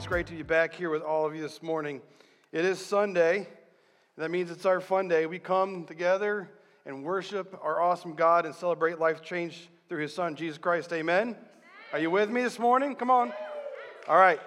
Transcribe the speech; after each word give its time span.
Man, 0.00 0.04
man, 0.04 0.18
it 0.18 0.22
is 0.22 0.24
great 0.24 0.26
to 0.28 0.32
be 0.32 0.42
back 0.42 0.74
here 0.74 0.88
with 0.88 1.02
all 1.02 1.26
of 1.26 1.34
you 1.34 1.42
this 1.42 1.62
morning. 1.62 2.00
It 2.52 2.64
is 2.64 2.78
Sunday. 2.78 3.46
That 4.16 4.30
means 4.30 4.50
it's 4.50 4.64
our 4.64 4.80
fun 4.80 5.08
day. 5.08 5.26
We 5.26 5.38
come 5.38 5.84
together 5.84 6.48
and 6.86 7.04
worship 7.04 7.58
our 7.62 7.82
awesome 7.82 8.14
God 8.14 8.46
and 8.46 8.54
celebrate 8.54 8.98
life 8.98 9.20
change 9.20 9.68
through 9.90 10.00
his 10.00 10.14
son, 10.14 10.36
Jesus 10.36 10.56
Christ. 10.56 10.90
Amen? 10.94 11.28
Amen. 11.28 11.36
Are 11.92 11.98
you 11.98 12.10
with 12.10 12.30
me 12.30 12.42
this 12.42 12.58
morning? 12.58 12.96
Come 12.96 13.10
on. 13.10 13.30
All 14.08 14.16
right. 14.16 14.40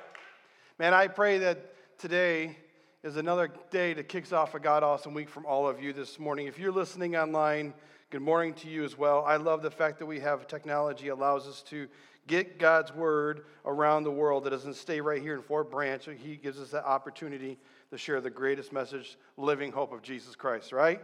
Man, 0.80 0.92
I 0.92 1.08
pray 1.08 1.38
that 1.38 2.00
today 2.00 2.58
is 3.04 3.18
another 3.18 3.52
day 3.70 3.94
that 3.94 4.10
kicks 4.10 4.34
off 4.34 4.56
a 4.56 4.60
God 4.60 4.82
awesome 4.82 5.14
week 5.14 5.30
from 5.30 5.46
all 5.46 5.68
of 5.68 5.80
you 5.80 5.94
this 5.94 6.18
morning. 6.18 6.48
If 6.48 6.58
you're 6.58 6.72
listening 6.72 7.16
online, 7.16 7.76
good 8.10 8.24
morning 8.24 8.56
to 8.56 8.68
you 8.68 8.84
as 8.84 8.98
well. 8.98 9.24
I 9.24 9.36
love 9.36 9.62
the 9.62 9.72
fact 9.72 10.00
that 10.00 10.08
we 10.08 10.20
have 10.20 10.48
technology 10.48 11.10
allows 11.10 11.48
us 11.48 11.62
to 11.64 11.88
get 12.28 12.60
God's 12.60 12.94
word 12.94 13.46
around 13.66 14.04
the 14.04 14.12
world 14.12 14.44
that 14.46 14.52
doesn't 14.52 14.76
stay 14.76 15.02
right 15.02 15.22
here 15.22 15.36
in 15.36 15.42
Fort 15.42 15.70
Branch. 15.70 16.08
He 16.24 16.36
gives 16.36 16.60
us 16.60 16.72
that 16.72 16.86
opportunity 16.86 17.58
to 17.92 17.98
share 17.98 18.22
the 18.22 18.30
greatest 18.30 18.72
message, 18.72 19.18
living 19.38 19.72
hope 19.72 19.92
of 19.94 20.02
Jesus 20.02 20.36
Christ, 20.36 20.72
right? 20.72 21.00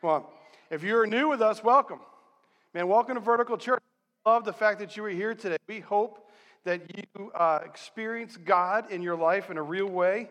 Come 0.00 0.10
on. 0.10 0.24
If 0.70 0.82
you're 0.82 1.06
new 1.06 1.28
with 1.28 1.42
us, 1.42 1.62
welcome. 1.62 2.00
Man, 2.74 2.88
welcome 2.88 3.14
to 3.14 3.20
Vertical 3.20 3.58
Church. 3.58 3.82
Love 4.24 4.44
the 4.44 4.52
fact 4.52 4.78
that 4.78 4.96
you 4.96 5.04
are 5.04 5.10
here 5.10 5.34
today. 5.34 5.58
We 5.68 5.80
hope 5.80 6.30
that 6.64 6.80
you 6.96 7.30
uh, 7.34 7.60
experience 7.64 8.36
God 8.36 8.90
in 8.90 9.02
your 9.02 9.16
life 9.16 9.50
in 9.50 9.58
a 9.58 9.62
real 9.62 9.88
way. 9.88 10.28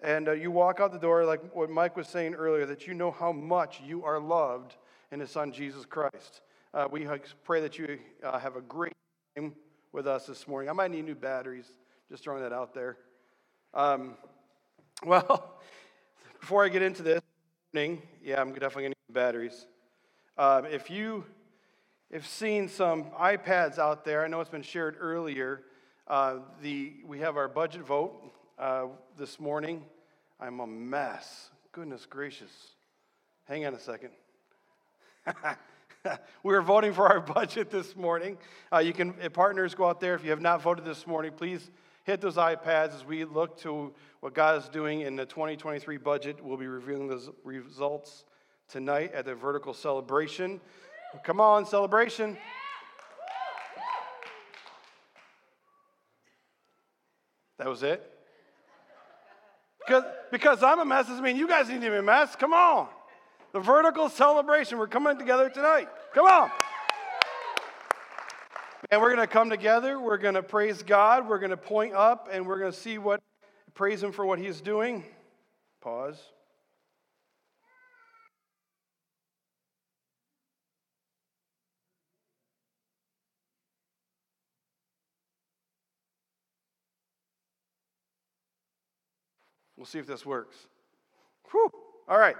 And 0.00 0.28
uh, 0.28 0.32
you 0.32 0.50
walk 0.50 0.80
out 0.80 0.92
the 0.92 0.98
door, 0.98 1.24
like 1.24 1.54
what 1.54 1.70
Mike 1.70 1.96
was 1.96 2.08
saying 2.08 2.34
earlier, 2.34 2.66
that 2.66 2.86
you 2.86 2.94
know 2.94 3.10
how 3.10 3.32
much 3.32 3.80
you 3.84 4.04
are 4.04 4.20
loved 4.20 4.76
in 5.10 5.20
His 5.20 5.30
Son, 5.30 5.52
Jesus 5.52 5.84
Christ. 5.84 6.42
Uh, 6.72 6.88
we 6.90 7.06
pray 7.44 7.60
that 7.60 7.78
you 7.78 7.98
uh, 8.22 8.38
have 8.38 8.56
a 8.56 8.60
great 8.60 8.92
time 9.36 9.54
with 9.94 10.08
us 10.08 10.26
this 10.26 10.48
morning. 10.48 10.68
I 10.68 10.72
might 10.72 10.90
need 10.90 11.04
new 11.04 11.14
batteries, 11.14 11.70
just 12.10 12.24
throwing 12.24 12.42
that 12.42 12.52
out 12.52 12.74
there. 12.74 12.96
Um, 13.72 14.16
well, 15.06 15.54
before 16.40 16.64
I 16.64 16.68
get 16.68 16.82
into 16.82 17.04
this, 17.04 17.22
yeah, 17.72 18.40
I'm 18.40 18.52
definitely 18.52 18.82
going 18.82 18.92
to 18.92 18.98
need 19.08 19.14
batteries. 19.14 19.66
Um, 20.36 20.66
if 20.66 20.90
you 20.90 21.24
have 22.12 22.26
seen 22.26 22.68
some 22.68 23.04
iPads 23.12 23.78
out 23.78 24.04
there, 24.04 24.24
I 24.24 24.28
know 24.28 24.40
it's 24.40 24.50
been 24.50 24.62
shared 24.62 24.96
earlier. 24.98 25.62
Uh, 26.08 26.38
the, 26.60 26.94
we 27.06 27.20
have 27.20 27.36
our 27.36 27.48
budget 27.48 27.82
vote 27.82 28.32
uh, 28.58 28.86
this 29.16 29.38
morning. 29.38 29.84
I'm 30.40 30.58
a 30.58 30.66
mess. 30.66 31.50
Goodness 31.70 32.04
gracious. 32.04 32.50
Hang 33.44 33.64
on 33.64 33.74
a 33.74 33.80
second. 33.80 34.10
we 36.42 36.54
are 36.54 36.62
voting 36.62 36.92
for 36.92 37.08
our 37.08 37.20
budget 37.34 37.70
this 37.70 37.96
morning. 37.96 38.36
Uh, 38.72 38.78
you 38.78 38.92
can, 38.92 39.14
partners, 39.32 39.74
go 39.74 39.86
out 39.86 40.00
there. 40.00 40.14
If 40.14 40.24
you 40.24 40.30
have 40.30 40.40
not 40.40 40.62
voted 40.62 40.84
this 40.84 41.06
morning, 41.06 41.32
please 41.32 41.70
hit 42.04 42.20
those 42.20 42.36
iPads 42.36 42.94
as 42.94 43.04
we 43.04 43.24
look 43.24 43.58
to 43.60 43.92
what 44.20 44.34
God 44.34 44.62
is 44.62 44.68
doing 44.68 45.02
in 45.02 45.16
the 45.16 45.24
2023 45.24 45.96
budget. 45.98 46.44
We'll 46.44 46.56
be 46.56 46.66
reviewing 46.66 47.08
those 47.08 47.30
results 47.42 48.24
tonight 48.68 49.12
at 49.14 49.24
the 49.24 49.34
vertical 49.34 49.72
celebration. 49.72 50.60
Come 51.22 51.40
on, 51.40 51.64
celebration. 51.64 52.36
That 57.58 57.68
was 57.68 57.82
it? 57.82 58.10
Because, 59.86 60.04
because 60.32 60.62
I'm 60.62 60.80
a 60.80 60.84
mess 60.84 61.06
doesn't 61.06 61.22
mean 61.22 61.36
you 61.36 61.46
guys 61.46 61.68
need 61.68 61.82
to 61.82 61.90
be 61.90 61.96
a 61.96 62.02
mess. 62.02 62.34
Come 62.36 62.52
on. 62.52 62.88
The 63.54 63.60
vertical 63.60 64.08
celebration. 64.08 64.78
We're 64.78 64.88
coming 64.88 65.16
together 65.16 65.48
tonight. 65.48 65.88
Come 66.12 66.26
on. 66.26 66.50
And 68.90 69.00
we're 69.00 69.14
going 69.14 69.24
to 69.24 69.32
come 69.32 69.48
together. 69.48 70.00
We're 70.00 70.18
going 70.18 70.34
to 70.34 70.42
praise 70.42 70.82
God. 70.82 71.28
We're 71.28 71.38
going 71.38 71.50
to 71.50 71.56
point 71.56 71.94
up 71.94 72.28
and 72.32 72.48
we're 72.48 72.58
going 72.58 72.72
to 72.72 72.76
see 72.76 72.98
what, 72.98 73.22
praise 73.72 74.02
Him 74.02 74.10
for 74.10 74.26
what 74.26 74.40
He's 74.40 74.60
doing. 74.60 75.04
Pause. 75.80 76.20
We'll 89.76 89.86
see 89.86 90.00
if 90.00 90.08
this 90.08 90.26
works. 90.26 90.56
Whew. 91.52 91.70
All 92.08 92.18
right. 92.18 92.34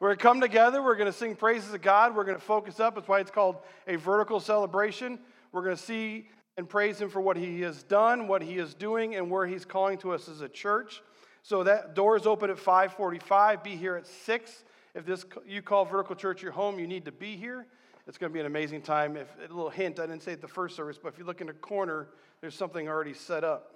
We're 0.00 0.08
going 0.08 0.18
to 0.18 0.22
come 0.22 0.40
together. 0.40 0.82
We're 0.82 0.96
going 0.96 1.12
to 1.12 1.16
sing 1.16 1.36
praises 1.36 1.74
of 1.74 1.82
God. 1.82 2.16
We're 2.16 2.24
going 2.24 2.38
to 2.38 2.42
focus 2.42 2.80
up. 2.80 2.94
That's 2.94 3.06
why 3.06 3.20
it's 3.20 3.30
called 3.30 3.58
a 3.86 3.96
vertical 3.96 4.40
celebration. 4.40 5.18
We're 5.52 5.62
going 5.62 5.76
to 5.76 5.82
see 5.82 6.28
and 6.56 6.66
praise 6.66 6.98
Him 6.98 7.10
for 7.10 7.20
what 7.20 7.36
He 7.36 7.60
has 7.60 7.82
done, 7.82 8.26
what 8.26 8.42
He 8.42 8.56
is 8.56 8.72
doing, 8.72 9.14
and 9.14 9.30
where 9.30 9.46
He's 9.46 9.66
calling 9.66 9.98
to 9.98 10.12
us 10.12 10.26
as 10.28 10.40
a 10.40 10.48
church. 10.48 11.02
So 11.42 11.62
that 11.64 11.94
door 11.94 12.16
is 12.16 12.26
open 12.26 12.48
at 12.48 12.56
5:45. 12.56 13.62
Be 13.62 13.76
here 13.76 13.96
at 13.96 14.06
six. 14.06 14.64
If 14.94 15.04
this 15.04 15.24
you 15.46 15.60
call 15.60 15.84
Vertical 15.84 16.16
Church 16.16 16.42
your 16.42 16.52
home, 16.52 16.78
you 16.78 16.86
need 16.86 17.04
to 17.04 17.12
be 17.12 17.36
here. 17.36 17.66
It's 18.06 18.18
going 18.18 18.30
to 18.30 18.34
be 18.34 18.40
an 18.40 18.46
amazing 18.46 18.82
time. 18.82 19.16
If 19.16 19.28
a 19.38 19.52
little 19.54 19.70
hint, 19.70 20.00
I 20.00 20.06
didn't 20.06 20.22
say 20.22 20.32
it 20.32 20.40
the 20.40 20.48
first 20.48 20.74
service, 20.76 20.98
but 21.00 21.12
if 21.12 21.18
you 21.18 21.24
look 21.24 21.40
in 21.40 21.46
the 21.46 21.52
corner, 21.52 22.08
there's 22.40 22.54
something 22.54 22.88
already 22.88 23.12
set 23.12 23.44
up. 23.44 23.74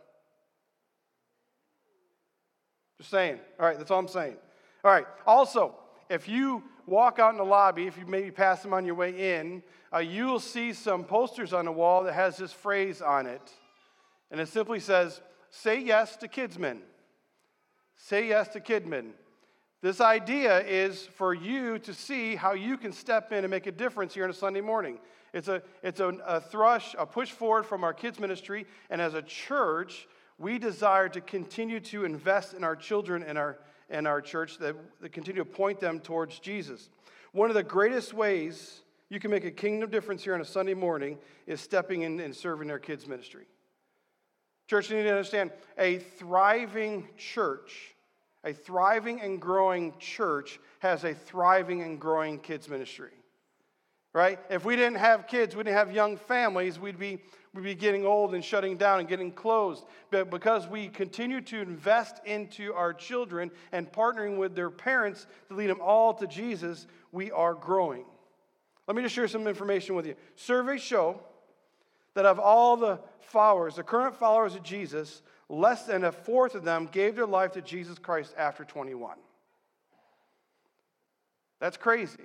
Just 2.99 3.11
saying. 3.11 3.39
All 3.61 3.67
right, 3.67 3.79
that's 3.79 3.91
all 3.91 3.99
I'm 3.99 4.09
saying. 4.09 4.37
All 4.83 4.91
right. 4.91 5.07
Also, 5.27 5.77
if 6.09 6.29
you 6.29 6.63
walk 6.87 7.19
out 7.19 7.33
in 7.33 7.39
the 7.39 7.45
lobby, 7.45 7.87
if 7.87 7.99
you 7.99 8.07
maybe 8.07 8.31
pass 8.31 8.63
them 8.63 8.73
on 8.73 8.85
your 8.85 8.95
way 8.95 9.39
in, 9.39 9.63
uh, 9.93 9.99
you 9.99 10.27
will 10.27 10.41
see 10.41 10.73
some 10.73 11.05
posters 11.05 11.53
on 11.53 11.65
the 11.65 11.73
wall 11.73 12.05
that 12.05 12.15
has 12.15 12.37
this 12.37 12.53
phrase 12.53 13.01
on 13.01 13.27
it. 13.27 13.53
And 14.31 14.41
it 14.41 14.49
simply 14.49 14.81
says, 14.81 15.21
Say 15.51 15.81
yes 15.81 16.17
to 16.17 16.29
Kidsmen. 16.29 16.81
Say 17.97 18.29
yes 18.29 18.49
to 18.49 18.61
Kidmin. 18.61 19.13
This 19.81 20.01
idea 20.01 20.61
is 20.61 21.07
for 21.07 21.35
you 21.35 21.79
to 21.81 21.95
see 21.95 22.37
how 22.37 22.55
you 22.55 22.77
can 22.77 22.93
step 22.93 23.33
in 23.33 23.45
and 23.45 23.51
make 23.51 23.67
a 23.67 23.73
difference 23.73 24.15
here 24.15 24.25
on 24.25 24.31
a 24.31 24.35
Sunday 24.35 24.61
morning. 24.61 24.99
It's 25.33 25.49
a, 25.49 25.63
it's 25.83 26.01
a, 26.01 26.09
a 26.27 26.41
thrush, 26.41 26.95
a 26.99 27.05
push 27.05 27.31
forward 27.31 27.67
from 27.67 27.85
our 27.85 27.93
kids' 27.93 28.19
ministry. 28.19 28.67
And 28.89 29.01
as 29.01 29.15
a 29.15 29.23
church, 29.23 30.09
we 30.39 30.59
desire 30.59 31.09
to 31.11 31.21
continue 31.21 31.81
to 31.81 32.05
invest 32.05 32.55
in 32.55 32.65
our 32.65 32.77
children 32.77 33.23
and 33.23 33.37
our, 33.37 33.59
and 33.91 34.07
our 34.07 34.21
church, 34.21 34.59
that, 34.59 34.77
that 35.01 35.13
continue 35.13 35.43
to 35.43 35.51
point 35.51 35.81
them 35.81 36.01
towards 36.01 36.39
Jesus. 36.39 36.91
One 37.33 37.51
of 37.51 37.55
the 37.55 37.63
greatest 37.63 38.15
ways 38.15 38.81
you 39.09 39.21
can 39.21 39.31
make 39.31 39.45
a 39.45 39.51
kingdom 39.51 39.91
difference 39.91 40.25
here 40.25 40.35
on 40.35 40.41
a 40.41 40.45
Sunday 40.45 40.75
morning 40.75 41.19
is 41.47 41.61
stepping 41.61 42.03
in 42.03 42.21
and 42.21 42.35
serving 42.35 42.71
our 42.71 42.79
kids' 42.79 43.07
ministry. 43.07 43.47
Church, 44.67 44.91
you 44.91 44.97
need 44.97 45.03
to 45.05 45.11
understand 45.11 45.51
a 45.79 45.99
thriving 45.99 47.09
church, 47.19 47.95
a 48.45 48.53
thriving 48.53 49.21
and 49.21 49.41
growing 49.41 49.95
church 49.99 50.59
has 50.79 51.05
a 51.05 51.15
thriving 51.15 51.83
and 51.83 52.01
growing 52.01 52.39
kids' 52.39 52.69
ministry. 52.69 53.13
Right? 54.13 54.39
If 54.49 54.65
we 54.65 54.77
didn't 54.77 54.99
have 54.99 55.27
kids, 55.27 55.57
we 55.57 55.65
didn't 55.65 55.77
have 55.77 55.93
young 55.93 56.17
families, 56.17 56.79
we'd 56.79 56.99
be 56.99 57.19
we'd 57.55 57.63
be 57.63 57.75
getting 57.75 58.05
old 58.05 58.35
and 58.35 58.45
shutting 58.45 58.77
down 58.77 58.99
and 58.99 59.09
getting 59.09 59.31
closed. 59.31 59.85
But 60.11 60.31
because 60.31 60.67
we 60.67 60.89
continue 60.89 61.41
to 61.43 61.61
invest 61.61 62.21
into 62.25 62.75
our 62.75 62.93
children 62.93 63.51
and 63.71 63.91
partnering 63.91 64.37
with 64.37 64.57
their 64.57 64.71
parents 64.71 65.27
to 65.49 65.55
lead 65.55 65.71
them 65.71 65.81
all 65.81 66.13
to 66.15 66.27
Jesus, 66.27 66.87
we 67.13 67.31
are 67.31 67.55
growing. 67.55 68.05
Let 68.87 68.97
me 68.97 69.03
just 69.03 69.15
share 69.15 69.29
some 69.29 69.47
information 69.47 69.95
with 69.95 70.07
you. 70.07 70.17
Surveys 70.35 70.83
show 70.83 71.21
that 72.15 72.27
of 72.27 72.39
all 72.39 72.77
the 72.77 72.99
followers, 73.21 73.77
the 73.77 73.83
current 73.83 74.17
followers 74.17 74.55
of 74.55 74.63
Jesus, 74.63 75.23
less 75.49 75.85
than 75.85 76.05
a 76.05 76.13
fourth 76.13 76.55
of 76.55 76.65
them 76.65 76.89
gave 76.91 77.17
their 77.17 77.27
life 77.27 77.53
to 77.53 77.63
Jesus 77.63 77.99
Christ 77.99 78.35
after 78.37 78.65
21. 78.65 79.17
That's 81.61 81.77
crazy. 81.77 82.25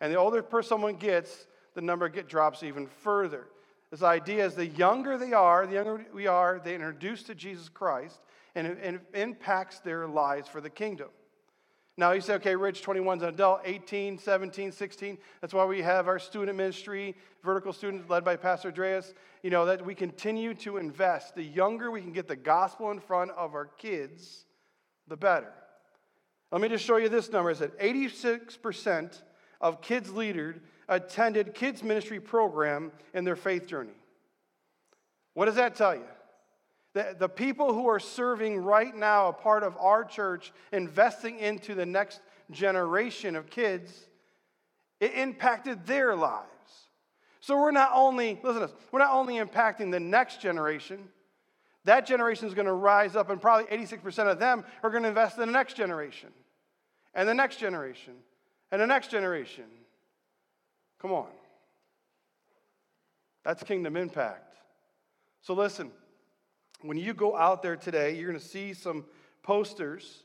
And 0.00 0.12
the 0.12 0.16
older 0.16 0.42
person 0.42 0.68
someone 0.68 0.96
gets, 0.96 1.46
the 1.74 1.80
number 1.80 2.08
get, 2.08 2.28
drops 2.28 2.62
even 2.62 2.86
further. 2.86 3.46
This 3.94 4.02
idea 4.02 4.44
is 4.44 4.56
the 4.56 4.66
younger 4.66 5.16
they 5.16 5.32
are, 5.34 5.68
the 5.68 5.74
younger 5.74 6.04
we 6.12 6.26
are, 6.26 6.60
they 6.64 6.74
introduce 6.74 7.22
to 7.22 7.34
Jesus 7.36 7.68
Christ, 7.68 8.18
and 8.56 8.66
it, 8.66 9.00
impacts 9.14 9.78
their 9.78 10.08
lives 10.08 10.48
for 10.48 10.60
the 10.60 10.68
kingdom. 10.68 11.10
Now 11.96 12.10
you 12.10 12.20
say, 12.20 12.34
okay, 12.34 12.56
Rich, 12.56 12.82
21 12.82 13.18
is 13.18 13.22
an 13.22 13.28
adult, 13.28 13.60
18, 13.64 14.18
17, 14.18 14.72
16. 14.72 15.18
That's 15.40 15.54
why 15.54 15.64
we 15.64 15.80
have 15.82 16.08
our 16.08 16.18
student 16.18 16.56
ministry, 16.56 17.14
vertical 17.44 17.72
students 17.72 18.10
led 18.10 18.24
by 18.24 18.34
Pastor 18.34 18.66
Andreas. 18.66 19.14
You 19.44 19.50
know, 19.50 19.64
that 19.66 19.86
we 19.86 19.94
continue 19.94 20.54
to 20.54 20.78
invest. 20.78 21.36
The 21.36 21.44
younger 21.44 21.92
we 21.92 22.00
can 22.00 22.10
get 22.10 22.26
the 22.26 22.34
gospel 22.34 22.90
in 22.90 22.98
front 22.98 23.30
of 23.30 23.54
our 23.54 23.66
kids, 23.66 24.46
the 25.06 25.16
better. 25.16 25.52
Let 26.50 26.60
me 26.60 26.68
just 26.68 26.84
show 26.84 26.96
you 26.96 27.08
this 27.08 27.30
number. 27.30 27.52
It 27.52 27.58
said 27.58 27.78
86% 27.78 29.22
of 29.60 29.80
kids 29.80 30.10
leaders 30.10 30.56
attended 30.88 31.54
kids 31.54 31.82
ministry 31.82 32.20
program 32.20 32.92
in 33.12 33.24
their 33.24 33.36
faith 33.36 33.66
journey. 33.66 33.96
What 35.34 35.46
does 35.46 35.56
that 35.56 35.74
tell 35.74 35.94
you? 35.94 36.04
The, 36.94 37.16
the 37.18 37.28
people 37.28 37.74
who 37.74 37.88
are 37.88 37.98
serving 37.98 38.58
right 38.58 38.94
now, 38.94 39.28
a 39.28 39.32
part 39.32 39.62
of 39.62 39.76
our 39.78 40.04
church, 40.04 40.52
investing 40.72 41.38
into 41.38 41.74
the 41.74 41.86
next 41.86 42.20
generation 42.50 43.34
of 43.34 43.50
kids, 43.50 44.08
it 45.00 45.12
impacted 45.14 45.86
their 45.86 46.14
lives. 46.14 46.48
So 47.40 47.56
we're 47.56 47.72
not 47.72 47.90
only, 47.92 48.38
listen 48.42 48.60
to 48.60 48.66
this, 48.68 48.76
we're 48.92 49.00
not 49.00 49.12
only 49.12 49.34
impacting 49.34 49.90
the 49.90 50.00
next 50.00 50.40
generation, 50.40 51.08
That 51.84 52.06
generation 52.06 52.48
is 52.48 52.54
going 52.54 52.66
to 52.66 52.72
rise 52.72 53.14
up, 53.14 53.30
and 53.30 53.40
probably 53.40 53.66
86% 53.76 54.30
of 54.30 54.38
them 54.38 54.64
are 54.82 54.90
going 54.90 55.02
to 55.02 55.08
invest 55.10 55.38
in 55.38 55.46
the 55.46 55.52
next 55.52 55.76
generation, 55.76 56.30
and 57.14 57.28
the 57.28 57.34
next 57.34 57.58
generation, 57.58 58.14
and 58.70 58.80
the 58.80 58.86
next 58.86 59.10
generation. 59.10 59.64
Come 61.04 61.12
on. 61.12 61.26
That's 63.44 63.62
kingdom 63.62 63.94
impact. 63.94 64.56
So 65.42 65.52
listen, 65.52 65.90
when 66.80 66.96
you 66.96 67.12
go 67.12 67.36
out 67.36 67.60
there 67.60 67.76
today, 67.76 68.16
you're 68.16 68.30
going 68.30 68.40
to 68.40 68.48
see 68.48 68.72
some 68.72 69.04
posters. 69.42 70.24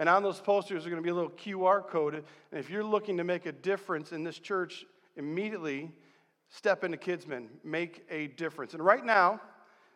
And 0.00 0.08
on 0.08 0.24
those 0.24 0.40
posters 0.40 0.84
are 0.84 0.90
going 0.90 1.00
to 1.00 1.06
be 1.06 1.10
a 1.10 1.14
little 1.14 1.30
QR 1.30 1.86
code. 1.86 2.14
And 2.16 2.24
if 2.58 2.68
you're 2.68 2.82
looking 2.82 3.18
to 3.18 3.22
make 3.22 3.46
a 3.46 3.52
difference 3.52 4.10
in 4.10 4.24
this 4.24 4.40
church 4.40 4.84
immediately, 5.14 5.92
step 6.48 6.82
into 6.82 6.96
Kidsmen, 6.96 7.46
make 7.62 8.04
a 8.10 8.26
difference. 8.26 8.74
And 8.74 8.84
right 8.84 9.04
now, 9.04 9.40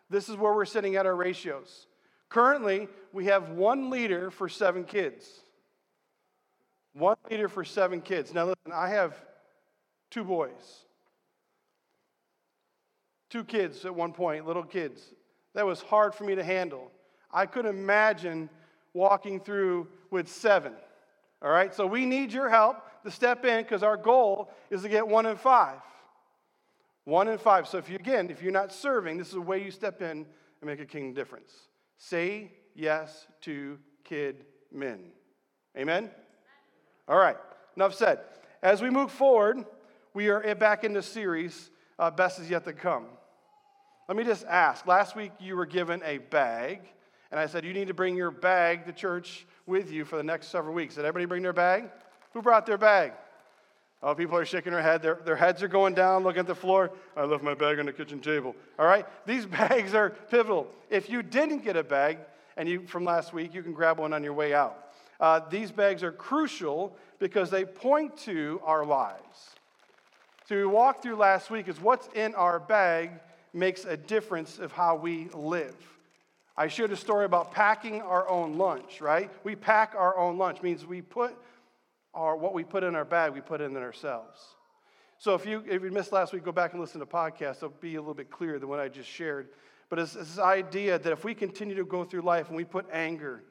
this 0.09 0.29
is 0.29 0.37
where 0.37 0.53
we're 0.53 0.63
sitting 0.63 0.95
at 0.95 1.05
our 1.05 1.15
ratios. 1.17 1.87
Currently, 2.29 2.87
we 3.11 3.25
have 3.25 3.49
one 3.49 3.89
leader 3.89 4.31
for 4.31 4.47
seven 4.47 4.85
kids. 4.85 5.29
One 6.93 7.17
leader 7.29 7.49
for 7.49 7.65
seven 7.65 7.99
kids. 7.99 8.33
Now, 8.33 8.45
listen, 8.45 8.71
I 8.73 8.87
have 8.91 9.13
two 10.11 10.23
boys 10.23 10.85
two 13.31 13.43
kids 13.45 13.85
at 13.85 13.95
one 13.95 14.11
point, 14.11 14.45
little 14.45 14.63
kids. 14.63 15.01
That 15.55 15.65
was 15.65 15.81
hard 15.81 16.13
for 16.13 16.25
me 16.25 16.35
to 16.35 16.43
handle. 16.43 16.91
I 17.31 17.45
couldn't 17.45 17.73
imagine 17.73 18.49
walking 18.93 19.39
through 19.39 19.87
with 20.11 20.27
seven. 20.27 20.73
All 21.41 21.49
right, 21.49 21.73
so 21.73 21.87
we 21.87 22.05
need 22.05 22.31
your 22.31 22.49
help 22.49 22.77
to 23.03 23.09
step 23.09 23.45
in 23.45 23.63
because 23.63 23.81
our 23.81 23.97
goal 23.97 24.51
is 24.69 24.83
to 24.83 24.89
get 24.89 25.07
one 25.07 25.25
in 25.25 25.37
five. 25.37 25.79
One 27.05 27.27
in 27.29 27.37
five. 27.39 27.67
So 27.67 27.77
if 27.79 27.89
you 27.89 27.95
again, 27.95 28.29
if 28.29 28.43
you're 28.43 28.51
not 28.51 28.71
serving, 28.71 29.17
this 29.17 29.29
is 29.29 29.35
a 29.35 29.41
way 29.41 29.63
you 29.63 29.71
step 29.71 30.01
in 30.01 30.09
and 30.09 30.25
make 30.63 30.79
a 30.79 30.85
kingdom 30.85 31.13
difference. 31.13 31.51
Say 31.97 32.51
yes 32.75 33.27
to 33.41 33.79
kid 34.03 34.45
men. 34.71 34.99
Amen? 35.77 36.11
All 37.07 37.17
right, 37.17 37.37
enough 37.75 37.95
said. 37.95 38.19
As 38.61 38.81
we 38.81 38.89
move 38.89 39.09
forward, 39.09 39.65
we 40.13 40.27
are 40.27 40.55
back 40.55 40.83
in 40.83 40.93
the 40.93 41.01
series, 41.01 41.69
uh, 41.97 42.11
Best 42.11 42.39
is 42.39 42.49
Yet 42.49 42.65
to 42.65 42.73
Come. 42.73 43.05
Let 44.07 44.17
me 44.17 44.23
just 44.23 44.45
ask. 44.45 44.85
Last 44.85 45.15
week 45.15 45.31
you 45.39 45.55
were 45.55 45.65
given 45.65 46.01
a 46.03 46.17
bag, 46.17 46.81
and 47.31 47.39
I 47.39 47.45
said 47.45 47.63
you 47.63 47.73
need 47.73 47.87
to 47.87 47.93
bring 47.93 48.17
your 48.17 48.31
bag 48.31 48.85
to 48.87 48.91
church 48.91 49.45
with 49.65 49.89
you 49.89 50.03
for 50.03 50.17
the 50.17 50.23
next 50.23 50.47
several 50.47 50.73
weeks. 50.73 50.95
Did 50.95 51.05
everybody 51.05 51.25
bring 51.25 51.43
their 51.43 51.53
bag? 51.53 51.89
Who 52.33 52.41
brought 52.41 52.65
their 52.65 52.77
bag? 52.77 53.13
Oh, 54.03 54.13
people 54.13 54.35
are 54.35 54.45
shaking 54.45 54.73
their 54.73 54.81
head. 54.81 55.01
Their, 55.01 55.19
their 55.23 55.35
heads 55.37 55.63
are 55.63 55.69
going 55.69 55.93
down, 55.93 56.23
looking 56.23 56.39
at 56.39 56.47
the 56.47 56.55
floor. 56.55 56.91
I 57.15 57.23
left 57.23 57.43
my 57.43 57.53
bag 57.53 57.79
on 57.79 57.85
the 57.85 57.93
kitchen 57.93 58.19
table. 58.19 58.55
All 58.79 58.87
right? 58.87 59.05
These 59.25 59.45
bags 59.59 59.93
are 59.93 60.09
pivotal. 60.09 60.67
If 60.89 61.09
you 61.09 61.23
didn't 61.23 61.63
get 61.63 61.77
a 61.77 61.83
bag 61.83 62.17
and 62.57 62.67
you 62.67 62.85
from 62.85 63.05
last 63.05 63.31
week, 63.31 63.53
you 63.53 63.63
can 63.63 63.73
grab 63.73 63.99
one 63.99 64.11
on 64.11 64.23
your 64.23 64.33
way 64.33 64.53
out. 64.53 64.91
Uh, 65.21 65.39
these 65.49 65.71
bags 65.71 66.03
are 66.03 66.11
crucial 66.11 66.97
because 67.19 67.49
they 67.49 67.63
point 67.63 68.17
to 68.17 68.59
our 68.65 68.83
lives. 68.83 69.55
So 70.51 70.57
we 70.57 70.65
walked 70.65 71.01
through 71.01 71.15
last 71.15 71.49
week 71.49 71.69
is 71.69 71.79
what's 71.79 72.09
in 72.13 72.35
our 72.35 72.59
bag 72.59 73.11
makes 73.53 73.85
a 73.85 73.95
difference 73.95 74.59
of 74.59 74.73
how 74.73 74.97
we 74.97 75.29
live. 75.33 75.77
I 76.57 76.67
shared 76.67 76.91
a 76.91 76.97
story 76.97 77.23
about 77.23 77.53
packing 77.53 78.01
our 78.01 78.27
own 78.27 78.57
lunch, 78.57 78.99
right? 78.99 79.31
We 79.45 79.55
pack 79.55 79.93
our 79.97 80.17
own 80.17 80.37
lunch, 80.37 80.61
means 80.61 80.85
we 80.85 81.01
put 81.01 81.37
our, 82.13 82.35
what 82.35 82.53
we 82.53 82.65
put 82.65 82.83
in 82.83 82.97
our 82.97 83.05
bag, 83.05 83.31
we 83.31 83.39
put 83.39 83.61
in 83.61 83.77
ourselves. 83.77 84.41
So 85.19 85.35
if 85.35 85.45
you, 85.45 85.63
if 85.65 85.83
you 85.83 85.89
missed 85.89 86.11
last 86.11 86.33
week, 86.33 86.43
go 86.43 86.51
back 86.51 86.73
and 86.73 86.81
listen 86.81 86.99
to 86.99 87.05
podcasts. 87.05 87.59
It'll 87.59 87.69
be 87.69 87.95
a 87.95 88.01
little 88.01 88.13
bit 88.13 88.29
clearer 88.29 88.59
than 88.59 88.67
what 88.67 88.81
I 88.81 88.89
just 88.89 89.07
shared. 89.07 89.47
But 89.87 89.99
it's, 89.99 90.17
it's 90.17 90.31
this 90.31 90.39
idea 90.39 90.99
that 90.99 91.13
if 91.13 91.23
we 91.23 91.33
continue 91.33 91.77
to 91.77 91.85
go 91.85 92.03
through 92.03 92.23
life 92.23 92.49
and 92.49 92.57
we 92.57 92.65
put 92.65 92.85
anger 92.91 93.41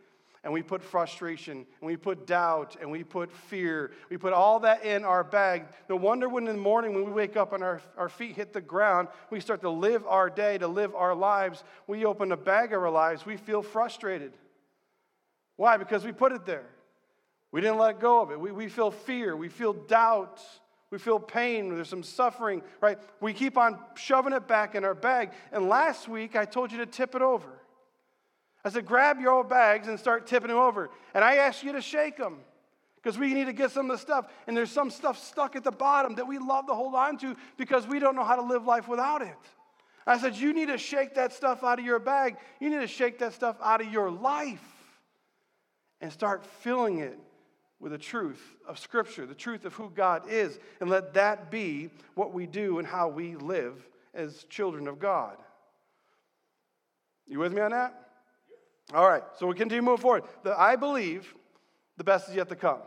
and 0.43 0.53
we 0.53 0.63
put 0.63 0.83
frustration, 0.83 1.67
and 1.81 1.87
we 1.87 1.97
put 1.97 2.27
doubt, 2.27 2.77
and 2.81 2.91
we 2.91 3.05
put 3.05 3.31
fear. 3.31 3.93
We 4.09 4.17
put 4.17 4.33
all 4.33 4.61
that 4.61 4.85
in 4.85 5.05
our 5.05 5.23
bag. 5.23 5.67
No 5.89 5.97
wonder 5.97 6.29
when 6.29 6.49
in 6.49 6.57
the 6.57 6.63
morning, 6.63 6.95
when 6.95 7.05
we 7.05 7.13
wake 7.13 7.37
up 7.37 7.53
and 7.53 7.63
our, 7.63 7.83
our 7.99 8.09
feet 8.09 8.37
hit 8.37 8.55
the 8.55 8.61
ground, 8.61 9.09
we 9.31 9.41
start 9.41 9.61
to 9.61 9.71
live 9.71 10.07
our 10.07 10.31
day, 10.31 10.57
to 10.57 10.67
live 10.67 10.95
our 10.95 11.15
lives. 11.15 11.63
We 11.87 12.07
open 12.07 12.33
a 12.33 12.39
bag 12.39 12.73
of 12.73 12.83
our 12.83 12.91
lives, 12.91 13.27
we 13.27 13.37
feel 13.37 13.63
frustrated. 13.63 14.33
Why? 15.57 15.77
Because 15.77 16.05
we 16.05 16.13
put 16.13 16.33
it 16.33 16.47
there. 16.47 16.71
We 17.53 17.61
didn't 17.61 17.79
let 17.79 18.01
go 18.01 18.23
of 18.23 18.31
it. 18.31 18.41
We, 18.41 18.51
we 18.51 18.69
feel 18.69 18.91
fear, 18.91 19.37
we 19.37 19.49
feel 19.49 19.75
doubt. 19.75 20.41
We 20.91 20.99
feel 20.99 21.21
pain, 21.21 21.73
there's 21.73 21.89
some 21.89 22.03
suffering, 22.03 22.63
right? 22.81 22.99
We 23.21 23.33
keep 23.33 23.57
on 23.57 23.79
shoving 23.95 24.33
it 24.33 24.49
back 24.49 24.75
in 24.75 24.85
our 24.85 24.97
bag. 24.97 25.31
And 25.53 25.69
last 25.69 26.09
week, 26.09 26.35
I 26.35 26.45
told 26.45 26.73
you 26.73 26.79
to 26.79 26.87
tip 26.87 27.15
it 27.15 27.23
over. 27.23 27.60
I 28.65 28.69
said, 28.69 28.87
grab 28.87 29.21
your 29.21 29.33
old 29.33 29.49
bags 29.49 29.89
and 29.89 29.99
start 29.99 30.27
tipping 30.27 30.49
them 30.49 30.59
over. 30.59 30.91
And 31.15 31.25
I 31.25 31.37
asked 31.37 31.63
you 31.63 31.73
to 31.73 31.81
shake 31.81 32.17
them 32.19 32.39
because 32.97 33.19
we 33.19 33.33
need 33.33 33.47
to 33.47 33.53
get 33.53 33.71
some 33.71 33.91
of 33.91 33.97
the 33.97 34.03
stuff. 34.03 34.27
And 34.47 34.57
there's 34.57 34.71
some 34.71 34.91
stuff 34.91 35.19
stuck 35.19 35.57
at 35.57 35.65
the 35.65 35.71
bottom 35.71 36.17
that 36.17 36.27
we 36.27 36.39
love 36.39 36.67
to 36.67 36.75
hold 36.75 36.95
on 36.95 37.17
to 37.19 37.37
because 37.57 37.87
we 37.87 37.99
don't 37.99 38.15
know 38.15 38.25
how 38.25 38.37
to 38.37 38.43
live 38.43 38.67
life 38.67 38.87
without 38.89 39.23
it. 39.23 39.37
I 40.07 40.19
said, 40.19 40.37
you 40.37 40.53
need 40.53 40.69
to 40.69 40.79
shake 40.79 41.15
that 41.15 41.33
stuff 41.33 41.65
out 41.65 41.79
of 41.79 41.85
your 41.85 41.99
bag. 41.99 42.37
You 42.59 42.69
need 42.69 42.81
to 42.81 42.87
shake 42.87 43.19
that 43.21 43.33
stuff 43.33 43.57
out 43.63 43.81
of 43.81 43.91
your 43.93 44.11
life 44.11 44.61
and 46.01 46.13
start 46.13 46.45
filling 46.45 46.99
it 46.99 47.19
with 47.79 47.93
the 47.93 47.99
truth 47.99 48.43
of 48.67 48.79
Scripture, 48.79 49.25
the 49.25 49.35
truth 49.35 49.65
of 49.65 49.73
who 49.75 49.91
God 49.91 50.29
is, 50.29 50.59
and 50.81 50.91
let 50.91 51.15
that 51.15 51.51
be 51.51 51.91
what 52.15 52.35
we 52.35 52.47
do 52.47 52.79
and 52.79 52.87
how 52.87 53.09
we 53.09 53.37
live 53.37 53.89
as 54.13 54.45
children 54.51 54.87
of 54.87 54.99
God. 54.99 55.37
You 57.27 57.39
with 57.39 57.53
me 57.53 57.63
on 57.63 57.71
that? 57.71 58.10
All 58.93 59.09
right, 59.09 59.23
so 59.39 59.47
we 59.47 59.55
continue 59.55 59.83
moving 59.83 60.03
forward. 60.03 60.25
The, 60.43 60.59
I 60.59 60.77
believe 60.77 61.33
the 61.97 62.05
best 62.05 62.29
is 62.29 62.35
yet 62.35 62.49
to 62.49 62.57
come. 62.57 62.81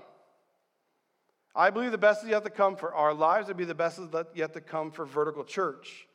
I 1.56 1.70
believe 1.70 1.92
the 1.92 1.98
best 1.98 2.24
is 2.24 2.30
yet 2.30 2.44
to 2.44 2.50
come 2.50 2.76
for 2.76 2.94
our 2.94 3.14
lives. 3.14 3.48
It'd 3.48 3.58
be 3.58 3.64
the 3.64 3.76
best 3.76 4.00
is 4.00 4.10
yet 4.34 4.54
to 4.54 4.62
come 4.62 4.92
for 4.92 5.06
vertical 5.06 5.44
church. 5.44 6.08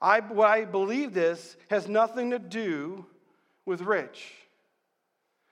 I, 0.00 0.20
what 0.20 0.50
I 0.50 0.64
believe 0.64 1.14
this 1.14 1.56
has 1.70 1.88
nothing 1.88 2.30
to 2.30 2.38
do 2.38 3.06
with 3.64 3.80
Rich. 3.82 4.32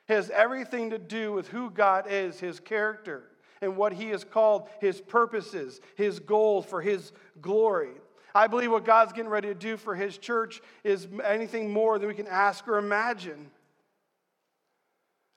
It 0.09 0.15
has 0.15 0.29
everything 0.31 0.91
to 0.91 0.99
do 0.99 1.33
with 1.33 1.49
who 1.49 1.71
God 1.71 2.07
is, 2.11 2.41
his 2.41 2.59
character, 2.59 3.23
and 3.63 3.77
what 3.77 3.93
he 3.93 4.09
has 4.09 4.25
called 4.25 4.69
his 4.81 5.01
purposes, 5.01 5.81
his 5.95 6.19
goals 6.19 6.67
for 6.67 6.83
his 6.83 7.13
glory. 7.41 7.93
I 8.35 8.47
believe 8.47 8.71
what 8.71 8.85
God's 8.85 9.13
getting 9.13 9.31
ready 9.31 9.49
to 9.49 9.55
do 9.55 9.77
for 9.77 9.95
His 9.95 10.19
church 10.19 10.61
is 10.85 11.09
anything 11.25 11.73
more 11.73 11.99
than 11.99 12.09
we 12.09 12.15
can 12.15 12.27
ask 12.27 12.67
or 12.69 12.79
imagine. 12.79 13.51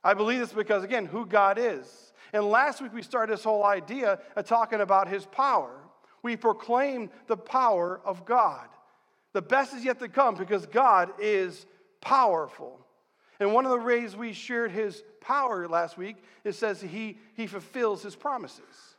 I 0.04 0.14
believe 0.14 0.40
this 0.40 0.54
because, 0.54 0.84
again, 0.84 1.06
who 1.06 1.26
God 1.26 1.58
is. 1.58 2.14
And 2.34 2.46
last 2.46 2.82
week 2.82 2.94
we 2.94 3.02
started 3.02 3.34
this 3.34 3.44
whole 3.44 3.64
idea 3.64 4.20
of 4.36 4.46
talking 4.46 4.82
about 4.82 5.08
His 5.08 5.26
power. 5.26 5.72
We 6.22 6.36
proclaim 6.36 7.10
the 7.28 7.38
power 7.38 8.02
of 8.04 8.26
God. 8.26 8.68
The 9.34 9.42
best 9.42 9.74
is 9.74 9.84
yet 9.84 10.00
to 10.00 10.08
come 10.08 10.36
because 10.36 10.66
God 10.66 11.12
is 11.20 11.66
powerful. 12.02 12.80
And 13.40 13.54
one 13.54 13.66
of 13.66 13.72
the 13.72 13.86
ways 13.86 14.16
we 14.16 14.34
shared 14.34 14.72
His 14.72 15.04
power 15.22 15.68
last 15.68 15.98
week, 15.98 16.18
it 16.44 16.54
says 16.54 16.82
He, 16.82 17.18
he 17.36 17.48
fulfills 17.48 18.04
His 18.04 18.16
promises. 18.16 18.96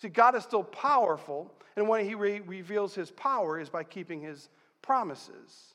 See, 0.00 0.08
God 0.08 0.34
is 0.34 0.44
still 0.44 0.64
powerful, 0.64 1.52
and 1.78 1.88
when 1.88 2.04
He 2.04 2.14
re- 2.14 2.40
reveals 2.40 2.94
His 2.94 3.10
power 3.10 3.58
is 3.58 3.68
by 3.68 3.84
keeping 3.84 4.20
His 4.20 4.48
promises. 4.82 5.74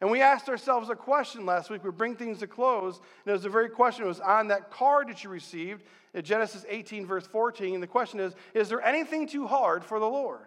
And 0.00 0.10
we 0.10 0.20
asked 0.20 0.48
ourselves 0.48 0.90
a 0.90 0.96
question 0.96 1.46
last 1.46 1.70
week. 1.70 1.84
We 1.84 1.92
bring 1.92 2.16
things 2.16 2.40
to 2.40 2.48
close, 2.48 2.96
and 2.96 3.30
it 3.30 3.32
was 3.32 3.44
the 3.44 3.48
very 3.48 3.68
question. 3.68 4.04
It 4.04 4.08
was 4.08 4.18
on 4.18 4.48
that 4.48 4.70
card 4.70 5.08
that 5.08 5.22
you 5.22 5.30
received 5.30 5.84
in 6.12 6.24
Genesis 6.24 6.64
18, 6.68 7.06
verse 7.06 7.26
14. 7.26 7.74
And 7.74 7.82
the 7.82 7.86
question 7.86 8.18
is 8.18 8.34
Is 8.52 8.68
there 8.68 8.82
anything 8.82 9.28
too 9.28 9.46
hard 9.46 9.84
for 9.84 10.00
the 10.00 10.08
Lord? 10.08 10.46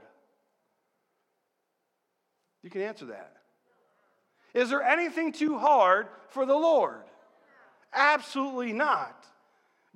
You 2.63 2.69
can 2.69 2.81
answer 2.81 3.05
that. 3.05 3.37
Is 4.53 4.69
there 4.69 4.81
anything 4.81 5.31
too 5.31 5.57
hard 5.57 6.07
for 6.29 6.45
the 6.45 6.55
Lord? 6.55 7.03
Absolutely 7.93 8.73
not. 8.73 9.25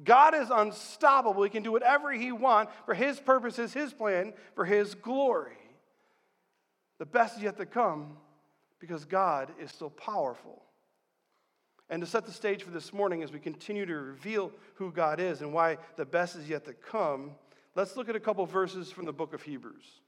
God 0.04 0.34
is 0.34 0.50
unstoppable. 0.50 1.44
He 1.44 1.50
can 1.50 1.64
do 1.64 1.72
whatever 1.72 2.12
He 2.12 2.32
wants 2.32 2.72
for 2.86 2.94
His 2.94 3.20
purposes, 3.20 3.74
His 3.74 3.94
plan, 3.94 4.34
for 4.56 4.66
His 4.66 4.96
glory. 4.96 5.58
The 7.00 7.06
best 7.06 7.38
is 7.38 7.44
yet 7.44 7.58
to 7.58 7.66
come 7.66 8.18
because 8.80 9.06
God 9.06 9.52
is 9.60 9.72
still 9.72 9.90
powerful. 9.90 10.64
And 11.90 12.02
to 12.02 12.08
set 12.08 12.26
the 12.26 12.32
stage 12.32 12.64
for 12.64 12.72
this 12.72 12.94
morning 12.94 13.24
as 13.24 13.32
we 13.32 13.40
continue 13.40 13.86
to 13.86 13.96
reveal 13.96 14.52
who 14.76 14.92
God 14.92 15.20
is 15.20 15.42
and 15.42 15.52
why 15.52 15.78
the 15.96 16.06
best 16.06 16.36
is 16.36 16.48
yet 16.48 16.66
to 16.66 16.74
come, 16.74 17.32
let's 17.76 17.98
look 17.98 18.10
at 18.10 18.16
a 18.16 18.20
couple 18.20 18.46
verses 18.46 18.92
from 18.92 19.06
the 19.06 19.14
book 19.14 19.34
of 19.34 19.42
Hebrews. 19.42 20.02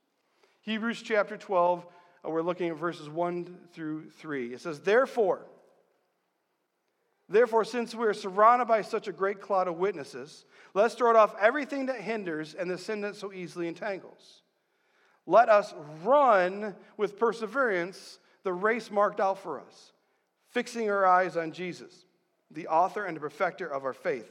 Hebrews 0.62 1.02
chapter 1.02 1.38
12, 1.38 1.86
uh, 2.24 2.30
we're 2.30 2.44
looking 2.44 2.70
at 2.70 2.78
verses 2.78 3.10
1 3.10 3.58
through 3.74 4.12
3. 4.12 4.54
It 4.54 4.62
says, 4.62 4.80
Therefore, 4.80 5.48
Therefore, 7.32 7.64
since 7.64 7.96
we 7.96 8.06
are 8.08 8.14
surrounded 8.14 8.68
by 8.68 8.82
such 8.82 9.08
a 9.08 9.14
great 9.14 9.40
cloud 9.40 9.70
of 9.70 9.78
witnesses, 9.78 10.46
let's 10.74 10.96
throw 10.96 11.16
off 11.16 11.34
everything 11.40 11.86
that 11.86 12.02
hinders 12.02 12.54
and 12.54 12.70
the 12.70 12.78
sin 12.78 13.02
that 13.02 13.16
so 13.16 13.32
easily 13.32 13.70
entangles. 13.70 14.42
Let 15.26 15.48
us 15.48 15.74
run 16.04 16.76
with 16.98 17.18
perseverance 17.18 18.20
the 18.44 18.52
race 18.52 18.92
marked 18.92 19.22
out 19.22 19.40
for 19.40 19.62
us, 19.62 19.94
fixing 20.50 20.90
our 20.90 21.06
eyes 21.06 21.38
on 21.38 21.54
Jesus, 21.54 22.06
the 22.50 22.68
author 22.68 23.06
and 23.06 23.16
the 23.16 23.22
perfecter 23.22 23.68
of 23.68 23.86
our 23.86 23.94
faith. 23.94 24.30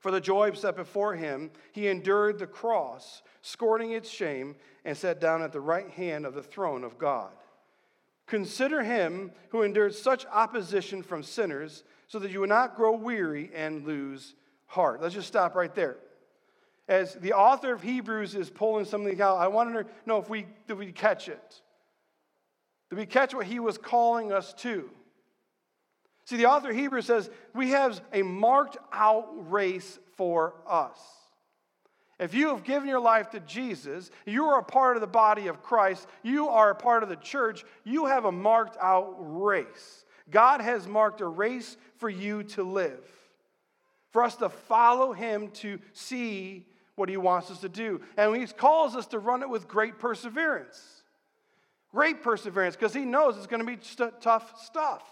For 0.00 0.10
the 0.10 0.20
joy 0.20 0.52
set 0.54 0.74
before 0.74 1.14
him, 1.14 1.52
he 1.70 1.86
endured 1.86 2.40
the 2.40 2.46
cross, 2.46 3.22
scorning 3.40 3.92
its 3.92 4.10
shame, 4.10 4.56
and 4.84 4.96
sat 4.96 5.20
down 5.20 5.42
at 5.42 5.52
the 5.52 5.60
right 5.60 5.90
hand 5.90 6.26
of 6.26 6.34
the 6.34 6.42
throne 6.42 6.82
of 6.82 6.98
God. 6.98 7.30
Consider 8.26 8.82
him 8.82 9.32
who 9.50 9.62
endured 9.62 9.94
such 9.94 10.26
opposition 10.26 11.02
from 11.02 11.22
sinners, 11.22 11.84
so 12.08 12.18
that 12.18 12.30
you 12.30 12.40
will 12.40 12.48
not 12.48 12.76
grow 12.76 12.92
weary 12.92 13.50
and 13.54 13.86
lose 13.86 14.34
heart. 14.66 15.02
Let's 15.02 15.14
just 15.14 15.28
stop 15.28 15.54
right 15.54 15.74
there. 15.74 15.96
As 16.86 17.14
the 17.14 17.32
author 17.32 17.72
of 17.72 17.82
Hebrews 17.82 18.34
is 18.34 18.50
pulling 18.50 18.84
something 18.84 19.20
out, 19.20 19.38
I 19.38 19.48
want 19.48 19.74
to 19.74 19.86
know 20.06 20.18
if 20.18 20.28
we 20.28 20.46
did 20.66 20.78
we 20.78 20.92
catch 20.92 21.28
it? 21.28 21.60
Did 22.90 22.98
we 22.98 23.06
catch 23.06 23.34
what 23.34 23.46
he 23.46 23.58
was 23.58 23.78
calling 23.78 24.32
us 24.32 24.52
to? 24.54 24.90
See, 26.26 26.36
the 26.36 26.46
author 26.46 26.70
of 26.70 26.76
Hebrews 26.76 27.06
says 27.06 27.30
we 27.54 27.70
have 27.70 28.00
a 28.12 28.22
marked 28.22 28.76
out 28.92 29.50
race 29.50 29.98
for 30.16 30.54
us. 30.66 30.98
If 32.18 32.32
you 32.32 32.48
have 32.48 32.62
given 32.62 32.88
your 32.88 33.00
life 33.00 33.30
to 33.30 33.40
Jesus, 33.40 34.10
you 34.24 34.44
are 34.44 34.60
a 34.60 34.64
part 34.64 34.96
of 34.96 35.00
the 35.00 35.06
body 35.06 35.48
of 35.48 35.62
Christ, 35.62 36.06
you 36.22 36.48
are 36.48 36.70
a 36.70 36.74
part 36.74 37.02
of 37.02 37.08
the 37.08 37.16
church, 37.16 37.64
you 37.82 38.06
have 38.06 38.24
a 38.24 38.32
marked 38.32 38.76
out 38.80 39.16
race. 39.18 40.04
God 40.30 40.60
has 40.60 40.86
marked 40.86 41.20
a 41.20 41.26
race 41.26 41.76
for 41.98 42.08
you 42.08 42.44
to 42.44 42.62
live, 42.62 43.04
for 44.10 44.22
us 44.22 44.36
to 44.36 44.48
follow 44.48 45.12
Him 45.12 45.48
to 45.54 45.78
see 45.92 46.66
what 46.94 47.08
He 47.08 47.16
wants 47.16 47.50
us 47.50 47.60
to 47.60 47.68
do. 47.68 48.00
And 48.16 48.36
He 48.36 48.46
calls 48.46 48.94
us 48.94 49.06
to 49.08 49.18
run 49.18 49.42
it 49.42 49.48
with 49.48 49.66
great 49.66 49.98
perseverance. 49.98 51.02
Great 51.90 52.22
perseverance, 52.22 52.76
because 52.76 52.94
He 52.94 53.04
knows 53.04 53.36
it's 53.36 53.48
going 53.48 53.64
to 53.64 53.66
be 53.66 53.82
st- 53.82 54.20
tough 54.20 54.62
stuff. 54.64 55.02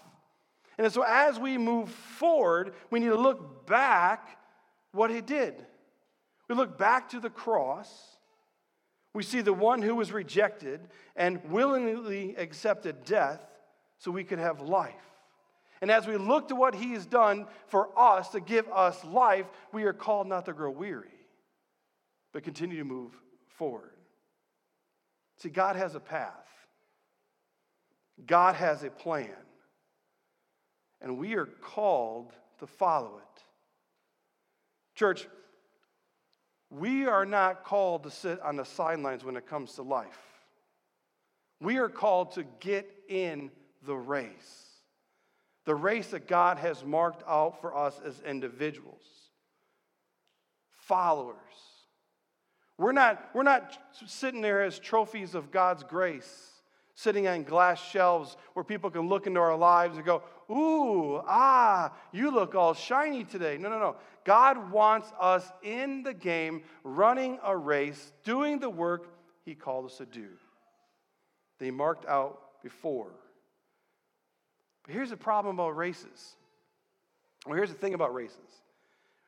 And 0.77 0.91
so 0.91 1.03
as 1.05 1.37
we 1.37 1.57
move 1.57 1.89
forward, 1.89 2.73
we 2.89 2.99
need 3.01 3.09
to 3.09 3.15
look 3.15 3.67
back 3.67 4.37
what 4.93 5.11
He 5.11 5.19
did. 5.19 5.65
We 6.49 6.55
look 6.55 6.77
back 6.77 7.09
to 7.09 7.19
the 7.19 7.29
cross. 7.29 8.17
We 9.13 9.23
see 9.23 9.41
the 9.41 9.53
one 9.53 9.81
who 9.81 9.95
was 9.95 10.11
rejected 10.11 10.81
and 11.15 11.43
willingly 11.45 12.35
accepted 12.35 13.05
death 13.05 13.45
so 13.97 14.11
we 14.11 14.23
could 14.23 14.39
have 14.39 14.61
life. 14.61 14.93
And 15.81 15.91
as 15.91 16.07
we 16.07 16.15
look 16.17 16.47
to 16.47 16.55
what 16.55 16.75
he 16.75 16.93
has 16.93 17.05
done 17.05 17.45
for 17.67 17.89
us 17.99 18.29
to 18.29 18.39
give 18.39 18.67
us 18.69 19.03
life, 19.03 19.45
we 19.71 19.83
are 19.83 19.93
called 19.93 20.27
not 20.27 20.45
to 20.45 20.53
grow 20.53 20.71
weary, 20.71 21.09
but 22.31 22.43
continue 22.43 22.77
to 22.77 22.85
move 22.85 23.11
forward. 23.47 23.91
See, 25.37 25.49
God 25.49 25.75
has 25.75 25.93
a 25.95 25.99
path, 25.99 26.47
God 28.25 28.55
has 28.55 28.83
a 28.83 28.89
plan, 28.89 29.29
and 31.01 31.17
we 31.17 31.33
are 31.33 31.45
called 31.45 32.31
to 32.59 32.67
follow 32.67 33.17
it. 33.17 33.43
Church, 34.95 35.27
we 36.77 37.05
are 37.05 37.25
not 37.25 37.63
called 37.63 38.03
to 38.03 38.11
sit 38.11 38.41
on 38.41 38.55
the 38.55 38.65
sidelines 38.65 39.23
when 39.23 39.37
it 39.37 39.47
comes 39.47 39.73
to 39.73 39.83
life. 39.83 40.19
We 41.61 41.77
are 41.77 41.89
called 41.89 42.33
to 42.33 42.43
get 42.59 42.89
in 43.07 43.51
the 43.85 43.95
race, 43.95 44.69
the 45.65 45.75
race 45.75 46.07
that 46.07 46.27
God 46.27 46.57
has 46.57 46.83
marked 46.83 47.23
out 47.27 47.61
for 47.61 47.77
us 47.77 47.99
as 48.03 48.19
individuals, 48.21 49.03
followers. 50.71 51.37
We're 52.77 52.91
not, 52.91 53.29
we're 53.33 53.43
not 53.43 53.77
sitting 54.07 54.41
there 54.41 54.63
as 54.63 54.79
trophies 54.79 55.35
of 55.35 55.51
God's 55.51 55.83
grace, 55.83 56.49
sitting 56.95 57.27
on 57.27 57.43
glass 57.43 57.81
shelves 57.81 58.35
where 58.53 58.63
people 58.63 58.89
can 58.89 59.07
look 59.07 59.27
into 59.27 59.39
our 59.39 59.55
lives 59.55 59.95
and 59.95 60.05
go, 60.05 60.23
Ooh, 60.49 61.21
ah, 61.27 61.93
you 62.11 62.31
look 62.31 62.55
all 62.55 62.73
shiny 62.73 63.23
today. 63.23 63.57
No, 63.57 63.69
no, 63.69 63.79
no. 63.79 63.95
God 64.25 64.71
wants 64.71 65.11
us 65.19 65.49
in 65.61 66.03
the 66.03 66.13
game, 66.13 66.63
running 66.83 67.39
a 67.43 67.55
race, 67.55 68.11
doing 68.23 68.59
the 68.59 68.69
work 68.69 69.07
He 69.45 69.55
called 69.55 69.85
us 69.85 69.97
to 69.97 70.05
do. 70.05 70.27
They 71.59 71.71
marked 71.71 72.05
out 72.05 72.39
before. 72.61 73.11
But 74.85 74.93
here's 74.93 75.09
the 75.09 75.17
problem 75.17 75.55
about 75.55 75.77
races. 75.77 76.35
Well, 77.45 77.55
here's 77.55 77.69
the 77.69 77.77
thing 77.77 77.93
about 77.93 78.13
races. 78.13 78.37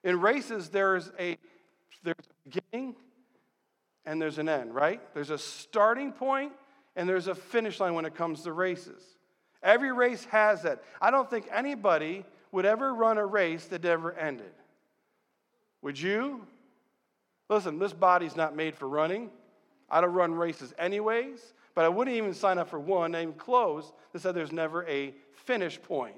In 0.03 0.19
races, 0.21 0.69
there's 0.69 1.11
a 1.19 1.37
there's 2.03 2.15
a 2.19 2.49
beginning 2.49 2.95
and 4.05 4.21
there's 4.21 4.37
an 4.37 4.47
end, 4.47 4.75
right? 4.75 5.01
There's 5.13 5.31
a 5.31 5.37
starting 5.37 6.11
point 6.11 6.53
and 6.95 7.09
there's 7.09 7.27
a 7.27 7.35
finish 7.35 7.79
line 7.79 7.93
when 7.93 8.05
it 8.05 8.15
comes 8.15 8.43
to 8.43 8.53
races. 8.53 9.01
Every 9.63 9.91
race 9.91 10.25
has 10.25 10.63
that. 10.63 10.83
I 11.01 11.11
don't 11.11 11.29
think 11.29 11.47
anybody 11.51 12.23
would 12.51 12.65
ever 12.65 12.93
run 12.93 13.17
a 13.17 13.25
race 13.25 13.65
that 13.65 13.83
never 13.83 14.13
ended. 14.13 14.51
Would 15.81 15.99
you? 15.99 16.45
Listen, 17.49 17.79
this 17.79 17.93
body's 17.93 18.35
not 18.35 18.55
made 18.55 18.75
for 18.75 18.87
running. 18.87 19.29
I 19.89 20.01
don't 20.01 20.13
run 20.13 20.33
races 20.33 20.73
anyways, 20.79 21.53
but 21.75 21.85
I 21.85 21.89
wouldn't 21.89 22.15
even 22.15 22.33
sign 22.33 22.57
up 22.57 22.69
for 22.69 22.79
one 22.79 23.11
named 23.11 23.37
close 23.37 23.91
that 24.13 24.21
said 24.21 24.33
there's 24.33 24.51
never 24.51 24.85
a 24.87 25.13
finish 25.33 25.81
point. 25.81 26.15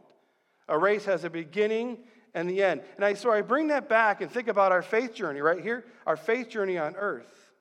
A 0.69 0.77
race 0.77 1.05
has 1.05 1.23
a 1.23 1.29
beginning 1.29 1.97
and 2.33 2.49
the 2.49 2.63
end. 2.63 2.81
And 2.95 3.03
I, 3.03 3.13
so 3.13 3.31
I 3.31 3.41
bring 3.41 3.67
that 3.67 3.89
back 3.89 4.21
and 4.21 4.31
think 4.31 4.47
about 4.47 4.71
our 4.71 4.81
faith 4.81 5.13
journey 5.13 5.41
right 5.41 5.61
here, 5.61 5.85
our 6.05 6.17
faith 6.17 6.49
journey 6.49 6.77
on 6.77 6.95
earth. 6.95 7.51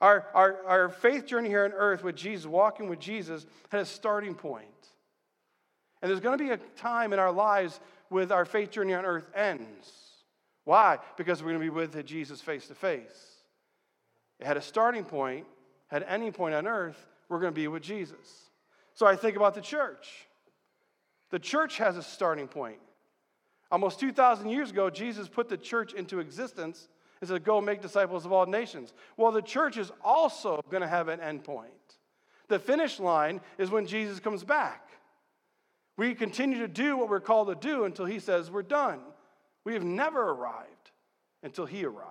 Our, 0.00 0.26
our, 0.34 0.64
our 0.66 0.88
faith 0.88 1.26
journey 1.26 1.48
here 1.48 1.64
on 1.64 1.72
earth 1.72 2.02
with 2.02 2.16
Jesus, 2.16 2.46
walking 2.46 2.88
with 2.88 2.98
Jesus, 2.98 3.46
had 3.68 3.80
a 3.80 3.84
starting 3.84 4.34
point. 4.34 4.71
And 6.02 6.10
there's 6.10 6.20
going 6.20 6.36
to 6.36 6.44
be 6.44 6.50
a 6.50 6.58
time 6.76 7.12
in 7.12 7.18
our 7.18 7.32
lives 7.32 7.80
with 8.10 8.32
our 8.32 8.44
faith 8.44 8.70
journey 8.70 8.92
on 8.92 9.06
earth 9.06 9.30
ends. 9.34 9.90
Why? 10.64 10.98
Because 11.16 11.42
we're 11.42 11.50
going 11.50 11.60
to 11.60 11.64
be 11.64 11.70
with 11.70 12.04
Jesus 12.04 12.40
face 12.40 12.66
to 12.68 12.74
face. 12.74 13.36
It 14.38 14.46
had 14.46 14.56
a 14.56 14.62
starting 14.62 15.04
point, 15.04 15.46
had 15.86 16.04
any 16.08 16.30
point 16.30 16.54
on 16.54 16.66
earth, 16.66 17.06
we're 17.28 17.38
going 17.38 17.52
to 17.52 17.60
be 17.60 17.68
with 17.68 17.82
Jesus. 17.82 18.50
So 18.94 19.06
I 19.06 19.16
think 19.16 19.36
about 19.36 19.54
the 19.54 19.60
church. 19.60 20.26
The 21.30 21.38
church 21.38 21.78
has 21.78 21.96
a 21.96 22.02
starting 22.02 22.48
point. 22.48 22.78
Almost 23.70 24.00
2,000 24.00 24.50
years 24.50 24.70
ago, 24.70 24.90
Jesus 24.90 25.28
put 25.28 25.48
the 25.48 25.56
church 25.56 25.94
into 25.94 26.18
existence 26.18 26.88
and 27.20 27.28
said, 27.28 27.42
Go 27.42 27.60
make 27.60 27.80
disciples 27.80 28.26
of 28.26 28.32
all 28.32 28.44
nations. 28.44 28.92
Well, 29.16 29.32
the 29.32 29.40
church 29.40 29.78
is 29.78 29.90
also 30.04 30.60
going 30.70 30.82
to 30.82 30.88
have 30.88 31.08
an 31.08 31.20
end 31.20 31.44
point. 31.44 31.72
The 32.48 32.58
finish 32.58 33.00
line 33.00 33.40
is 33.56 33.70
when 33.70 33.86
Jesus 33.86 34.20
comes 34.20 34.44
back. 34.44 34.88
We 35.96 36.14
continue 36.14 36.60
to 36.60 36.68
do 36.68 36.96
what 36.96 37.08
we're 37.08 37.20
called 37.20 37.48
to 37.48 37.54
do 37.54 37.84
until 37.84 38.06
he 38.06 38.18
says 38.18 38.50
we're 38.50 38.62
done. 38.62 39.00
We 39.64 39.74
have 39.74 39.84
never 39.84 40.30
arrived 40.30 40.90
until 41.42 41.66
he 41.66 41.84
arrives. 41.84 42.08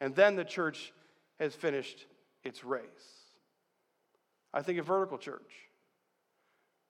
And 0.00 0.14
then 0.14 0.36
the 0.36 0.44
church 0.44 0.92
has 1.38 1.54
finished 1.54 2.06
its 2.44 2.64
race. 2.64 2.82
I 4.52 4.62
think 4.62 4.78
of 4.78 4.86
vertical 4.86 5.18
church. 5.18 5.52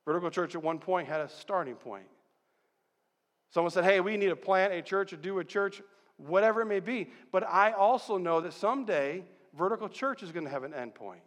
Vertical 0.05 0.31
church 0.31 0.55
at 0.55 0.63
one 0.63 0.79
point 0.79 1.09
had 1.09 1.21
a 1.21 1.29
starting 1.29 1.77
point. 1.77 2.07
Someone 3.51 3.71
said, 3.71 3.85
hey, 3.85 4.01
we 4.01 4.17
need 4.17 4.29
to 4.29 4.37
plant 4.37 4.73
a 4.73 4.83
church 4.83 5.13
or 5.13 5.17
do 5.17 5.39
a 5.39 5.45
church, 5.45 5.83
whatever 6.17 6.63
it 6.63 6.67
may 6.67 6.81
be. 6.81 7.11
But 7.31 7.47
I 7.47 7.73
also 7.73 8.17
know 8.17 8.41
that 8.41 8.55
someday 8.55 9.25
vertical 9.57 9.89
church 9.89 10.23
is 10.23 10.33
going 10.33 10.45
to 10.45 10.51
have 10.51 10.65
an 10.65 10.75
end 10.75 10.95
point. 10.95 11.21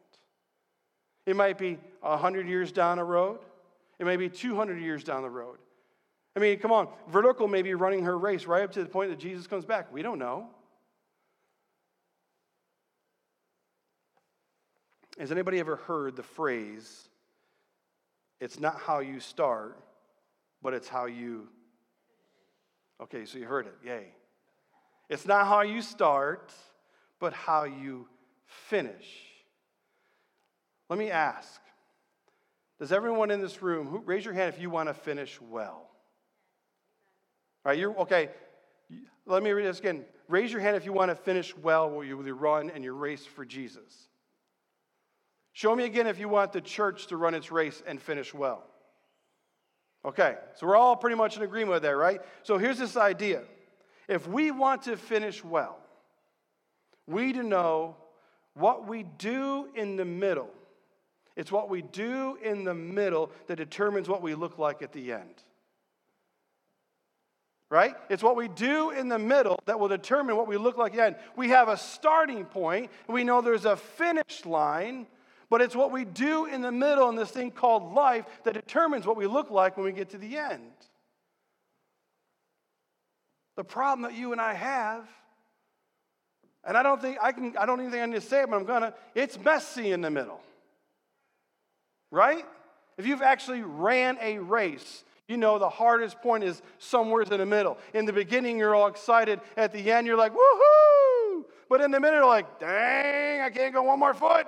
It 1.25 1.35
might 1.35 1.57
be 1.57 1.77
100 2.01 2.47
years 2.47 2.71
down 2.71 2.97
the 2.97 3.03
road, 3.03 3.39
it 3.99 4.05
may 4.05 4.17
be 4.17 4.29
200 4.29 4.79
years 4.79 5.03
down 5.03 5.21
the 5.21 5.29
road. 5.29 5.57
I 6.35 6.39
mean, 6.39 6.59
come 6.59 6.71
on, 6.71 6.89
vertical 7.07 7.47
may 7.47 7.61
be 7.61 7.73
running 7.75 8.03
her 8.03 8.17
race 8.17 8.45
right 8.45 8.63
up 8.63 8.71
to 8.73 8.83
the 8.83 8.89
point 8.89 9.09
that 9.09 9.19
Jesus 9.19 9.47
comes 9.47 9.65
back. 9.65 9.91
We 9.93 10.01
don't 10.01 10.19
know. 10.19 10.49
Has 15.17 15.31
anybody 15.31 15.59
ever 15.59 15.77
heard 15.77 16.17
the 16.17 16.23
phrase, 16.23 17.07
it's 18.41 18.59
not 18.59 18.79
how 18.79 18.99
you 18.99 19.21
start, 19.21 19.79
but 20.61 20.73
it's 20.73 20.89
how 20.89 21.05
you. 21.05 21.47
Okay, 23.01 23.25
so 23.25 23.37
you 23.37 23.45
heard 23.45 23.65
it. 23.65 23.75
Yay. 23.85 24.07
It's 25.09 25.25
not 25.25 25.47
how 25.47 25.61
you 25.61 25.81
start, 25.81 26.51
but 27.19 27.31
how 27.33 27.63
you 27.63 28.07
finish. 28.45 29.07
Let 30.89 30.99
me 30.99 31.11
ask 31.11 31.61
Does 32.79 32.91
everyone 32.91 33.31
in 33.31 33.41
this 33.41 33.61
room, 33.61 34.03
raise 34.05 34.25
your 34.25 34.33
hand 34.33 34.53
if 34.53 34.59
you 34.59 34.69
want 34.69 34.89
to 34.89 34.93
finish 34.93 35.39
well? 35.39 35.89
All 37.65 37.71
right, 37.71 37.77
you're 37.77 37.97
okay. 37.99 38.29
Let 39.25 39.41
me 39.41 39.51
read 39.51 39.65
this 39.65 39.79
again. 39.79 40.05
Raise 40.27 40.51
your 40.51 40.61
hand 40.61 40.75
if 40.75 40.85
you 40.85 40.93
want 40.93 41.09
to 41.09 41.15
finish 41.15 41.55
well 41.57 41.89
with 41.89 42.07
your 42.07 42.35
run 42.35 42.69
and 42.69 42.83
your 42.83 42.93
race 42.93 43.25
for 43.25 43.45
Jesus. 43.45 44.09
Show 45.53 45.75
me 45.75 45.85
again 45.85 46.05
if 46.05 46.19
you 46.19 46.27
want 46.27 46.51
the 46.51 46.61
church 46.61 47.07
to 47.07 47.17
run 47.17 47.33
its 47.33 47.51
race 47.51 47.81
and 47.87 48.01
finish 48.01 48.33
well. 48.33 48.63
Okay, 50.03 50.35
so 50.55 50.67
we're 50.67 50.75
all 50.75 50.95
pretty 50.95 51.15
much 51.15 51.37
in 51.37 51.43
agreement 51.43 51.71
with 51.71 51.83
that, 51.83 51.95
right? 51.95 52.21
So 52.43 52.57
here's 52.57 52.77
this 52.77 52.97
idea. 52.97 53.41
If 54.07 54.27
we 54.27 54.51
want 54.51 54.83
to 54.83 54.97
finish 54.97 55.43
well, 55.43 55.79
we 57.07 57.27
need 57.27 57.35
to 57.35 57.43
know 57.43 57.95
what 58.53 58.87
we 58.87 59.03
do 59.17 59.69
in 59.75 59.95
the 59.95 60.05
middle 60.05 60.49
It's 61.35 61.51
what 61.51 61.69
we 61.69 61.81
do 61.81 62.37
in 62.41 62.63
the 62.63 62.73
middle 62.73 63.31
that 63.47 63.57
determines 63.57 64.07
what 64.07 64.21
we 64.21 64.35
look 64.35 64.57
like 64.57 64.81
at 64.81 64.93
the 64.93 65.11
end. 65.11 65.43
Right? 67.69 67.95
It's 68.09 68.23
what 68.23 68.35
we 68.35 68.47
do 68.47 68.91
in 68.91 69.09
the 69.09 69.19
middle 69.19 69.59
that 69.65 69.79
will 69.79 69.87
determine 69.87 70.37
what 70.37 70.47
we 70.47 70.55
look 70.55 70.77
like 70.77 70.93
at 70.93 70.97
the 70.97 71.03
end. 71.03 71.15
We 71.35 71.49
have 71.49 71.67
a 71.67 71.77
starting 71.77 72.45
point, 72.45 72.89
we 73.07 73.23
know 73.23 73.41
there's 73.41 73.65
a 73.65 73.75
finish 73.75 74.45
line, 74.45 75.07
but 75.49 75.61
it's 75.61 75.75
what 75.75 75.91
we 75.91 76.05
do 76.05 76.45
in 76.45 76.61
the 76.61 76.71
middle 76.71 77.09
in 77.09 77.15
this 77.15 77.31
thing 77.31 77.51
called 77.51 77.93
life 77.93 78.25
that 78.43 78.53
determines 78.53 79.05
what 79.05 79.17
we 79.17 79.27
look 79.27 79.51
like 79.51 79.77
when 79.77 79.85
we 79.85 79.91
get 79.91 80.09
to 80.11 80.17
the 80.17 80.37
end. 80.37 80.71
The 83.57 83.63
problem 83.63 84.09
that 84.09 84.17
you 84.17 84.31
and 84.31 84.41
I 84.41 84.53
have, 84.53 85.07
and 86.63 86.77
I 86.77 86.83
don't 86.83 87.01
think 87.01 87.17
I 87.21 87.31
can, 87.31 87.55
I 87.57 87.65
don't 87.65 87.79
even 87.79 87.91
think 87.91 88.03
I 88.03 88.05
need 88.05 88.15
to 88.15 88.21
say 88.21 88.41
it, 88.41 88.49
but 88.49 88.55
I'm 88.55 88.65
gonna, 88.65 88.93
it's 89.13 89.39
messy 89.39 89.91
in 89.91 90.01
the 90.01 90.09
middle. 90.09 90.41
Right? 92.11 92.45
If 92.97 93.05
you've 93.05 93.21
actually 93.21 93.61
ran 93.61 94.17
a 94.21 94.39
race, 94.39 95.03
you 95.27 95.37
know 95.37 95.57
the 95.57 95.69
hardest 95.69 96.21
point 96.21 96.43
is 96.43 96.61
somewhere 96.77 97.23
in 97.23 97.29
the 97.29 97.45
middle. 97.45 97.77
In 97.93 98.05
the 98.05 98.13
beginning, 98.13 98.57
you're 98.57 98.75
all 98.75 98.87
excited. 98.87 99.41
At 99.57 99.73
the 99.73 99.91
end, 99.91 100.07
you're 100.07 100.17
like, 100.17 100.33
woohoo! 100.33 101.43
But 101.69 101.81
in 101.81 101.91
the 101.91 101.99
middle, 101.99 102.19
you're 102.19 102.27
like, 102.27 102.59
dang, 102.59 103.41
I 103.41 103.49
can't 103.49 103.73
go 103.73 103.83
one 103.83 103.99
more 103.99 104.13
foot. 104.13 104.47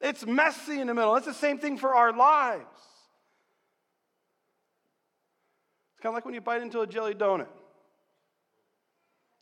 It's 0.00 0.24
messy 0.26 0.80
in 0.80 0.86
the 0.86 0.94
middle. 0.94 1.16
It's 1.16 1.26
the 1.26 1.34
same 1.34 1.58
thing 1.58 1.78
for 1.78 1.94
our 1.94 2.12
lives. 2.12 2.64
It's 5.94 6.02
kind 6.02 6.12
of 6.12 6.14
like 6.14 6.24
when 6.24 6.34
you 6.34 6.40
bite 6.40 6.62
into 6.62 6.80
a 6.80 6.86
jelly 6.86 7.14
donut. 7.14 7.48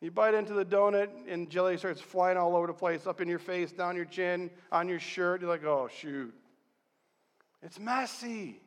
You 0.00 0.10
bite 0.12 0.34
into 0.34 0.52
the 0.52 0.64
donut 0.64 1.08
and 1.28 1.50
jelly 1.50 1.76
starts 1.76 2.00
flying 2.00 2.36
all 2.36 2.54
over 2.54 2.68
the 2.68 2.72
place, 2.72 3.06
up 3.06 3.20
in 3.20 3.28
your 3.28 3.40
face, 3.40 3.72
down 3.72 3.96
your 3.96 4.04
chin, 4.04 4.50
on 4.70 4.88
your 4.88 5.00
shirt. 5.00 5.40
You're 5.40 5.50
like, 5.50 5.64
oh, 5.64 5.88
shoot. 6.00 6.32
It's 7.62 7.80
messy. 7.80 8.60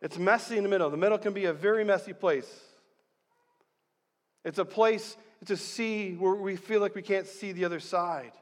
It's 0.00 0.16
messy 0.16 0.56
in 0.56 0.62
the 0.62 0.68
middle. 0.68 0.90
The 0.90 0.96
middle 0.96 1.18
can 1.18 1.32
be 1.32 1.46
a 1.46 1.52
very 1.52 1.84
messy 1.84 2.12
place. 2.12 2.48
It's 4.44 4.58
a 4.58 4.64
place 4.64 5.16
to 5.46 5.56
see 5.56 6.12
where 6.12 6.34
we 6.34 6.54
feel 6.54 6.80
like 6.80 6.94
we 6.94 7.02
can't 7.02 7.26
see 7.26 7.50
the 7.50 7.64
other 7.64 7.80
side. 7.80 8.32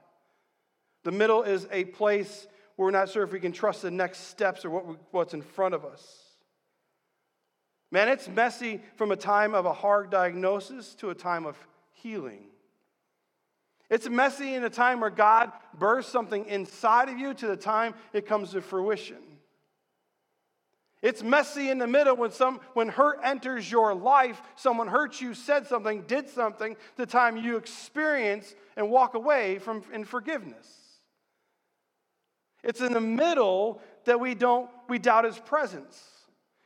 The 1.03 1.13
middle 1.13 1.43
is 1.43 1.67
a 1.71 1.85
place 1.85 2.47
where 2.77 2.87
we're 2.87 2.91
not 2.91 3.09
sure 3.09 3.23
if 3.23 3.33
we 3.33 3.41
can 3.41 3.53
trust 3.53 3.83
the 3.83 3.91
next 3.91 4.29
steps 4.29 4.65
or 4.65 4.71
what 4.71 4.87
we, 4.87 4.97
what's 5.13 5.33
in 5.33 5.41
front 5.41 5.75
of 5.75 5.85
us. 5.85 6.24
Man, 7.95 8.09
it's 8.09 8.27
messy 8.27 8.81
from 8.97 9.13
a 9.13 9.17
time 9.17 9.55
of 9.55 9.67
a 9.67 9.73
hard 9.73 10.11
diagnosis 10.11 10.97
to 10.97 11.11
a 11.11 11.15
time 11.15 11.47
of 11.47 11.57
healing. 11.93 12.47
It's 13.89 14.09
messy 14.09 14.55
in 14.55 14.65
a 14.65 14.69
time 14.69 14.99
where 14.99 15.11
God 15.11 15.53
bursts 15.79 16.11
something 16.11 16.45
inside 16.47 17.09
of 17.09 17.17
you 17.17 17.33
to 17.35 17.47
the 17.47 17.57
time 17.57 17.95
it 18.13 18.27
comes 18.27 18.51
to 18.51 18.63
fruition. 18.63 19.23
It's 21.03 21.23
messy 21.23 21.71
in 21.71 21.79
the 21.79 21.87
middle 21.87 22.17
when, 22.17 22.33
some, 22.33 22.59
when 22.73 22.89
hurt 22.89 23.21
enters 23.23 23.71
your 23.71 23.95
life, 23.95 24.43
someone 24.57 24.89
hurt 24.89 25.21
you, 25.21 25.33
said 25.33 25.69
something, 25.69 26.03
did 26.09 26.29
something, 26.29 26.75
the 26.97 27.07
time 27.07 27.37
you 27.37 27.57
experience 27.57 28.57
and 28.77 28.91
walk 28.91 29.15
away 29.15 29.61
from 29.61 29.85
in 29.93 30.05
forgiveness. 30.05 30.67
It's 32.65 32.81
in 32.81 32.93
the 32.93 33.01
middle 33.01 33.81
that 34.05 34.19
we 34.19 34.35
don't 34.35 34.69
we 34.89 34.99
doubt 34.99 35.27
his 35.27 35.39
presence. 35.39 36.14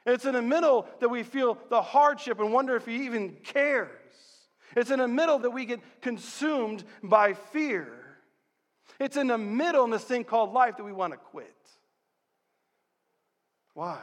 It's 0.08 0.24
in 0.24 0.32
the 0.32 0.42
middle 0.42 0.86
that 1.00 1.08
we 1.08 1.22
feel 1.22 1.58
the 1.68 1.82
hardship 1.82 2.40
and 2.40 2.52
wonder 2.52 2.76
if 2.76 2.86
he 2.86 3.04
even 3.04 3.36
cares. 3.44 3.90
It's 4.74 4.90
in 4.90 5.00
the 5.00 5.08
middle 5.08 5.38
that 5.40 5.50
we 5.50 5.66
get 5.66 5.80
consumed 6.00 6.84
by 7.02 7.34
fear. 7.34 7.92
It's 8.98 9.16
in 9.16 9.26
the 9.26 9.38
middle 9.38 9.84
in 9.84 9.90
this 9.90 10.04
thing 10.04 10.24
called 10.24 10.52
life 10.52 10.78
that 10.78 10.84
we 10.84 10.92
want 10.92 11.12
to 11.12 11.18
quit. 11.18 11.54
Why? 13.74 14.00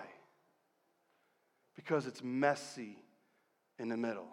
Because 1.75 2.05
it's 2.05 2.23
messy 2.23 2.97
in 3.79 3.89
the 3.89 3.97
middle. 3.97 4.27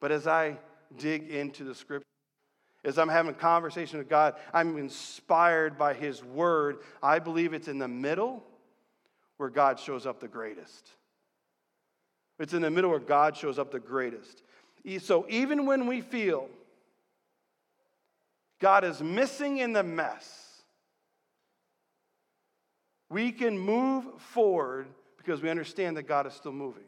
But 0.00 0.10
as 0.10 0.26
I 0.26 0.58
dig 0.96 1.28
into 1.28 1.64
the 1.64 1.74
scripture, 1.74 2.06
as 2.84 2.98
I'm 2.98 3.08
having 3.08 3.32
a 3.32 3.34
conversation 3.34 3.98
with 3.98 4.08
God, 4.08 4.36
I'm 4.54 4.78
inspired 4.78 5.76
by 5.76 5.92
His 5.92 6.24
word. 6.24 6.78
I 7.02 7.18
believe 7.18 7.52
it's 7.52 7.68
in 7.68 7.78
the 7.78 7.88
middle 7.88 8.42
where 9.38 9.48
God 9.48 9.80
shows 9.80 10.06
up 10.06 10.20
the 10.20 10.28
greatest. 10.28 10.90
It's 12.38 12.52
in 12.52 12.62
the 12.62 12.70
middle 12.70 12.90
where 12.90 13.00
God 13.00 13.36
shows 13.36 13.58
up 13.58 13.72
the 13.72 13.80
greatest. 13.80 14.42
So 15.00 15.26
even 15.28 15.66
when 15.66 15.86
we 15.86 16.00
feel 16.00 16.48
God 18.60 18.84
is 18.84 19.00
missing 19.02 19.58
in 19.58 19.72
the 19.72 19.82
mess, 19.82 20.62
we 23.10 23.32
can 23.32 23.58
move 23.58 24.04
forward 24.18 24.86
because 25.16 25.40
we 25.40 25.50
understand 25.50 25.96
that 25.96 26.04
God 26.04 26.26
is 26.26 26.32
still 26.34 26.52
moving. 26.52 26.82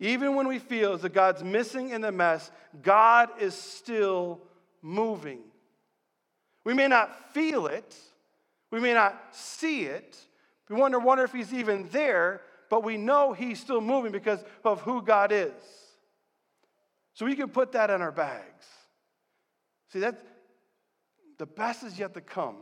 Even 0.00 0.34
when 0.34 0.48
we 0.48 0.58
feel 0.58 0.96
that 0.98 1.12
God's 1.12 1.42
missing 1.42 1.90
in 1.90 2.00
the 2.00 2.12
mess, 2.12 2.50
God 2.82 3.30
is 3.40 3.54
still 3.54 4.40
moving. 4.82 5.40
We 6.64 6.74
may 6.74 6.88
not 6.88 7.32
feel 7.32 7.66
it, 7.66 7.94
we 8.70 8.80
may 8.80 8.94
not 8.94 9.18
see 9.30 9.82
it, 9.82 10.16
we 10.68 10.76
wonder, 10.76 10.98
wonder 10.98 11.24
if 11.24 11.32
He's 11.32 11.52
even 11.52 11.88
there, 11.92 12.40
but 12.70 12.82
we 12.82 12.96
know 12.96 13.32
He's 13.32 13.60
still 13.60 13.80
moving 13.80 14.12
because 14.12 14.42
of 14.64 14.80
who 14.82 15.02
God 15.02 15.32
is. 15.32 15.52
So 17.14 17.26
we 17.26 17.36
can 17.36 17.48
put 17.48 17.72
that 17.72 17.90
in 17.90 18.02
our 18.02 18.12
bags. 18.12 18.66
See, 19.92 20.00
that 20.00 20.20
the 21.38 21.46
best 21.46 21.84
is 21.84 21.98
yet 21.98 22.14
to 22.14 22.20
come 22.20 22.56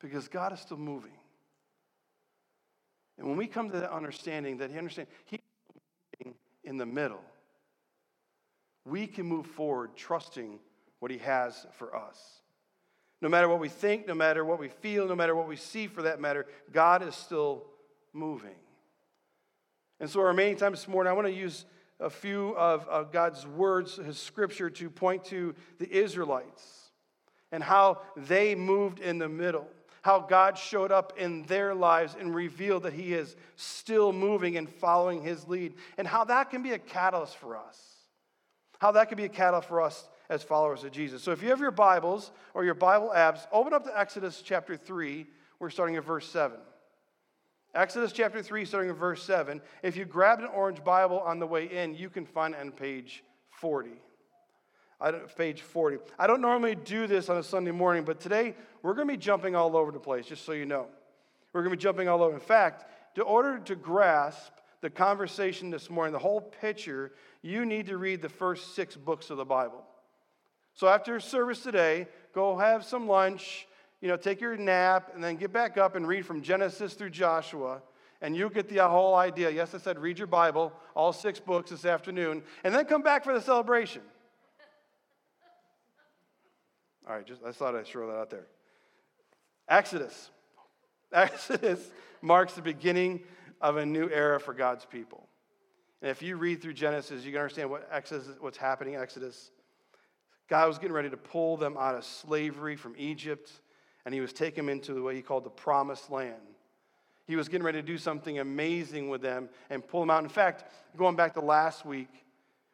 because 0.00 0.28
God 0.28 0.52
is 0.52 0.60
still 0.60 0.76
moving. 0.76 1.12
And 3.18 3.28
when 3.28 3.36
we 3.36 3.46
come 3.46 3.70
to 3.70 3.80
that 3.80 3.92
understanding 3.92 4.58
that 4.58 4.70
He 4.70 4.78
understands 4.78 5.10
He's 5.24 5.40
in 6.64 6.76
the 6.76 6.86
middle, 6.86 7.22
we 8.84 9.06
can 9.06 9.26
move 9.26 9.46
forward 9.46 9.96
trusting 9.96 10.58
what 11.00 11.10
He 11.10 11.18
has 11.18 11.66
for 11.72 11.94
us. 11.94 12.40
No 13.20 13.28
matter 13.28 13.48
what 13.48 13.60
we 13.60 13.68
think, 13.68 14.06
no 14.06 14.14
matter 14.14 14.44
what 14.44 14.58
we 14.58 14.68
feel, 14.68 15.06
no 15.06 15.14
matter 15.14 15.34
what 15.34 15.46
we 15.46 15.56
see 15.56 15.86
for 15.86 16.02
that 16.02 16.20
matter, 16.20 16.46
God 16.72 17.06
is 17.06 17.14
still 17.14 17.64
moving. 18.12 18.56
And 19.98 20.08
so, 20.08 20.20
our 20.20 20.28
remaining 20.28 20.56
time 20.56 20.72
this 20.72 20.88
morning, 20.88 21.10
I 21.10 21.14
want 21.14 21.26
to 21.26 21.32
use 21.32 21.66
a 21.98 22.08
few 22.08 22.56
of, 22.56 22.88
of 22.88 23.12
God's 23.12 23.46
words, 23.46 23.96
his 23.96 24.18
scripture, 24.18 24.70
to 24.70 24.88
point 24.88 25.24
to 25.26 25.54
the 25.78 25.92
Israelites 25.94 26.90
and 27.52 27.62
how 27.62 28.00
they 28.16 28.54
moved 28.54 29.00
in 29.00 29.18
the 29.18 29.28
middle, 29.28 29.68
how 30.02 30.20
God 30.20 30.56
showed 30.56 30.92
up 30.92 31.14
in 31.18 31.42
their 31.44 31.74
lives 31.74 32.16
and 32.18 32.34
revealed 32.34 32.84
that 32.84 32.92
he 32.92 33.12
is 33.12 33.36
still 33.56 34.12
moving 34.12 34.56
and 34.56 34.68
following 34.68 35.22
his 35.22 35.46
lead, 35.46 35.74
and 35.98 36.06
how 36.06 36.24
that 36.24 36.50
can 36.50 36.62
be 36.62 36.72
a 36.72 36.78
catalyst 36.78 37.36
for 37.36 37.56
us. 37.56 37.78
How 38.78 38.92
that 38.92 39.08
can 39.08 39.18
be 39.18 39.24
a 39.24 39.28
catalyst 39.28 39.68
for 39.68 39.82
us 39.82 40.08
as 40.30 40.44
followers 40.44 40.84
of 40.84 40.92
Jesus. 40.92 41.22
So 41.22 41.32
if 41.32 41.42
you 41.42 41.50
have 41.50 41.60
your 41.60 41.72
Bibles 41.72 42.30
or 42.54 42.64
your 42.64 42.74
Bible 42.74 43.12
apps, 43.14 43.46
open 43.52 43.74
up 43.74 43.84
to 43.84 43.98
Exodus 43.98 44.40
chapter 44.42 44.76
3. 44.76 45.26
We're 45.58 45.70
starting 45.70 45.96
at 45.96 46.04
verse 46.04 46.26
7. 46.28 46.56
Exodus 47.74 48.12
chapter 48.12 48.40
3, 48.40 48.64
starting 48.64 48.90
at 48.90 48.96
verse 48.96 49.22
7. 49.24 49.60
If 49.82 49.96
you 49.96 50.04
grabbed 50.04 50.42
an 50.42 50.48
orange 50.54 50.82
Bible 50.84 51.18
on 51.18 51.40
the 51.40 51.46
way 51.46 51.66
in, 51.66 51.96
you 51.96 52.08
can 52.08 52.24
find 52.24 52.54
it 52.54 52.60
on 52.60 52.70
page 52.70 53.24
40. 53.50 53.90
I 55.00 55.12
page 55.12 55.62
40. 55.62 55.98
I 56.18 56.26
don't 56.26 56.40
normally 56.40 56.76
do 56.76 57.06
this 57.08 57.28
on 57.28 57.36
a 57.36 57.42
Sunday 57.42 57.70
morning, 57.72 58.04
but 58.04 58.20
today 58.20 58.54
we're 58.82 58.94
going 58.94 59.08
to 59.08 59.14
be 59.14 59.18
jumping 59.18 59.56
all 59.56 59.76
over 59.76 59.90
the 59.90 59.98
place, 59.98 60.26
just 60.26 60.44
so 60.44 60.52
you 60.52 60.66
know. 60.66 60.86
We're 61.52 61.62
going 61.62 61.72
to 61.72 61.76
be 61.76 61.82
jumping 61.82 62.08
all 62.08 62.22
over. 62.22 62.34
In 62.34 62.40
fact, 62.40 62.84
in 63.16 63.22
order 63.22 63.58
to 63.58 63.74
grasp 63.74 64.52
the 64.80 64.90
conversation 64.90 65.70
this 65.70 65.90
morning, 65.90 66.12
the 66.12 66.20
whole 66.20 66.40
picture, 66.40 67.12
you 67.42 67.66
need 67.66 67.86
to 67.86 67.96
read 67.96 68.22
the 68.22 68.28
first 68.28 68.76
six 68.76 68.94
books 68.96 69.30
of 69.30 69.36
the 69.36 69.44
Bible. 69.44 69.84
So 70.74 70.88
after 70.88 71.18
service 71.20 71.62
today, 71.62 72.08
go 72.34 72.56
have 72.56 72.84
some 72.84 73.06
lunch, 73.06 73.66
you 74.00 74.08
know, 74.08 74.16
take 74.16 74.40
your 74.40 74.56
nap, 74.56 75.10
and 75.14 75.22
then 75.22 75.36
get 75.36 75.52
back 75.52 75.76
up 75.76 75.94
and 75.94 76.06
read 76.06 76.24
from 76.24 76.42
Genesis 76.42 76.94
through 76.94 77.10
Joshua. 77.10 77.82
And 78.22 78.36
you'll 78.36 78.50
get 78.50 78.68
the 78.68 78.86
whole 78.86 79.14
idea. 79.14 79.50
Yes, 79.50 79.74
I 79.74 79.78
said 79.78 79.98
read 79.98 80.18
your 80.18 80.26
Bible, 80.26 80.72
all 80.94 81.12
six 81.12 81.40
books 81.40 81.70
this 81.70 81.84
afternoon, 81.84 82.42
and 82.64 82.74
then 82.74 82.84
come 82.84 83.02
back 83.02 83.24
for 83.24 83.32
the 83.32 83.40
celebration. 83.40 84.02
All 87.08 87.16
right, 87.16 87.26
just 87.26 87.42
I 87.42 87.52
thought 87.52 87.74
I'd 87.74 87.86
throw 87.86 88.08
that 88.08 88.18
out 88.18 88.28
there. 88.30 88.46
Exodus. 89.68 90.30
Exodus 91.12 91.80
marks 92.20 92.52
the 92.52 92.62
beginning 92.62 93.20
of 93.60 93.76
a 93.76 93.86
new 93.86 94.08
era 94.10 94.38
for 94.38 94.52
God's 94.52 94.84
people. 94.84 95.26
And 96.02 96.10
if 96.10 96.22
you 96.22 96.36
read 96.36 96.62
through 96.62 96.74
Genesis, 96.74 97.24
you 97.24 97.32
can 97.32 97.40
understand 97.40 97.70
what 97.70 97.88
Exodus, 97.92 98.28
what's 98.40 98.56
happening 98.56 98.94
in 98.94 99.00
Exodus. 99.00 99.50
God 100.50 100.66
was 100.66 100.78
getting 100.78 100.92
ready 100.92 101.08
to 101.08 101.16
pull 101.16 101.56
them 101.56 101.76
out 101.78 101.94
of 101.94 102.04
slavery 102.04 102.74
from 102.74 102.94
Egypt, 102.98 103.52
and 104.04 104.12
he 104.12 104.20
was 104.20 104.32
taking 104.32 104.66
them 104.66 104.68
into 104.68 105.04
what 105.04 105.14
he 105.14 105.22
called 105.22 105.44
the 105.44 105.50
promised 105.50 106.10
land. 106.10 106.34
He 107.28 107.36
was 107.36 107.48
getting 107.48 107.64
ready 107.64 107.80
to 107.80 107.86
do 107.86 107.96
something 107.96 108.40
amazing 108.40 109.08
with 109.08 109.22
them 109.22 109.48
and 109.70 109.86
pull 109.86 110.00
them 110.00 110.10
out. 110.10 110.24
In 110.24 110.28
fact, 110.28 110.64
going 110.96 111.14
back 111.14 111.34
to 111.34 111.40
last 111.40 111.86
week, 111.86 112.08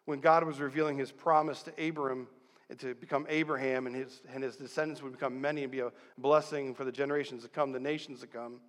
when 0.06 0.20
God 0.20 0.44
was 0.44 0.58
revealing 0.58 0.96
his 0.96 1.12
promise 1.12 1.62
to 1.64 1.88
Abram 1.88 2.28
to 2.78 2.94
become 2.94 3.26
Abraham 3.28 3.86
and 3.86 3.94
his, 3.94 4.22
and 4.32 4.42
his 4.42 4.56
descendants 4.56 5.02
would 5.02 5.12
become 5.12 5.38
many 5.38 5.62
and 5.62 5.70
be 5.70 5.80
a 5.80 5.92
blessing 6.16 6.74
for 6.74 6.86
the 6.86 6.92
generations 6.92 7.42
to 7.42 7.50
come, 7.50 7.72
the 7.72 7.78
nations 7.78 8.20
to 8.20 8.26
come, 8.26 8.60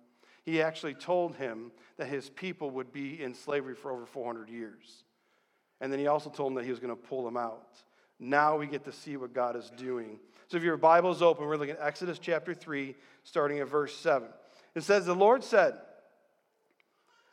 he 0.44 0.60
actually 0.60 0.94
told 0.94 1.34
him 1.36 1.72
that 1.96 2.08
his 2.08 2.28
people 2.28 2.70
would 2.72 2.92
be 2.92 3.22
in 3.22 3.34
slavery 3.34 3.74
for 3.74 3.90
over 3.90 4.04
400 4.04 4.50
years. 4.50 5.04
And 5.80 5.90
then 5.90 5.98
he 5.98 6.06
also 6.06 6.28
told 6.28 6.52
him 6.52 6.56
that 6.56 6.64
he 6.64 6.70
was 6.70 6.80
going 6.80 6.94
to 6.94 7.02
pull 7.02 7.24
them 7.24 7.38
out. 7.38 7.82
Now 8.18 8.56
we 8.56 8.66
get 8.66 8.84
to 8.84 8.92
see 8.92 9.16
what 9.16 9.32
God 9.32 9.56
is 9.56 9.70
doing. 9.76 10.18
So 10.48 10.56
if 10.56 10.62
your 10.62 10.76
Bible 10.76 11.12
is 11.12 11.22
open, 11.22 11.46
we're 11.46 11.56
looking 11.56 11.76
at 11.76 11.82
Exodus 11.82 12.18
chapter 12.18 12.54
3, 12.54 12.94
starting 13.22 13.60
at 13.60 13.68
verse 13.68 13.94
7. 13.96 14.28
It 14.74 14.82
says, 14.82 15.06
The 15.06 15.14
Lord 15.14 15.44
said, 15.44 15.74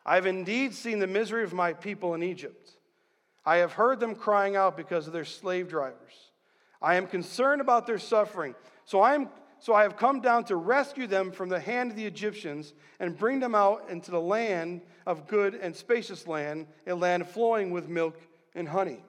I 0.06 0.16
have 0.16 0.26
indeed 0.26 0.76
seen 0.76 1.00
the 1.00 1.08
misery 1.08 1.44
of 1.44 1.54
my 1.54 1.74
people 1.74 2.14
in 2.14 2.22
Egypt. 2.22 2.72
I 3.46 3.58
have 3.58 3.74
heard 3.74 4.00
them 4.00 4.16
crying 4.16 4.56
out 4.56 4.78
because 4.78 5.08
of 5.08 5.14
their 5.14 5.26
slave 5.26 5.68
drivers. 5.68 6.14
I 6.82 6.96
am 6.96 7.08
concerned 7.08 7.62
about 7.62 7.88
their 7.88 7.98
suffering. 7.98 8.54
So 8.86 9.02
I, 9.02 9.16
am, 9.16 9.30
so 9.60 9.74
I 9.74 9.84
have 9.84 9.98
come 9.98 10.22
down 10.22 10.44
to 10.46 10.56
rescue 10.56 11.08
them 11.08 11.32
from 11.32 11.50
the 11.50 11.60
hand 11.60 11.92
of 11.92 11.98
the 11.98 12.06
Egyptians 12.06 12.74
and 13.00 13.18
bring 13.18 13.40
them 13.40 13.56
out 13.56 13.90
into 13.90 14.12
the 14.12 14.22
land 14.22 14.82
of 15.08 15.28
good 15.28 15.56
and 15.56 15.76
spacious 15.76 16.28
land, 16.28 16.68
a 16.86 16.94
land 16.94 17.28
flowing 17.28 17.72
with 17.72 17.88
milk 17.88 18.20
and 18.54 18.68
honey. 18.68 19.04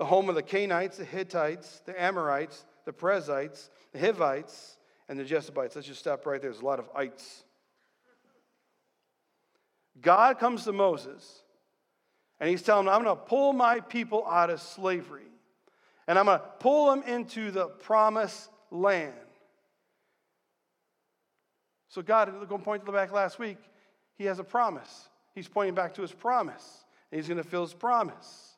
The 0.00 0.06
home 0.06 0.30
of 0.30 0.34
the 0.34 0.42
Canaanites, 0.42 0.96
the 0.96 1.04
Hittites, 1.04 1.82
the 1.84 2.00
Amorites, 2.02 2.64
the 2.86 2.92
Perizzites, 2.92 3.68
the 3.92 3.98
Hivites, 4.00 4.78
and 5.10 5.18
the 5.18 5.24
Jebusites. 5.24 5.76
Let's 5.76 5.86
just 5.86 6.00
stop 6.00 6.24
right 6.24 6.40
there. 6.40 6.50
There's 6.50 6.62
a 6.62 6.64
lot 6.64 6.78
of 6.78 6.88
ites. 6.96 7.44
God 10.00 10.38
comes 10.38 10.64
to 10.64 10.72
Moses 10.72 11.42
and 12.40 12.48
he's 12.48 12.62
telling 12.62 12.86
him, 12.86 12.94
I'm 12.94 13.04
going 13.04 13.14
to 13.14 13.22
pull 13.22 13.52
my 13.52 13.80
people 13.80 14.26
out 14.26 14.48
of 14.48 14.62
slavery 14.62 15.28
and 16.08 16.18
I'm 16.18 16.24
going 16.24 16.38
to 16.38 16.46
pull 16.60 16.86
them 16.86 17.02
into 17.02 17.50
the 17.50 17.66
promised 17.66 18.48
land. 18.70 19.12
So, 21.90 22.00
God, 22.00 22.32
going 22.48 22.62
point 22.62 22.82
to 22.82 22.86
the 22.86 22.96
back 22.96 23.12
last 23.12 23.38
week, 23.38 23.58
He 24.16 24.24
has 24.24 24.38
a 24.38 24.44
promise. 24.44 25.10
He's 25.34 25.46
pointing 25.46 25.74
back 25.74 25.92
to 25.96 26.02
His 26.02 26.12
promise, 26.12 26.84
and 27.12 27.20
He's 27.20 27.28
going 27.28 27.42
to 27.42 27.46
fill 27.46 27.66
His 27.66 27.74
promise. 27.74 28.49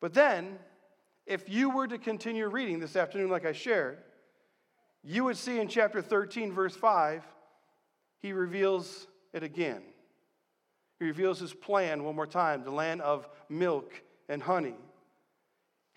But 0.00 0.14
then, 0.14 0.58
if 1.26 1.48
you 1.48 1.70
were 1.70 1.86
to 1.86 1.98
continue 1.98 2.48
reading 2.48 2.78
this 2.78 2.96
afternoon, 2.96 3.30
like 3.30 3.46
I 3.46 3.52
shared, 3.52 3.98
you 5.02 5.24
would 5.24 5.36
see 5.36 5.58
in 5.58 5.68
chapter 5.68 6.02
13, 6.02 6.52
verse 6.52 6.76
5, 6.76 7.24
He 8.20 8.32
reveals 8.32 9.06
it 9.32 9.42
again. 9.42 9.82
He 10.98 11.06
reveals 11.06 11.40
His 11.40 11.52
plan 11.52 12.04
one 12.04 12.16
more 12.16 12.26
time 12.26 12.64
the 12.64 12.70
land 12.70 13.02
of 13.02 13.28
milk 13.48 14.02
and 14.28 14.42
honey. 14.42 14.74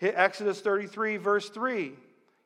Exodus 0.00 0.60
33, 0.60 1.18
verse 1.18 1.48
3. 1.50 1.92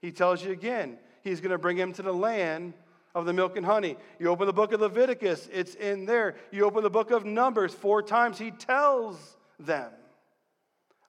He 0.00 0.12
tells 0.12 0.44
you 0.44 0.52
again, 0.52 0.98
he's 1.22 1.40
going 1.40 1.52
to 1.52 1.58
bring 1.58 1.76
him 1.76 1.92
to 1.94 2.02
the 2.02 2.12
land 2.12 2.74
of 3.14 3.26
the 3.26 3.32
milk 3.32 3.56
and 3.56 3.64
honey. 3.64 3.96
You 4.18 4.28
open 4.28 4.46
the 4.46 4.52
book 4.52 4.72
of 4.72 4.80
Leviticus, 4.80 5.48
it's 5.52 5.74
in 5.76 6.04
there. 6.04 6.34
You 6.50 6.64
open 6.64 6.82
the 6.82 6.90
book 6.90 7.10
of 7.10 7.24
Numbers, 7.24 7.72
four 7.72 8.02
times 8.02 8.38
he 8.38 8.50
tells 8.50 9.36
them, 9.58 9.90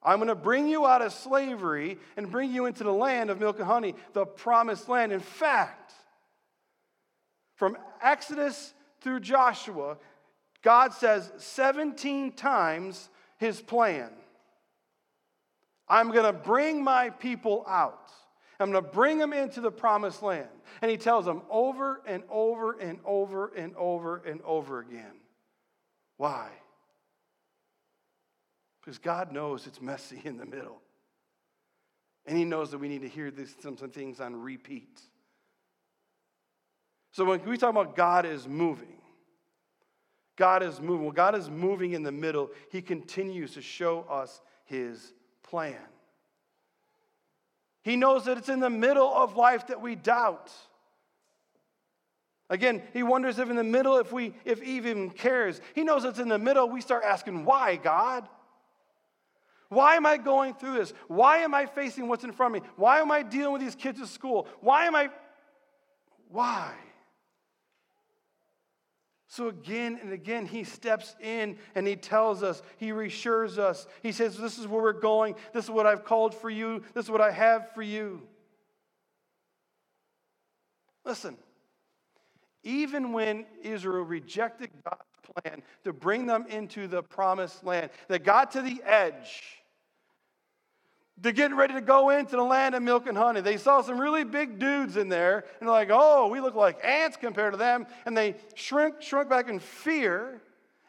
I'm 0.05 0.19
going 0.19 0.27
to 0.27 0.35
bring 0.35 0.67
you 0.67 0.85
out 0.85 1.01
of 1.01 1.11
slavery 1.11 1.97
and 2.15 2.29
bring 2.29 2.53
you 2.53 2.67
into 2.67 2.83
the 2.83 2.93
land 2.93 3.31
of 3.31 3.39
milk 3.39 3.57
and 3.57 3.65
honey, 3.65 3.95
the 4.13 4.25
promised 4.25 4.87
land. 4.87 5.11
In 5.11 5.19
fact, 5.19 5.93
from 7.55 7.75
Exodus 8.03 8.73
through 9.01 9.21
Joshua, 9.21 9.97
God 10.61 10.93
says 10.93 11.31
17 11.37 12.33
times 12.33 13.09
his 13.37 13.59
plan. 13.59 14.11
I'm 15.87 16.11
going 16.11 16.25
to 16.25 16.33
bring 16.33 16.83
my 16.83 17.09
people 17.09 17.65
out. 17.67 18.11
I'm 18.59 18.71
going 18.71 18.83
to 18.83 18.89
bring 18.89 19.17
them 19.17 19.33
into 19.33 19.59
the 19.59 19.71
promised 19.71 20.21
land. 20.21 20.47
And 20.81 20.89
he 20.91 20.97
tells 20.97 21.25
them 21.25 21.41
over 21.49 22.01
and 22.05 22.23
over 22.29 22.79
and 22.79 22.99
over 23.05 23.51
and 23.55 23.75
over 23.75 24.17
and 24.17 24.41
over 24.43 24.79
again. 24.79 25.13
Why? 26.17 26.49
Because 28.85 28.99
God 28.99 29.31
knows 29.31 29.65
it's 29.65 29.81
messy 29.81 30.21
in 30.23 30.37
the 30.37 30.45
middle. 30.45 30.79
And 32.27 32.37
he 32.37 32.45
knows 32.45 32.69
that 32.69 32.77
we 32.77 32.87
need 32.87 33.01
to 33.01 33.09
hear 33.09 33.31
these, 33.31 33.55
some, 33.59 33.77
some 33.77 33.89
things 33.89 34.19
on 34.19 34.35
repeat. 34.35 35.01
So 37.11 37.25
when 37.25 37.43
we 37.45 37.57
talk 37.57 37.71
about 37.71 37.95
God 37.95 38.25
is 38.27 38.47
moving, 38.47 39.01
God 40.35 40.61
is 40.61 40.79
moving. 40.79 41.05
Well, 41.05 41.13
God 41.13 41.35
is 41.35 41.49
moving 41.49 41.93
in 41.93 42.03
the 42.03 42.11
middle, 42.11 42.51
he 42.71 42.81
continues 42.81 43.53
to 43.53 43.61
show 43.61 44.01
us 44.01 44.41
his 44.65 45.13
plan. 45.41 45.75
He 47.83 47.95
knows 47.95 48.25
that 48.25 48.37
it's 48.37 48.49
in 48.49 48.59
the 48.59 48.69
middle 48.69 49.11
of 49.11 49.35
life 49.35 49.67
that 49.67 49.81
we 49.81 49.95
doubt. 49.95 50.51
Again, 52.49 52.83
he 52.93 53.01
wonders 53.01 53.39
if 53.39 53.49
in 53.49 53.55
the 53.55 53.63
middle, 53.63 53.97
if 53.97 54.11
we, 54.11 54.33
if 54.43 54.61
Eve 54.61 54.85
even 54.85 55.09
cares. 55.09 55.61
He 55.73 55.83
knows 55.83 56.03
it's 56.03 56.19
in 56.19 56.27
the 56.29 56.37
middle, 56.37 56.69
we 56.69 56.81
start 56.81 57.03
asking, 57.03 57.45
why, 57.45 57.77
God? 57.77 58.27
Why 59.69 59.95
am 59.95 60.05
I 60.05 60.17
going 60.17 60.53
through 60.53 60.75
this? 60.75 60.93
Why 61.07 61.39
am 61.39 61.53
I 61.53 61.65
facing 61.65 62.07
what's 62.07 62.23
in 62.23 62.31
front 62.31 62.55
of 62.55 62.61
me? 62.61 62.69
Why 62.75 62.99
am 62.99 63.11
I 63.11 63.23
dealing 63.23 63.53
with 63.53 63.61
these 63.61 63.75
kids 63.75 63.99
at 64.01 64.07
school? 64.07 64.47
Why 64.61 64.85
am 64.85 64.95
I? 64.95 65.09
Why? 66.29 66.73
So 69.27 69.49
again 69.49 69.99
and 70.01 70.13
again, 70.13 70.45
he 70.45 70.63
steps 70.63 71.15
in 71.19 71.57
and 71.75 71.85
he 71.85 71.97
tells 71.97 72.41
us, 72.41 72.61
he 72.77 72.93
reassures 72.93 73.59
us. 73.59 73.85
He 74.01 74.13
says, 74.13 74.37
This 74.37 74.57
is 74.57 74.67
where 74.67 74.81
we're 74.81 74.93
going. 74.93 75.35
This 75.53 75.65
is 75.65 75.71
what 75.71 75.85
I've 75.85 76.05
called 76.05 76.33
for 76.33 76.49
you. 76.49 76.83
This 76.93 77.05
is 77.05 77.11
what 77.11 77.19
I 77.19 77.31
have 77.31 77.73
for 77.73 77.81
you. 77.81 78.21
Listen, 81.03 81.37
even 82.63 83.11
when 83.11 83.45
Israel 83.61 84.03
rejected 84.03 84.69
God's 84.83 85.01
plan 85.25 85.61
to 85.83 85.93
bring 85.93 86.25
them 86.25 86.45
into 86.47 86.87
the 86.87 87.03
promised 87.03 87.63
land, 87.63 87.89
they 88.07 88.19
got 88.19 88.51
to 88.51 88.61
the 88.61 88.81
edge 88.83 89.41
they're 91.17 91.31
getting 91.31 91.55
ready 91.55 91.73
to 91.75 91.81
go 91.81 92.09
into 92.09 92.35
the 92.35 92.43
land 92.43 92.75
of 92.75 92.83
milk 92.83 93.07
and 93.07 93.17
honey. 93.17 93.39
They 93.39 93.57
saw 93.57 93.81
some 93.81 93.99
really 93.99 94.25
big 94.25 94.59
dudes 94.59 94.97
in 94.97 95.07
there, 95.07 95.45
and 95.59 95.67
they're 95.67 95.73
like, 95.73 95.89
oh, 95.91 96.27
we 96.27 96.41
look 96.41 96.55
like 96.55 96.83
ants 96.83 97.15
compared 97.15 97.53
to 97.53 97.57
them. 97.57 97.87
And 98.05 98.17
they 98.17 98.35
shrink, 98.55 99.01
shrunk 99.01 99.29
back 99.29 99.47
in 99.47 99.59
fear. 99.59 100.41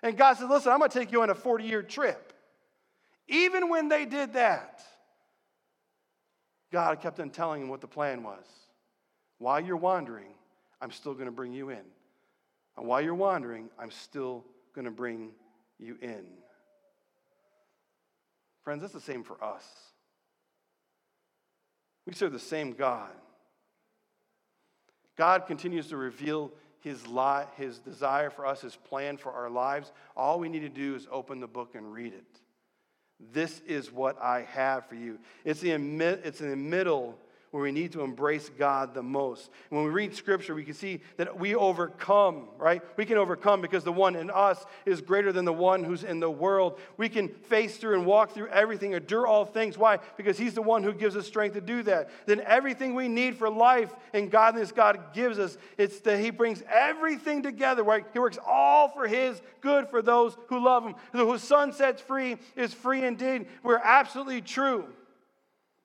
And 0.03 0.17
God 0.17 0.37
said, 0.37 0.49
listen, 0.49 0.73
I'm 0.73 0.79
going 0.79 0.91
to 0.91 0.99
take 0.99 1.13
you 1.13 1.23
on 1.23 1.31
a 1.31 1.35
40 1.35 1.65
year 1.65 1.83
trip. 1.83 2.33
Even 3.29 3.69
when 3.69 3.89
they 3.89 4.05
did 4.05 4.33
that, 4.33 4.83
God 6.73 7.01
kept 7.01 7.21
on 7.21 7.31
telling 7.31 7.61
them 7.61 7.71
what 7.71 7.81
the 7.81 7.87
plan 7.87 8.23
was. 8.23 8.45
While 9.39 9.61
you're 9.61 9.77
wandering, 9.77 10.35
I'm 10.81 10.91
still 10.91 11.15
going 11.15 11.27
to 11.27 11.33
bring 11.33 11.53
you 11.53 11.71
in. 11.71 11.83
And 12.77 12.87
while 12.87 13.01
you're 13.01 13.15
wandering, 13.15 13.71
I'm 13.79 13.91
still 13.91 14.45
going 14.75 14.85
to 14.85 14.91
bring 14.91 15.31
you 15.79 15.97
in. 16.01 16.25
Friends, 18.63 18.83
that's 18.83 18.93
the 18.93 19.01
same 19.01 19.23
for 19.23 19.43
us. 19.43 19.65
We 22.07 22.15
serve 22.15 22.33
the 22.33 22.39
same 22.39 22.73
God. 22.73 23.11
God 25.17 25.47
continues 25.47 25.89
to 25.89 25.97
reveal 25.97 26.53
his, 26.81 27.07
lie, 27.07 27.47
his 27.57 27.79
desire 27.79 28.31
for 28.31 28.47
us, 28.47 28.61
his 28.61 28.77
plan 28.77 29.17
for 29.17 29.33
our 29.33 29.51
lives. 29.51 29.93
All 30.17 30.39
we 30.39 30.49
need 30.49 30.61
to 30.61 30.69
do 30.69 30.95
is 30.95 31.07
open 31.11 31.41
the 31.41 31.47
book 31.47 31.75
and 31.75 31.93
read 31.93 32.13
it. 32.13 32.41
This 33.33 33.61
is 33.67 33.91
what 33.91 34.21
I 34.21 34.43
have 34.43 34.87
for 34.87 34.95
you. 34.95 35.19
It's, 35.45 35.65
in, 35.65 36.01
it's 36.01 36.41
in 36.41 36.51
the 36.51 36.57
middle 36.57 37.19
where 37.51 37.63
we 37.63 37.73
need 37.73 37.93
to 37.93 38.03
embrace 38.03 38.51
God 38.59 38.93
the 38.93 39.03
most. 39.03 39.51
when 39.71 39.85
we 39.85 39.91
read 39.91 40.15
scripture, 40.15 40.55
we 40.55 40.65
can 40.65 40.75
see 40.75 41.01
that 41.17 41.39
we 41.39 41.55
overcome, 41.55 42.49
right? 42.59 42.83
We 42.97 43.07
can 43.07 43.19
overcome 43.19 43.61
because 43.61 43.85
the 43.85 43.93
one 43.93 44.17
in 44.17 44.31
us 44.31 44.65
is 44.85 45.01
greater 45.01 45.33
than 45.33 45.45
the 45.45 45.53
one 45.53 45.85
who's 45.85 46.05
in 46.05 46.21
the 46.21 46.31
world. 46.31 46.79
We 46.97 47.09
can 47.09 47.29
face 47.29 47.77
through 47.77 47.95
and 47.95 48.07
walk 48.07 48.33
through 48.33 48.49
everything, 48.49 48.93
endure 48.93 49.27
all 49.27 49.45
things. 49.45 49.79
Why? 49.79 49.99
Because 50.17 50.37
he's 50.37 50.55
the 50.55 50.63
one 50.63 50.83
who 50.83 50.93
gives 50.93 51.17
us 51.17 51.27
strength 51.27 51.55
to 51.55 51.61
do 51.61 51.83
that. 51.85 52.11
Then 52.27 52.41
everything 52.41 52.95
we 52.95 53.09
need 53.09 53.37
for 53.37 53.49
life 53.49 53.95
and 54.13 54.31
godliness 54.31 54.73
God 54.73 55.15
gives 55.15 55.39
us, 55.39 55.57
it's 55.79 56.01
that 56.01 56.19
he 56.19 56.31
brings 56.31 56.63
everything 56.69 57.43
together, 57.43 57.83
right? 57.83 58.05
He 58.13 58.19
works 58.19 58.39
all 58.47 58.89
for 58.89 59.07
his 59.07 59.41
good 59.61 59.89
for 59.89 60.03
those 60.03 60.37
who 60.49 60.63
love 60.63 60.85
him. 60.85 60.95
Whose 61.13 61.43
son 61.43 61.73
sets 61.73 62.03
free 62.03 62.37
is 62.55 62.75
free 62.75 63.05
indeed. 63.05 63.47
We're 63.63 63.79
absolutely 63.79 64.43
true. 64.43 64.87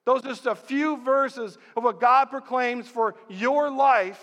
Those 0.04 0.24
are 0.24 0.28
just 0.28 0.46
a 0.46 0.54
few 0.54 0.96
verses 0.98 1.58
of 1.76 1.84
what 1.84 2.00
God 2.00 2.26
proclaims 2.26 2.88
for 2.88 3.14
your 3.28 3.70
life, 3.70 4.20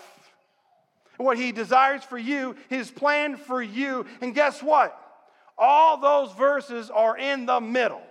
what 1.16 1.38
He 1.38 1.52
desires 1.52 2.04
for 2.04 2.18
you, 2.18 2.56
His 2.68 2.90
plan 2.90 3.36
for 3.36 3.62
you. 3.62 4.06
And 4.20 4.34
guess 4.34 4.62
what? 4.62 4.96
All 5.56 5.98
those 5.98 6.32
verses 6.32 6.90
are 6.90 7.16
in 7.16 7.46
the 7.46 7.60
middle. 7.60 8.02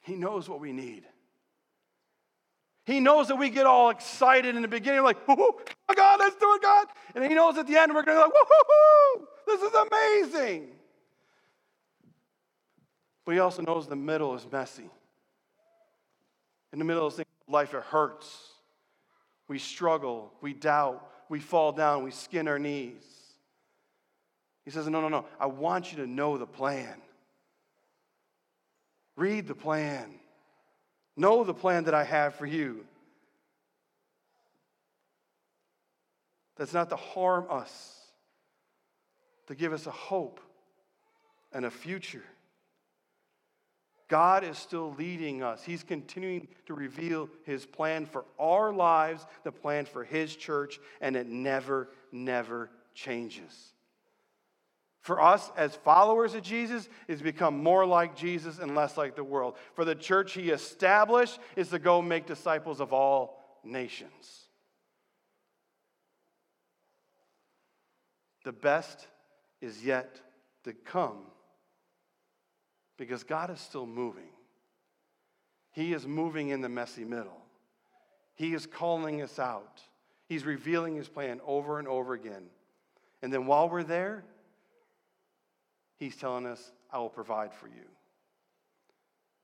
He 0.00 0.16
knows 0.16 0.50
what 0.50 0.60
we 0.60 0.72
need. 0.72 1.04
He 2.84 3.00
knows 3.00 3.28
that 3.28 3.36
we 3.36 3.48
get 3.48 3.66
all 3.66 3.90
excited 3.90 4.54
in 4.54 4.62
the 4.62 4.68
beginning, 4.68 5.02
like, 5.02 5.16
oh 5.26 5.60
my 5.88 5.94
God, 5.94 6.20
let's 6.20 6.36
do 6.36 6.54
it, 6.54 6.62
God. 6.62 6.86
And 7.14 7.24
he 7.24 7.34
knows 7.34 7.56
at 7.56 7.66
the 7.66 7.76
end 7.76 7.94
we're 7.94 8.02
going 8.02 8.18
to 8.18 8.24
be 8.24 8.30
like, 8.30 8.32
woohoo, 8.32 9.24
this 9.46 9.62
is 9.62 9.74
amazing. 9.74 10.68
But 13.24 13.32
he 13.32 13.38
also 13.38 13.62
knows 13.62 13.86
the 13.86 13.96
middle 13.96 14.34
is 14.34 14.46
messy. 14.50 14.90
In 16.72 16.78
the 16.78 16.84
middle 16.84 17.06
of 17.06 17.18
life, 17.48 17.72
it 17.72 17.82
hurts. 17.82 18.50
We 19.48 19.58
struggle, 19.58 20.32
we 20.40 20.52
doubt, 20.52 21.08
we 21.28 21.40
fall 21.40 21.72
down, 21.72 22.02
we 22.02 22.10
skin 22.10 22.48
our 22.48 22.58
knees. 22.58 23.02
He 24.64 24.70
says, 24.70 24.88
No, 24.88 25.00
no, 25.00 25.08
no. 25.08 25.26
I 25.38 25.46
want 25.46 25.92
you 25.92 25.98
to 25.98 26.06
know 26.06 26.36
the 26.36 26.46
plan. 26.46 26.94
Read 29.16 29.46
the 29.46 29.54
plan. 29.54 30.14
Know 31.16 31.44
the 31.44 31.54
plan 31.54 31.84
that 31.84 31.94
I 31.94 32.04
have 32.04 32.34
for 32.34 32.46
you. 32.46 32.84
That's 36.56 36.72
not 36.72 36.90
to 36.90 36.96
harm 36.96 37.46
us, 37.50 38.00
to 39.48 39.54
give 39.54 39.72
us 39.72 39.86
a 39.86 39.92
hope 39.92 40.40
and 41.52 41.64
a 41.64 41.70
future. 41.70 42.24
God 44.08 44.44
is 44.44 44.58
still 44.58 44.94
leading 44.98 45.42
us. 45.42 45.64
He's 45.64 45.82
continuing 45.82 46.46
to 46.66 46.74
reveal 46.74 47.28
His 47.44 47.64
plan 47.66 48.06
for 48.06 48.24
our 48.38 48.72
lives, 48.72 49.26
the 49.42 49.52
plan 49.52 49.86
for 49.86 50.04
His 50.04 50.36
church, 50.36 50.78
and 51.00 51.16
it 51.16 51.26
never, 51.26 51.88
never 52.12 52.70
changes. 52.94 53.73
For 55.04 55.20
us 55.20 55.52
as 55.54 55.76
followers 55.76 56.34
of 56.34 56.42
Jesus 56.42 56.88
is 57.08 57.20
become 57.20 57.62
more 57.62 57.84
like 57.84 58.16
Jesus 58.16 58.58
and 58.58 58.74
less 58.74 58.96
like 58.96 59.16
the 59.16 59.22
world. 59.22 59.58
For 59.74 59.84
the 59.84 59.94
church 59.94 60.32
he 60.32 60.48
established 60.48 61.38
is 61.56 61.68
to 61.68 61.78
go 61.78 62.00
make 62.00 62.24
disciples 62.24 62.80
of 62.80 62.94
all 62.94 63.60
nations. 63.62 64.48
The 68.44 68.52
best 68.52 69.06
is 69.60 69.84
yet 69.84 70.22
to 70.64 70.72
come 70.72 71.18
because 72.96 73.24
God 73.24 73.50
is 73.50 73.60
still 73.60 73.86
moving. 73.86 74.30
He 75.72 75.92
is 75.92 76.06
moving 76.06 76.48
in 76.48 76.62
the 76.62 76.70
messy 76.70 77.04
middle. 77.04 77.42
He 78.36 78.54
is 78.54 78.64
calling 78.64 79.20
us 79.20 79.38
out. 79.38 79.82
He's 80.30 80.46
revealing 80.46 80.96
his 80.96 81.08
plan 81.10 81.42
over 81.46 81.78
and 81.78 81.86
over 81.86 82.14
again. 82.14 82.46
And 83.20 83.30
then 83.30 83.44
while 83.44 83.68
we're 83.68 83.82
there, 83.82 84.24
he's 86.04 86.16
telling 86.16 86.46
us, 86.46 86.72
I 86.92 86.98
will 86.98 87.08
provide 87.08 87.52
for 87.52 87.66
you. 87.66 87.88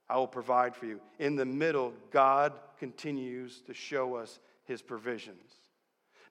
I 0.08 0.16
will 0.16 0.26
provide 0.26 0.76
for 0.76 0.86
you. 0.86 1.00
In 1.18 1.36
the 1.36 1.44
middle, 1.44 1.92
God 2.10 2.52
continues 2.78 3.62
to 3.62 3.74
show 3.74 4.16
us 4.16 4.40
his 4.64 4.82
provisions. 4.82 5.52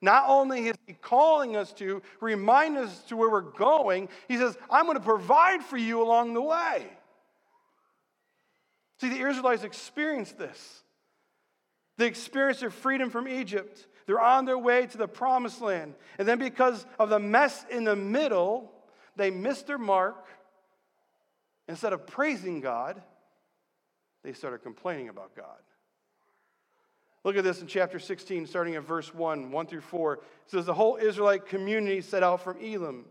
Not 0.02 0.24
only 0.28 0.68
is 0.68 0.76
he 0.86 0.94
calling 0.94 1.56
us 1.56 1.72
to 1.74 2.02
remind 2.20 2.78
us 2.78 3.02
to 3.04 3.16
where 3.16 3.28
we're 3.28 3.40
going, 3.40 4.08
he 4.28 4.36
says, 4.36 4.56
I'm 4.70 4.86
going 4.86 4.96
to 4.96 5.04
provide 5.04 5.62
for 5.62 5.76
you 5.76 6.02
along 6.02 6.34
the 6.34 6.42
way. 6.42 6.86
See, 9.00 9.08
the 9.08 9.28
Israelites 9.28 9.64
experienced 9.64 10.38
this. 10.38 10.82
They 11.98 12.06
experienced 12.06 12.60
their 12.60 12.70
freedom 12.70 13.10
from 13.10 13.28
Egypt. 13.28 13.86
They're 14.06 14.20
on 14.20 14.44
their 14.44 14.58
way 14.58 14.86
to 14.86 14.98
the 14.98 15.08
promised 15.08 15.60
land. 15.60 15.94
And 16.18 16.26
then, 16.26 16.38
because 16.38 16.86
of 16.98 17.10
the 17.10 17.18
mess 17.18 17.64
in 17.70 17.84
the 17.84 17.96
middle, 17.96 18.72
they 19.16 19.30
missed 19.30 19.66
their 19.66 19.78
mark. 19.78 20.26
Instead 21.68 21.92
of 21.92 22.06
praising 22.06 22.60
God, 22.60 23.00
they 24.24 24.32
started 24.32 24.58
complaining 24.58 25.08
about 25.08 25.36
God. 25.36 25.46
Look 27.22 27.36
at 27.36 27.44
this 27.44 27.60
in 27.60 27.66
chapter 27.66 27.98
16, 27.98 28.46
starting 28.46 28.74
at 28.76 28.82
verse 28.82 29.14
1, 29.14 29.50
1 29.50 29.66
through 29.66 29.82
4. 29.82 30.14
It 30.14 30.22
says, 30.46 30.66
The 30.66 30.74
whole 30.74 30.96
Israelite 30.96 31.46
community 31.46 32.00
set 32.00 32.22
out 32.22 32.42
from 32.42 32.58
Elim 32.60 33.04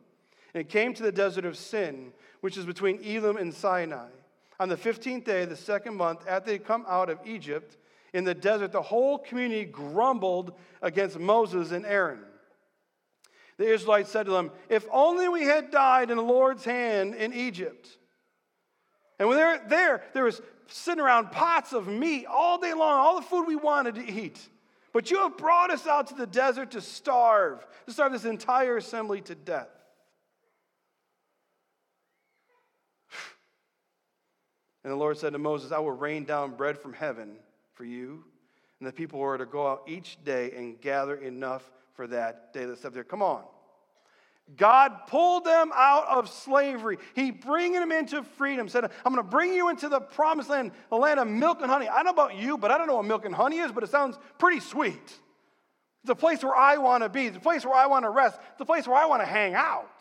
and 0.53 0.61
it 0.61 0.69
came 0.69 0.93
to 0.93 1.03
the 1.03 1.11
desert 1.11 1.45
of 1.45 1.57
Sin, 1.57 2.11
which 2.41 2.57
is 2.57 2.65
between 2.65 3.01
Elim 3.03 3.37
and 3.37 3.53
Sinai. 3.53 4.09
On 4.59 4.67
the 4.67 4.75
15th 4.75 5.25
day 5.25 5.43
of 5.43 5.49
the 5.49 5.55
second 5.55 5.95
month, 5.95 6.21
after 6.27 6.47
they 6.47 6.53
had 6.53 6.65
come 6.65 6.85
out 6.87 7.09
of 7.09 7.19
Egypt, 7.25 7.77
in 8.13 8.23
the 8.23 8.33
desert, 8.33 8.71
the 8.71 8.81
whole 8.81 9.19
community 9.19 9.65
grumbled 9.65 10.53
against 10.81 11.19
Moses 11.19 11.71
and 11.71 11.85
Aaron. 11.85 12.21
The 13.59 13.69
Israelites 13.69 14.09
said 14.09 14.25
to 14.25 14.31
them, 14.31 14.51
If 14.69 14.87
only 14.89 15.27
we 15.27 15.43
had 15.43 15.69
died 15.69 16.09
in 16.09 16.17
the 16.17 16.23
Lord's 16.23 16.63
hand 16.63 17.13
in 17.13 17.33
Egypt. 17.33 17.89
And 19.19 19.27
when 19.27 19.37
they're 19.37 19.61
there, 19.67 20.01
there 20.13 20.23
was 20.23 20.41
sitting 20.67 21.03
around 21.03 21.31
pots 21.31 21.73
of 21.73 21.85
meat 21.85 22.25
all 22.25 22.57
day 22.57 22.73
long, 22.73 22.97
all 22.99 23.19
the 23.19 23.25
food 23.25 23.45
we 23.45 23.57
wanted 23.57 23.95
to 23.95 24.09
eat. 24.09 24.39
But 24.93 25.11
you 25.11 25.17
have 25.23 25.35
brought 25.35 25.71
us 25.71 25.85
out 25.85 26.07
to 26.07 26.15
the 26.15 26.25
desert 26.25 26.71
to 26.71 26.79
starve, 26.79 27.67
to 27.85 27.91
starve 27.91 28.13
this 28.13 28.23
entire 28.23 28.77
assembly 28.77 29.19
to 29.21 29.35
death. 29.35 29.67
And 34.85 34.93
the 34.93 34.97
Lord 34.97 35.17
said 35.17 35.33
to 35.33 35.37
Moses, 35.37 35.73
I 35.73 35.79
will 35.79 35.91
rain 35.91 36.23
down 36.23 36.55
bread 36.55 36.77
from 36.77 36.93
heaven 36.93 37.35
for 37.73 37.83
you. 37.83 38.23
And 38.79 38.87
the 38.87 38.93
people 38.93 39.19
were 39.19 39.37
to 39.37 39.45
go 39.45 39.67
out 39.67 39.83
each 39.85 40.17
day 40.23 40.53
and 40.55 40.79
gather 40.79 41.17
enough 41.17 41.69
for 41.99 42.07
that 42.07 42.53
day. 42.53 42.65
Let's 42.65 42.79
step 42.79 42.93
there. 42.93 43.03
Come 43.03 43.21
on. 43.21 43.43
God 44.55 45.07
pulled 45.07 45.43
them 45.43 45.69
out 45.75 46.07
of 46.07 46.29
slavery. 46.29 46.97
He 47.13 47.29
bringing 47.29 47.81
them 47.81 47.91
into 47.91 48.23
freedom. 48.23 48.69
Said, 48.69 48.85
I'm 48.85 49.13
going 49.13 49.17
to 49.17 49.29
bring 49.29 49.53
you 49.53 49.67
into 49.67 49.89
the 49.89 49.99
promised 49.99 50.49
land, 50.49 50.71
the 50.89 50.95
land 50.95 51.19
of 51.19 51.27
milk 51.27 51.57
and 51.61 51.69
honey. 51.69 51.89
I 51.89 51.97
don't 51.97 52.05
know 52.05 52.11
about 52.11 52.37
you, 52.37 52.57
but 52.57 52.71
I 52.71 52.77
don't 52.77 52.87
know 52.87 52.95
what 52.95 53.03
milk 53.03 53.25
and 53.25 53.35
honey 53.35 53.57
is, 53.57 53.73
but 53.73 53.83
it 53.83 53.89
sounds 53.89 54.17
pretty 54.37 54.61
sweet. 54.61 54.93
It's 54.93 56.09
a 56.09 56.15
place 56.15 56.41
where 56.41 56.55
I 56.55 56.77
want 56.77 57.03
to 57.03 57.09
be. 57.09 57.25
It's 57.25 57.35
a 57.35 57.41
place 57.41 57.65
where 57.65 57.75
I 57.75 57.87
want 57.87 58.05
to 58.05 58.09
rest. 58.09 58.39
It's 58.53 58.61
a 58.61 58.65
place 58.65 58.87
where 58.87 58.95
I 58.95 59.05
want 59.05 59.21
to 59.21 59.27
hang 59.27 59.53
out. 59.53 59.99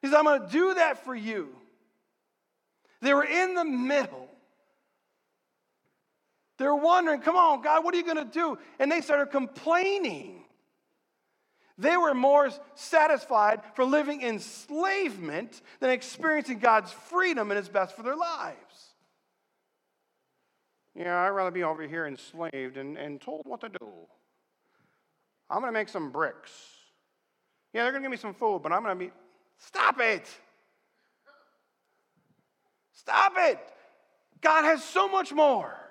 He 0.00 0.08
said, 0.08 0.16
I'm 0.16 0.24
going 0.24 0.40
to 0.40 0.48
do 0.48 0.72
that 0.72 1.04
for 1.04 1.14
you. 1.14 1.50
They 3.02 3.12
were 3.12 3.24
in 3.24 3.52
the 3.52 3.66
middle. 3.66 4.30
They 6.56 6.64
were 6.64 6.74
wondering, 6.74 7.20
come 7.20 7.36
on, 7.36 7.60
God, 7.60 7.84
what 7.84 7.92
are 7.92 7.98
you 7.98 8.04
going 8.04 8.16
to 8.16 8.24
do? 8.24 8.56
And 8.78 8.90
they 8.90 9.02
started 9.02 9.26
complaining. 9.26 10.43
They 11.76 11.96
were 11.96 12.14
more 12.14 12.50
satisfied 12.74 13.60
for 13.74 13.84
living 13.84 14.22
enslavement 14.22 15.60
than 15.80 15.90
experiencing 15.90 16.60
God's 16.60 16.92
freedom 16.92 17.50
and 17.50 17.58
His 17.58 17.68
best 17.68 17.96
for 17.96 18.02
their 18.02 18.16
lives. 18.16 18.94
Yeah, 20.94 21.18
I'd 21.18 21.30
rather 21.30 21.50
be 21.50 21.64
over 21.64 21.82
here 21.82 22.06
enslaved 22.06 22.76
and, 22.76 22.96
and 22.96 23.20
told 23.20 23.42
what 23.44 23.60
to 23.62 23.68
do. 23.68 23.88
I'm 25.50 25.60
going 25.60 25.72
to 25.72 25.78
make 25.78 25.88
some 25.88 26.10
bricks. 26.10 26.50
Yeah, 27.72 27.82
they're 27.82 27.90
going 27.90 28.02
to 28.02 28.08
give 28.08 28.12
me 28.12 28.16
some 28.16 28.34
food, 28.34 28.62
but 28.62 28.72
I'm 28.72 28.82
going 28.84 28.96
to 28.96 29.04
be. 29.06 29.10
Stop 29.58 30.00
it! 30.00 30.28
Stop 32.92 33.32
it! 33.36 33.58
God 34.40 34.64
has 34.64 34.84
so 34.84 35.08
much 35.08 35.32
more. 35.32 35.83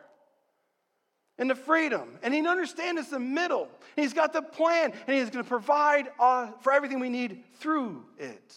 And 1.37 1.49
the 1.49 1.55
freedom. 1.55 2.19
And 2.21 2.33
he 2.33 2.45
understands 2.47 3.01
it's 3.01 3.09
the 3.09 3.19
middle. 3.19 3.63
And 3.63 4.03
he's 4.03 4.13
got 4.13 4.33
the 4.33 4.41
plan, 4.41 4.93
and 5.07 5.17
he's 5.17 5.29
going 5.29 5.43
to 5.43 5.49
provide 5.49 6.09
uh, 6.19 6.51
for 6.61 6.71
everything 6.71 6.99
we 6.99 7.09
need 7.09 7.43
through 7.55 8.05
it. 8.17 8.55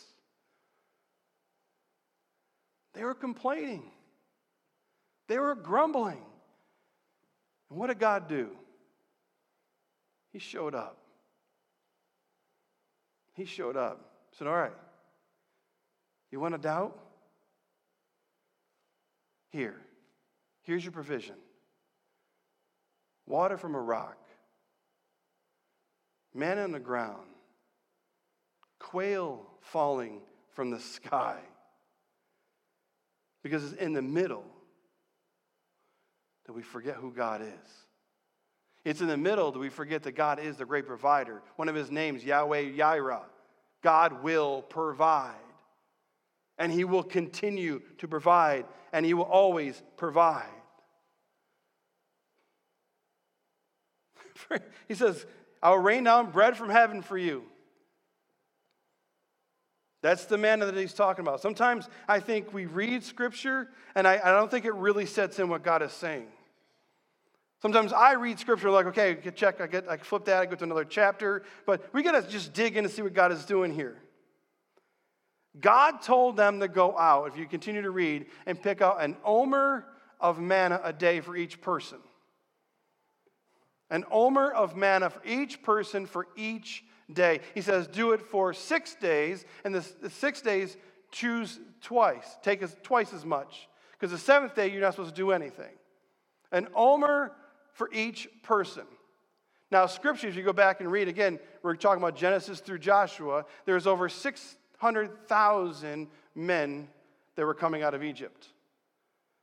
They 2.95 3.05
were 3.05 3.15
complaining, 3.15 3.85
they 5.29 5.39
were 5.39 5.55
grumbling. 5.55 6.23
And 7.69 7.79
what 7.79 7.89
did 7.89 7.99
God 7.99 8.29
do? 8.29 8.51
He 10.33 10.39
showed 10.39 10.75
up. 10.75 10.99
He 13.35 13.45
showed 13.45 13.77
up. 13.77 14.13
Said, 14.33 14.47
All 14.47 14.55
right, 14.55 14.73
you 16.31 16.41
want 16.41 16.55
to 16.55 16.61
doubt? 16.61 16.99
Here, 19.51 19.77
here's 20.63 20.85
your 20.85 20.93
provision 20.93 21.37
water 23.27 23.57
from 23.57 23.75
a 23.75 23.81
rock, 23.81 24.17
manna 26.35 26.63
on 26.63 26.73
the 26.73 26.81
ground, 26.81 27.27
quail 28.79 29.47
falling 29.61 30.21
from 30.55 30.71
the 30.71 30.81
sky. 30.81 31.39
Because 33.43 33.65
it's 33.65 33.81
in 33.81 33.93
the 33.93 34.03
middle 34.03 34.45
that 36.47 36.53
we 36.53 36.63
forget 36.63 36.97
who 36.97 37.13
God 37.13 37.43
is. 37.43 37.87
It's 38.85 39.01
in 39.01 39.09
the 39.09 39.17
middle 39.17 39.51
that 39.51 39.59
we 39.59 39.69
forget 39.69 40.05
that 40.05 40.13
God 40.13 40.39
is 40.39 40.57
the 40.57 40.65
great 40.65 40.87
provider. 40.87 41.43
One 41.57 41.69
of 41.69 41.75
his 41.75 41.91
names, 41.91 42.25
Yahweh 42.25 42.77
Yireh. 42.77 43.25
God 43.83 44.23
will 44.23 44.63
provide. 44.63 45.35
And 46.59 46.73
he 46.73 46.85
will 46.85 47.03
continue 47.03 47.83
to 47.99 48.09
provide, 48.09 48.65
and 48.93 49.05
he 49.05 49.13
will 49.13 49.25
always 49.25 49.83
provide. 49.97 50.56
he 54.89 54.95
says, 54.95 55.27
I 55.63 55.71
will 55.71 55.79
rain 55.79 56.05
down 56.05 56.31
bread 56.31 56.57
from 56.57 56.69
heaven 56.69 57.03
for 57.03 57.19
you. 57.19 57.45
That's 60.03 60.27
the 60.27 60.39
manna 60.39 60.67
that 60.67 60.77
he's 60.77 60.95
talking 60.95 61.23
about. 61.23 61.41
Sometimes 61.41 61.89
I 62.07 62.21
think 62.21 62.53
we 62.53 62.67
read 62.67 63.03
scripture 63.03 63.69
and 63.95 64.07
I, 64.07 64.21
I 64.23 64.31
don't 64.31 64.51
think 64.51 64.65
it 64.65 64.75
really 64.75 65.07
sets 65.07 65.39
in 65.39 65.49
what 65.49 65.65
God 65.65 65.83
is 65.83 65.93
saying. 65.93 66.29
Sometimes 67.63 67.93
I 67.93 68.13
read 68.13 68.39
scripture 68.39 68.71
like, 68.71 68.87
okay, 68.87 69.19
check, 69.35 69.61
I 69.61 69.67
get, 69.67 69.89
I 69.89 69.97
flip 69.97 70.27
that, 70.27 70.43
I 70.43 70.47
go 70.47 70.55
to 70.55 70.65
another 70.65 70.85
chapter, 70.85 71.43
but 71.65 71.93
we 71.93 72.03
got 72.03 72.13
to 72.13 72.29
just 72.31 72.53
dig 72.53 72.77
in 72.77 72.85
and 72.85 72.93
see 72.93 73.03
what 73.03 73.15
God 73.15 73.33
is 73.33 73.45
doing 73.45 73.73
here. 73.73 73.97
God 75.59 76.03
told 76.03 76.37
them 76.37 76.61
to 76.61 76.69
go 76.69 76.97
out, 76.99 77.29
if 77.29 77.39
you 77.39 77.47
continue 77.47 77.83
to 77.83 77.91
read, 77.91 78.27
and 78.45 78.61
pick 78.61 78.83
out 78.83 79.03
an 79.03 79.17
omer 79.25 79.87
of 80.21 80.39
manna 80.39 80.81
a 80.85 80.93
day 80.93 81.21
for 81.21 81.35
each 81.35 81.61
person. 81.61 81.99
An 83.91 84.05
omer 84.11 84.51
of 84.51 84.77
manna 84.77 85.11
for 85.11 85.23
each 85.25 85.63
person 85.63 86.07
for 86.07 86.27
each 86.37 86.85
day. 87.13 87.41
He 87.55 87.61
says, 87.61 87.87
do 87.87 88.13
it 88.13 88.21
for 88.21 88.53
six 88.53 88.95
days, 88.95 89.45
and 89.65 89.75
the, 89.75 89.87
the 90.03 90.11
six 90.11 90.41
days, 90.41 90.77
choose 91.13 91.61
twice. 91.81 92.37
Take 92.43 92.63
as, 92.63 92.77
twice 92.83 93.13
as 93.13 93.25
much. 93.25 93.69
Because 93.93 94.11
the 94.11 94.19
seventh 94.19 94.55
day, 94.55 94.71
you're 94.71 94.81
not 94.81 94.95
supposed 94.95 95.15
to 95.15 95.21
do 95.21 95.33
anything. 95.33 95.73
An 96.53 96.69
omer 96.75 97.33
for 97.73 97.91
each 97.93 98.29
person. 98.43 98.85
Now, 99.71 99.87
scripture, 99.87 100.29
if 100.29 100.37
you 100.37 100.43
go 100.43 100.53
back 100.53 100.81
and 100.81 100.91
read 100.91 101.09
again, 101.09 101.39
we're 101.63 101.77
talking 101.77 102.03
about 102.03 102.17
Genesis 102.17 102.61
through 102.61 102.79
Joshua, 102.79 103.45
there's 103.65 103.87
over 103.87 104.09
600,000 104.09 106.09
men 106.35 106.89
that 107.35 107.45
were 107.45 107.55
coming 107.55 107.83
out 107.83 107.95
of 107.95 108.03
Egypt. 108.03 108.49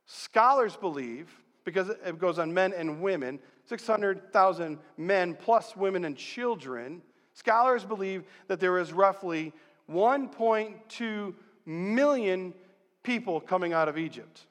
Scholars 0.06 0.76
believe, 0.76 1.30
because 1.64 1.88
it 1.88 2.18
goes 2.18 2.38
on 2.38 2.52
men 2.52 2.72
and 2.72 3.02
women, 3.02 3.38
600,000 3.66 4.78
men 4.96 5.34
plus 5.34 5.76
women 5.76 6.04
and 6.04 6.16
children, 6.16 7.02
scholars 7.32 7.84
believe 7.84 8.24
that 8.48 8.60
there 8.60 8.78
is 8.78 8.92
roughly 8.92 9.52
1.2 9.90 11.34
million 11.66 12.54
people 13.02 13.40
coming 13.40 13.72
out 13.72 13.88
of 13.88 13.98
Egypt. 13.98 14.46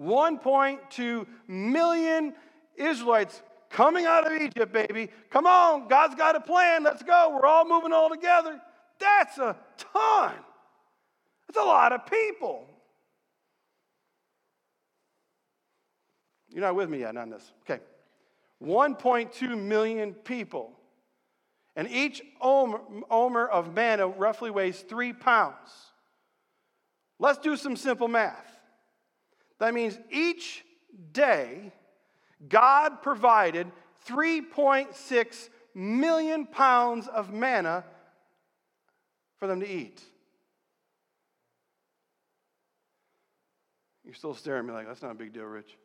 1.2 0.00 1.26
million 1.48 2.34
Israelites 2.76 3.42
coming 3.70 4.04
out 4.04 4.26
of 4.26 4.40
Egypt, 4.40 4.72
baby. 4.72 5.08
Come 5.30 5.46
on, 5.46 5.88
God's 5.88 6.14
got 6.14 6.36
a 6.36 6.40
plan. 6.40 6.82
Let's 6.82 7.02
go. 7.02 7.30
We're 7.34 7.46
all 7.46 7.66
moving 7.66 7.92
all 7.92 8.10
together. 8.10 8.60
That's 8.98 9.38
a 9.38 9.56
ton. 9.78 10.34
That's 11.46 11.58
a 11.58 11.66
lot 11.66 11.92
of 11.92 12.06
people. 12.06 12.66
You're 16.56 16.64
not 16.64 16.74
with 16.74 16.88
me 16.88 17.00
yet 17.00 17.14
on 17.18 17.28
this. 17.28 17.52
Okay. 17.68 17.82
1.2 18.64 19.62
million 19.62 20.14
people. 20.14 20.72
And 21.76 21.86
each 21.90 22.22
omer 22.40 23.46
of 23.46 23.74
manna 23.74 24.08
roughly 24.08 24.50
weighs 24.50 24.80
three 24.80 25.12
pounds. 25.12 25.68
Let's 27.18 27.38
do 27.40 27.58
some 27.58 27.76
simple 27.76 28.08
math. 28.08 28.58
That 29.58 29.74
means 29.74 29.98
each 30.10 30.64
day, 31.12 31.72
God 32.48 33.02
provided 33.02 33.70
3.6 34.08 35.48
million 35.74 36.46
pounds 36.46 37.06
of 37.06 37.34
manna 37.34 37.84
for 39.36 39.46
them 39.46 39.60
to 39.60 39.68
eat. 39.68 40.00
You're 44.06 44.14
still 44.14 44.32
staring 44.32 44.60
at 44.60 44.64
me 44.64 44.72
like, 44.72 44.86
that's 44.86 45.02
not 45.02 45.10
a 45.10 45.14
big 45.14 45.34
deal, 45.34 45.44
Rich. 45.44 45.76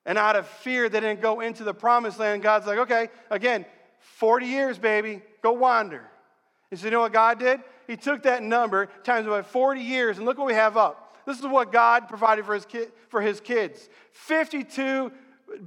And 0.07 0.17
out 0.17 0.37
of 0.37 0.47
fear, 0.47 0.89
they 0.89 1.01
didn't 1.01 1.21
go 1.21 1.41
into 1.41 1.65
the 1.65 1.75
promised 1.75 2.19
land. 2.19 2.43
God's 2.43 2.67
like, 2.67 2.79
okay, 2.79 3.09
again, 3.31 3.67
40 4.01 4.47
years, 4.47 4.79
baby, 4.79 5.23
go 5.43 5.53
wander. 5.53 6.09
And 6.71 6.79
so 6.79 6.87
you 6.87 6.91
know 6.91 7.01
what 7.01 7.13
God 7.13 7.39
did? 7.39 7.61
He 7.87 7.97
took 7.97 8.23
that 8.23 8.43
number 8.43 8.87
times 9.03 9.27
by 9.27 9.43
40 9.43 9.81
years, 9.81 10.17
and 10.17 10.27
look 10.27 10.39
what 10.39 10.47
we 10.47 10.55
have 10.55 10.77
up. 10.77 11.19
This 11.27 11.39
is 11.39 11.47
what 11.47 11.73
God 11.73 12.09
provided 12.09 12.45
for 12.45 12.55
his, 12.55 12.65
ki- 12.65 12.87
for 13.09 13.21
his 13.21 13.41
kids 13.41 13.89
52 14.13 15.13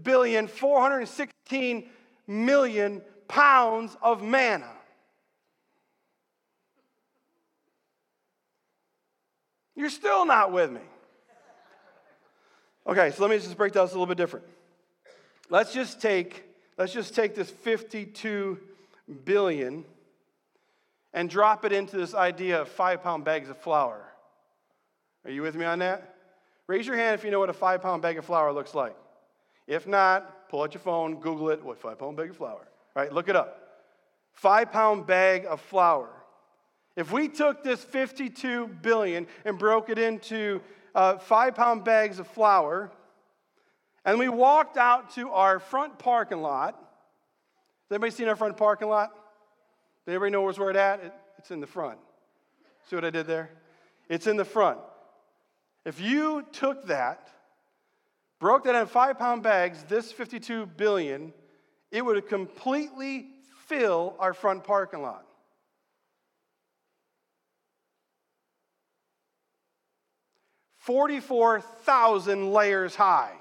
billion, 0.01 0.47
416 0.47 1.89
million 2.27 3.01
pounds 3.27 3.95
of 4.01 4.23
manna. 4.23 4.69
You're 9.75 9.89
still 9.89 10.25
not 10.25 10.51
with 10.51 10.71
me. 10.71 10.81
Okay, 12.85 13.11
so 13.11 13.23
let 13.23 13.31
me 13.31 13.37
just 13.37 13.57
break 13.57 13.73
this 13.73 13.91
a 13.91 13.93
little 13.93 14.05
bit 14.05 14.17
different. 14.17 14.45
Let's 15.49 15.73
just 15.73 16.01
take 16.01 16.43
let's 16.77 16.93
just 16.93 17.15
take 17.15 17.35
this 17.35 17.49
52 17.49 18.59
billion 19.25 19.85
and 21.13 21.29
drop 21.29 21.65
it 21.65 21.71
into 21.71 21.97
this 21.97 22.13
idea 22.15 22.61
of 22.61 22.69
five 22.69 23.03
pound 23.03 23.23
bags 23.23 23.49
of 23.49 23.57
flour. 23.57 24.03
Are 25.25 25.31
you 25.31 25.41
with 25.41 25.55
me 25.55 25.65
on 25.65 25.79
that? 25.79 26.15
Raise 26.67 26.87
your 26.87 26.95
hand 26.95 27.13
if 27.15 27.23
you 27.23 27.31
know 27.31 27.39
what 27.39 27.49
a 27.49 27.53
five 27.53 27.81
pound 27.81 28.01
bag 28.01 28.17
of 28.17 28.25
flour 28.25 28.51
looks 28.51 28.73
like. 28.73 28.95
If 29.67 29.87
not, 29.87 30.49
pull 30.49 30.61
out 30.61 30.73
your 30.73 30.81
phone, 30.81 31.19
Google 31.19 31.49
it. 31.49 31.63
What 31.63 31.77
five 31.77 31.99
pound 31.99 32.17
bag 32.17 32.31
of 32.31 32.37
flour? 32.37 32.67
Right? 32.95 33.11
Look 33.11 33.29
it 33.29 33.35
up. 33.35 33.59
Five 34.33 34.71
pound 34.71 35.05
bag 35.05 35.45
of 35.47 35.61
flour. 35.61 36.09
If 36.95 37.11
we 37.11 37.27
took 37.27 37.63
this 37.63 37.83
52 37.83 38.67
billion 38.81 39.27
and 39.45 39.57
broke 39.57 39.89
it 39.89 39.97
into 39.97 40.61
uh, 40.93 41.17
five 41.17 41.55
pound 41.55 41.83
bags 41.83 42.19
of 42.19 42.27
flour, 42.27 42.91
and 44.05 44.19
we 44.19 44.29
walked 44.29 44.77
out 44.77 45.15
to 45.15 45.29
our 45.29 45.59
front 45.59 45.97
parking 45.99 46.41
lot. 46.41 46.73
Has 46.73 47.95
anybody 47.95 48.11
seen 48.11 48.27
our 48.27 48.35
front 48.35 48.57
parking 48.57 48.89
lot? 48.89 49.13
Does 50.05 50.11
anybody 50.11 50.31
know 50.31 50.41
where 50.41 50.49
it's 50.49 50.77
at? 50.77 51.03
It, 51.03 51.13
it's 51.37 51.51
in 51.51 51.59
the 51.59 51.67
front. 51.67 51.97
See 52.89 52.95
what 52.95 53.05
I 53.05 53.09
did 53.09 53.27
there? 53.27 53.49
It's 54.09 54.27
in 54.27 54.35
the 54.35 54.45
front. 54.45 54.79
If 55.85 56.01
you 56.01 56.45
took 56.51 56.87
that, 56.87 57.29
broke 58.39 58.65
that 58.65 58.75
in 58.75 58.87
five 58.87 59.17
pound 59.17 59.43
bags, 59.43 59.83
this 59.87 60.11
52 60.11 60.65
billion, 60.65 61.33
it 61.91 62.03
would 62.03 62.27
completely 62.27 63.27
fill 63.67 64.15
our 64.19 64.33
front 64.33 64.63
parking 64.63 65.01
lot. 65.01 65.25
Forty-four 70.77 71.61
thousand 71.61 72.51
layers 72.51 72.93
high. 72.93 73.31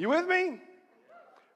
You 0.00 0.08
with 0.08 0.26
me? 0.26 0.58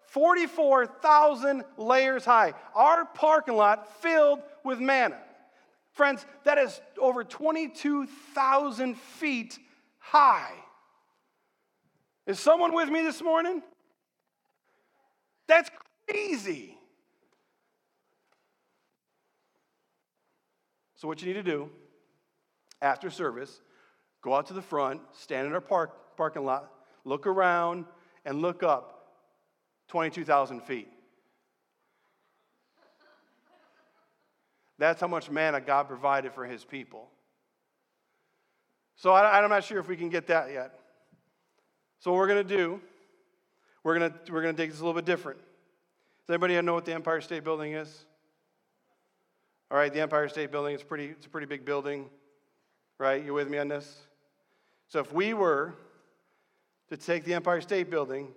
44,000 0.08 1.64
layers 1.78 2.26
high. 2.26 2.52
Our 2.74 3.06
parking 3.06 3.56
lot 3.56 4.02
filled 4.02 4.40
with 4.62 4.78
manna. 4.78 5.18
Friends, 5.92 6.26
that 6.44 6.58
is 6.58 6.78
over 7.00 7.24
22,000 7.24 8.98
feet 8.98 9.58
high. 9.98 10.52
Is 12.26 12.38
someone 12.38 12.74
with 12.74 12.90
me 12.90 13.00
this 13.00 13.22
morning? 13.22 13.62
That's 15.48 15.70
crazy. 16.06 16.76
So, 20.96 21.08
what 21.08 21.22
you 21.22 21.28
need 21.28 21.34
to 21.34 21.42
do 21.42 21.70
after 22.82 23.08
service, 23.08 23.62
go 24.20 24.34
out 24.34 24.48
to 24.48 24.54
the 24.54 24.62
front, 24.62 25.00
stand 25.12 25.46
in 25.46 25.54
our 25.54 25.62
park, 25.62 26.16
parking 26.18 26.44
lot, 26.44 26.70
look 27.06 27.26
around, 27.26 27.86
and 28.24 28.40
look 28.40 28.62
up 28.62 29.08
22,000 29.88 30.62
feet. 30.62 30.88
That's 34.78 35.00
how 35.00 35.06
much 35.06 35.30
manna 35.30 35.60
God 35.60 35.88
provided 35.88 36.32
for 36.32 36.44
his 36.44 36.64
people. 36.64 37.08
So 38.96 39.12
I, 39.12 39.40
I'm 39.40 39.48
not 39.50 39.64
sure 39.64 39.78
if 39.78 39.88
we 39.88 39.96
can 39.96 40.08
get 40.08 40.26
that 40.28 40.52
yet. 40.52 40.78
So, 42.00 42.10
what 42.10 42.18
we're 42.18 42.28
going 42.28 42.46
to 42.46 42.56
do, 42.56 42.80
we're 43.82 43.98
going 43.98 44.12
to 44.12 44.32
we're 44.32 44.42
going 44.42 44.54
to 44.54 44.62
take 44.62 44.70
this 44.70 44.80
a 44.80 44.84
little 44.84 45.00
bit 45.00 45.06
different. 45.06 45.38
Does 45.38 46.34
anybody 46.34 46.60
know 46.62 46.74
what 46.74 46.84
the 46.84 46.92
Empire 46.94 47.20
State 47.20 47.44
Building 47.44 47.72
is? 47.72 48.04
All 49.70 49.78
right, 49.78 49.92
the 49.92 50.00
Empire 50.00 50.28
State 50.28 50.50
Building 50.50 50.74
is 50.74 50.82
pretty, 50.82 51.06
it's 51.06 51.26
a 51.26 51.28
pretty 51.28 51.46
big 51.46 51.64
building, 51.64 52.08
right? 52.98 53.24
You 53.24 53.34
with 53.34 53.48
me 53.48 53.58
on 53.58 53.68
this? 53.68 54.06
So 54.88 55.00
if 55.00 55.12
we 55.12 55.34
were 55.34 55.74
to 56.90 56.96
take 56.96 57.24
the 57.24 57.34
Empire 57.34 57.60
State 57.60 57.90
Building, 57.90 58.28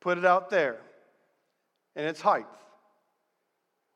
put 0.00 0.18
it 0.18 0.24
out 0.24 0.50
there, 0.50 0.78
and 1.94 2.06
its 2.06 2.20
height, 2.20 2.46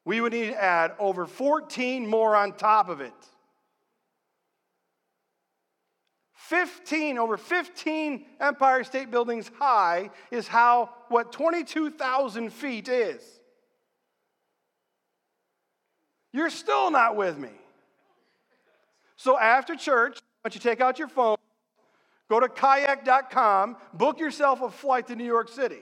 we 0.05 0.21
would 0.21 0.33
need 0.33 0.47
to 0.47 0.63
add 0.63 0.93
over 0.99 1.27
14 1.27 2.07
more 2.07 2.35
on 2.35 2.53
top 2.53 2.89
of 2.89 3.01
it. 3.01 3.13
15, 6.35 7.17
over 7.19 7.37
15 7.37 8.27
Empire 8.41 8.83
State 8.83 9.11
Buildings 9.11 9.51
high 9.59 10.11
is 10.33 10.49
how 10.49 10.91
what 11.09 11.31
22,000 11.31 12.53
feet 12.53 12.89
is. 12.89 13.23
You're 16.33 16.51
still 16.51 16.91
not 16.91 17.15
with 17.15 17.39
me. 17.39 17.51
So 19.17 19.39
after 19.39 19.77
church, 19.77 20.15
why 20.15 20.49
don't 20.49 20.55
you 20.55 20.61
take 20.61 20.81
out 20.81 20.99
your 20.99 21.09
phone, 21.09 21.37
go 22.31 22.41
to 22.41 22.49
kayak.com, 22.49 23.77
book 23.93 24.21
yourself 24.21 24.63
a 24.63 24.71
flight 24.71 25.09
to 25.09 25.17
New 25.17 25.25
York 25.25 25.49
City. 25.51 25.81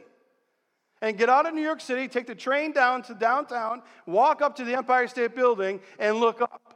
And 1.01 1.16
get 1.16 1.28
out 1.28 1.46
of 1.46 1.55
New 1.55 1.62
York 1.62 1.80
City, 1.80 2.09
take 2.09 2.26
the 2.26 2.34
train 2.34 2.72
down 2.72 3.03
to 3.03 3.14
downtown, 3.14 3.82
walk 4.07 4.42
up 4.42 4.57
to 4.57 4.64
the 4.64 4.74
Empire 4.74 5.07
State 5.07 5.36
Building, 5.36 5.78
and 6.01 6.16
look 6.16 6.40
up. 6.40 6.74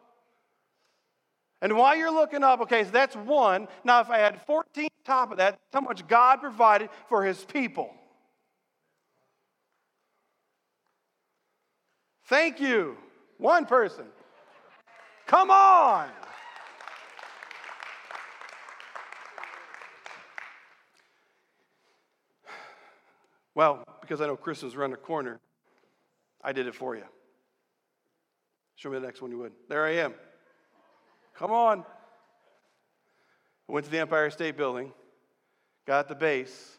And 1.61 1.77
while 1.77 1.97
you're 1.97 2.13
looking 2.13 2.45
up, 2.45 2.61
okay, 2.61 2.85
so 2.85 2.91
that's 2.91 3.17
one. 3.17 3.67
Now, 3.83 4.01
if 4.01 4.11
I 4.11 4.19
had 4.19 4.41
14 4.43 4.89
top 5.05 5.33
of 5.33 5.39
that, 5.39 5.59
how 5.73 5.81
much 5.81 6.07
God 6.07 6.41
provided 6.41 6.91
for 7.09 7.25
his 7.25 7.45
people. 7.45 7.93
Thank 12.27 12.61
you. 12.61 12.97
One 13.39 13.67
person. 13.67 14.05
Come 15.27 15.51
on. 15.51 16.09
Well, 23.55 23.85
because 24.01 24.21
I 24.21 24.27
know 24.27 24.37
Christmas 24.37 24.75
around 24.75 24.93
the 24.93 24.97
corner, 24.97 25.41
I 26.43 26.53
did 26.53 26.67
it 26.67 26.75
for 26.75 26.97
you. 26.97 27.05
Show 28.77 28.91
me 28.91 28.99
the 28.99 29.07
next 29.07 29.23
one 29.23 29.31
you 29.31 29.39
would. 29.39 29.53
There 29.69 29.85
I 29.85 29.97
am. 29.97 30.15
Come 31.37 31.51
on. 31.53 31.85
I 33.69 33.73
went 33.73 33.85
to 33.85 33.93
the 33.93 34.01
Empire 34.01 34.31
State 34.31 34.57
Building, 34.57 34.93
got 35.87 36.01
at 36.01 36.09
the 36.09 36.15
base, 36.15 36.79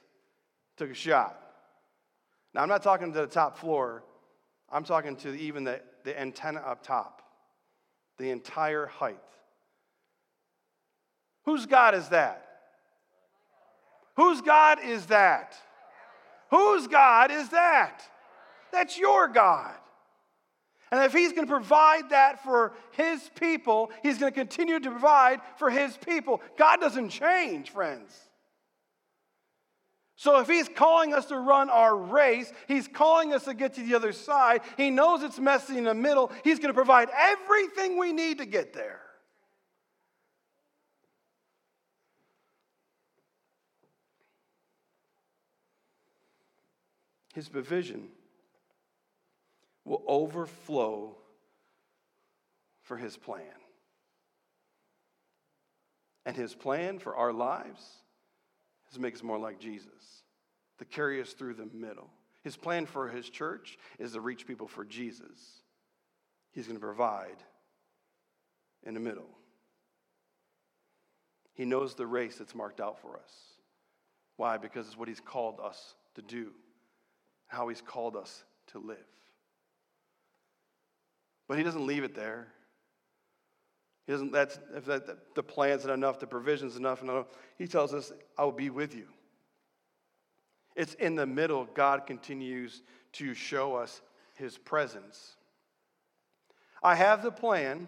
took 0.77 0.91
a 0.91 0.93
shot. 0.93 1.39
Now, 2.53 2.61
I'm 2.61 2.69
not 2.69 2.83
talking 2.83 3.13
to 3.13 3.21
the 3.21 3.27
top 3.27 3.57
floor, 3.57 4.03
I'm 4.69 4.83
talking 4.83 5.15
to 5.17 5.33
even 5.35 5.63
the, 5.63 5.81
the 6.03 6.19
antenna 6.19 6.59
up 6.59 6.83
top, 6.83 7.21
the 8.17 8.31
entire 8.31 8.87
height. 8.87 9.19
Whose 11.45 11.65
God 11.65 11.95
is 11.95 12.09
that? 12.09 12.45
Whose 14.15 14.41
God 14.41 14.79
is 14.83 15.07
that? 15.07 15.55
Whose 16.53 16.85
God 16.85 17.31
is 17.31 17.49
that? 17.49 18.03
That's 18.71 18.95
your 18.95 19.27
God. 19.27 19.73
And 20.91 21.03
if 21.03 21.11
he's 21.11 21.31
going 21.33 21.47
to 21.47 21.51
provide 21.51 22.11
that 22.11 22.43
for 22.43 22.73
his 22.91 23.27
people, 23.33 23.89
he's 24.03 24.19
going 24.19 24.31
to 24.31 24.39
continue 24.39 24.79
to 24.79 24.91
provide 24.91 25.41
for 25.57 25.71
his 25.71 25.97
people. 25.97 26.43
God 26.55 26.79
doesn't 26.79 27.09
change, 27.09 27.71
friends. 27.71 28.15
So 30.15 30.41
if 30.41 30.47
he's 30.47 30.69
calling 30.69 31.11
us 31.11 31.25
to 31.25 31.39
run 31.39 31.71
our 31.71 31.97
race, 31.97 32.53
he's 32.67 32.87
calling 32.87 33.33
us 33.33 33.45
to 33.45 33.55
get 33.55 33.73
to 33.73 33.81
the 33.81 33.95
other 33.95 34.11
side. 34.11 34.61
He 34.77 34.91
knows 34.91 35.23
it's 35.23 35.39
messy 35.39 35.79
in 35.79 35.85
the 35.85 35.95
middle. 35.95 36.31
He's 36.43 36.59
going 36.59 36.69
to 36.69 36.75
provide 36.75 37.09
everything 37.19 37.97
we 37.97 38.13
need 38.13 38.37
to 38.37 38.45
get 38.45 38.73
there. 38.73 38.99
His 47.33 47.49
provision 47.49 48.07
will 49.85 50.03
overflow 50.07 51.17
for 52.83 52.95
his 52.97 53.17
plan. 53.17 53.43
And 56.25 56.35
his 56.35 56.55
plan 56.55 56.99
for 56.99 57.15
our 57.15 57.33
lives 57.33 57.83
is 58.87 58.93
to 58.93 59.01
make 59.01 59.15
us 59.15 59.23
more 59.23 59.37
like 59.39 59.59
Jesus, 59.59 60.23
to 60.79 60.85
carry 60.85 61.21
us 61.21 61.33
through 61.33 61.55
the 61.55 61.67
middle. 61.73 62.09
His 62.43 62.55
plan 62.55 62.85
for 62.85 63.09
his 63.09 63.29
church 63.29 63.77
is 63.99 64.13
to 64.13 64.21
reach 64.21 64.47
people 64.47 64.67
for 64.67 64.85
Jesus. 64.85 65.61
He's 66.51 66.67
going 66.67 66.79
to 66.79 66.85
provide 66.85 67.37
in 68.83 68.93
the 68.93 68.99
middle. 68.99 69.29
He 71.53 71.65
knows 71.65 71.95
the 71.95 72.07
race 72.07 72.37
that's 72.37 72.55
marked 72.55 72.79
out 72.79 72.99
for 72.99 73.17
us. 73.17 73.31
Why? 74.37 74.57
Because 74.57 74.87
it's 74.87 74.97
what 74.97 75.07
he's 75.07 75.19
called 75.19 75.59
us 75.63 75.95
to 76.15 76.21
do, 76.21 76.51
how 77.53 77.67
he's 77.67 77.81
called 77.81 78.15
us 78.15 78.43
to 78.67 78.79
live. 78.79 78.97
But 81.47 81.57
he 81.57 81.63
doesn't 81.63 81.85
leave 81.85 82.03
it 82.03 82.15
there. 82.15 82.47
He 84.07 84.11
doesn't, 84.11 84.31
that's, 84.31 84.59
if 84.75 84.85
that, 84.85 85.35
the 85.35 85.43
plan's 85.43 85.85
not 85.85 85.93
enough, 85.93 86.19
the 86.19 86.27
provision's 86.27 86.75
enough, 86.75 87.01
enough, 87.01 87.27
he 87.57 87.67
tells 87.67 87.93
us, 87.93 88.11
I 88.37 88.43
will 88.43 88.51
be 88.51 88.69
with 88.69 88.95
you. 88.95 89.05
It's 90.75 90.95
in 90.95 91.15
the 91.15 91.27
middle, 91.27 91.67
God 91.73 92.07
continues 92.07 92.81
to 93.13 93.33
show 93.33 93.75
us 93.75 94.01
his 94.35 94.57
presence. 94.57 95.35
I 96.81 96.95
have 96.95 97.21
the 97.21 97.31
plan, 97.31 97.87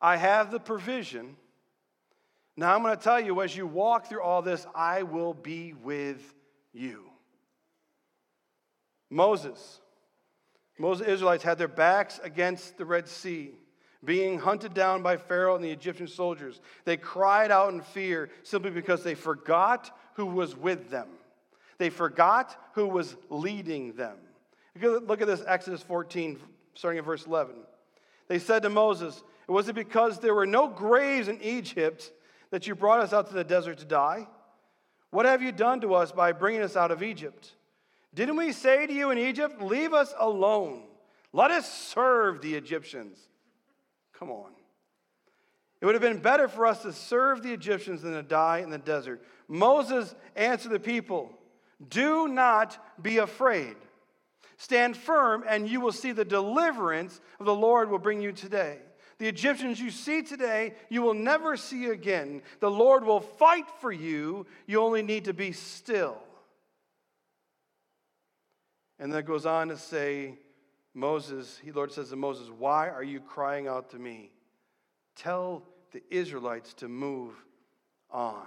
I 0.00 0.16
have 0.16 0.50
the 0.50 0.60
provision. 0.60 1.36
Now 2.56 2.74
I'm 2.74 2.82
going 2.82 2.96
to 2.96 3.02
tell 3.02 3.18
you, 3.18 3.40
as 3.40 3.56
you 3.56 3.66
walk 3.66 4.06
through 4.06 4.22
all 4.22 4.42
this, 4.42 4.66
I 4.74 5.04
will 5.04 5.32
be 5.32 5.72
with 5.72 6.34
you. 6.72 7.11
Moses, 9.12 9.80
most 10.78 11.02
Israelites 11.02 11.44
had 11.44 11.58
their 11.58 11.68
backs 11.68 12.18
against 12.24 12.78
the 12.78 12.86
Red 12.86 13.06
Sea, 13.06 13.50
being 14.02 14.38
hunted 14.38 14.72
down 14.72 15.02
by 15.02 15.18
Pharaoh 15.18 15.54
and 15.54 15.62
the 15.62 15.70
Egyptian 15.70 16.08
soldiers. 16.08 16.60
They 16.86 16.96
cried 16.96 17.50
out 17.50 17.72
in 17.72 17.82
fear 17.82 18.30
simply 18.42 18.70
because 18.70 19.04
they 19.04 19.14
forgot 19.14 19.96
who 20.14 20.26
was 20.26 20.56
with 20.56 20.90
them. 20.90 21.08
They 21.76 21.90
forgot 21.90 22.56
who 22.72 22.88
was 22.88 23.14
leading 23.28 23.92
them. 23.92 24.16
Look 24.80 25.20
at 25.20 25.26
this 25.26 25.44
Exodus 25.46 25.82
14, 25.82 26.38
starting 26.74 26.98
at 26.98 27.04
verse 27.04 27.26
11. 27.26 27.54
They 28.28 28.38
said 28.38 28.62
to 28.62 28.70
Moses, 28.70 29.22
Was 29.46 29.68
it 29.68 29.74
because 29.74 30.20
there 30.20 30.34
were 30.34 30.46
no 30.46 30.68
graves 30.68 31.28
in 31.28 31.40
Egypt 31.42 32.10
that 32.50 32.66
you 32.66 32.74
brought 32.74 33.00
us 33.00 33.12
out 33.12 33.28
to 33.28 33.34
the 33.34 33.44
desert 33.44 33.78
to 33.78 33.84
die? 33.84 34.26
What 35.10 35.26
have 35.26 35.42
you 35.42 35.52
done 35.52 35.82
to 35.82 35.94
us 35.94 36.12
by 36.12 36.32
bringing 36.32 36.62
us 36.62 36.76
out 36.76 36.90
of 36.90 37.02
Egypt? 37.02 37.52
Didn't 38.14 38.36
we 38.36 38.52
say 38.52 38.86
to 38.86 38.92
you 38.92 39.10
in 39.10 39.18
Egypt, 39.18 39.60
Leave 39.60 39.92
us 39.92 40.12
alone? 40.18 40.82
Let 41.32 41.50
us 41.50 41.72
serve 41.72 42.42
the 42.42 42.54
Egyptians. 42.54 43.18
Come 44.12 44.30
on. 44.30 44.50
It 45.80 45.86
would 45.86 45.94
have 45.94 46.02
been 46.02 46.18
better 46.18 46.46
for 46.46 46.66
us 46.66 46.82
to 46.82 46.92
serve 46.92 47.42
the 47.42 47.52
Egyptians 47.52 48.02
than 48.02 48.12
to 48.12 48.22
die 48.22 48.58
in 48.58 48.70
the 48.70 48.78
desert. 48.78 49.22
Moses 49.48 50.14
answered 50.36 50.70
the 50.70 50.78
people 50.78 51.32
Do 51.88 52.28
not 52.28 52.78
be 53.02 53.18
afraid. 53.18 53.76
Stand 54.58 54.96
firm, 54.96 55.42
and 55.48 55.68
you 55.68 55.80
will 55.80 55.90
see 55.90 56.12
the 56.12 56.24
deliverance 56.24 57.20
of 57.40 57.46
the 57.46 57.54
Lord 57.54 57.90
will 57.90 57.98
bring 57.98 58.20
you 58.20 58.30
today. 58.30 58.78
The 59.18 59.26
Egyptians 59.26 59.80
you 59.80 59.90
see 59.90 60.22
today, 60.22 60.74
you 60.88 61.02
will 61.02 61.14
never 61.14 61.56
see 61.56 61.86
again. 61.86 62.42
The 62.60 62.70
Lord 62.70 63.04
will 63.04 63.20
fight 63.20 63.66
for 63.80 63.90
you. 63.90 64.46
You 64.66 64.80
only 64.80 65.02
need 65.02 65.24
to 65.24 65.32
be 65.32 65.50
still. 65.50 66.18
And 68.98 69.12
then 69.12 69.20
it 69.20 69.26
goes 69.26 69.46
on 69.46 69.68
to 69.68 69.76
say, 69.76 70.38
Moses, 70.94 71.58
he 71.62 71.72
Lord 71.72 71.92
says 71.92 72.10
to 72.10 72.16
Moses, 72.16 72.48
Why 72.48 72.88
are 72.88 73.02
you 73.02 73.20
crying 73.20 73.66
out 73.66 73.90
to 73.90 73.98
me? 73.98 74.30
Tell 75.16 75.62
the 75.92 76.02
Israelites 76.10 76.74
to 76.74 76.88
move 76.88 77.34
on. 78.10 78.46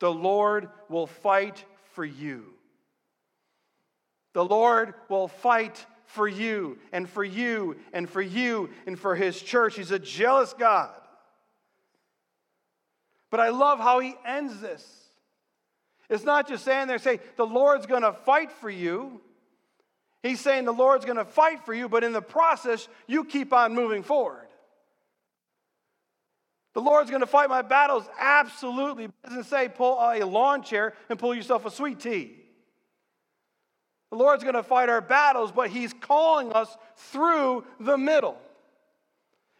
The 0.00 0.12
Lord 0.12 0.68
will 0.88 1.06
fight 1.06 1.64
for 1.92 2.04
you. 2.04 2.54
The 4.32 4.44
Lord 4.44 4.94
will 5.08 5.28
fight 5.28 5.86
for 6.06 6.28
you 6.28 6.78
and 6.92 7.08
for 7.08 7.24
you 7.24 7.76
and 7.92 8.08
for 8.08 8.20
you 8.20 8.70
and 8.86 8.98
for 8.98 9.14
his 9.14 9.40
church. 9.40 9.76
He's 9.76 9.92
a 9.92 9.98
jealous 9.98 10.52
God. 10.52 10.90
But 13.30 13.40
I 13.40 13.48
love 13.48 13.78
how 13.78 14.00
he 14.00 14.14
ends 14.26 14.60
this. 14.60 15.03
It's 16.08 16.24
not 16.24 16.48
just 16.48 16.64
saying 16.64 16.88
there, 16.88 16.98
say, 16.98 17.20
the 17.36 17.46
Lord's 17.46 17.86
going 17.86 18.02
to 18.02 18.12
fight 18.12 18.52
for 18.52 18.70
you. 18.70 19.20
He's 20.22 20.40
saying 20.40 20.64
the 20.64 20.72
Lord's 20.72 21.04
going 21.04 21.18
to 21.18 21.24
fight 21.24 21.64
for 21.64 21.74
you, 21.74 21.88
but 21.88 22.04
in 22.04 22.12
the 22.12 22.22
process, 22.22 22.88
you 23.06 23.24
keep 23.24 23.52
on 23.52 23.74
moving 23.74 24.02
forward. 24.02 24.46
The 26.74 26.80
Lord's 26.80 27.08
going 27.08 27.20
to 27.20 27.26
fight 27.26 27.48
my 27.48 27.62
battles. 27.62 28.04
Absolutely. 28.18 29.04
It 29.04 29.12
doesn't 29.22 29.44
say 29.44 29.68
pull 29.68 29.98
a 29.98 30.24
lawn 30.24 30.62
chair 30.62 30.94
and 31.08 31.18
pull 31.18 31.34
yourself 31.34 31.64
a 31.66 31.70
sweet 31.70 32.00
tea. 32.00 32.36
The 34.10 34.16
Lord's 34.16 34.42
going 34.42 34.54
to 34.54 34.62
fight 34.62 34.88
our 34.88 35.00
battles, 35.00 35.52
but 35.52 35.70
He's 35.70 35.92
calling 35.92 36.52
us 36.52 36.76
through 36.96 37.64
the 37.80 37.96
middle. 37.96 38.38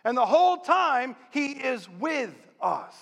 And 0.04 0.16
the 0.16 0.26
whole 0.26 0.58
time, 0.58 1.16
He 1.30 1.52
is 1.52 1.88
with 1.88 2.34
us. 2.60 2.94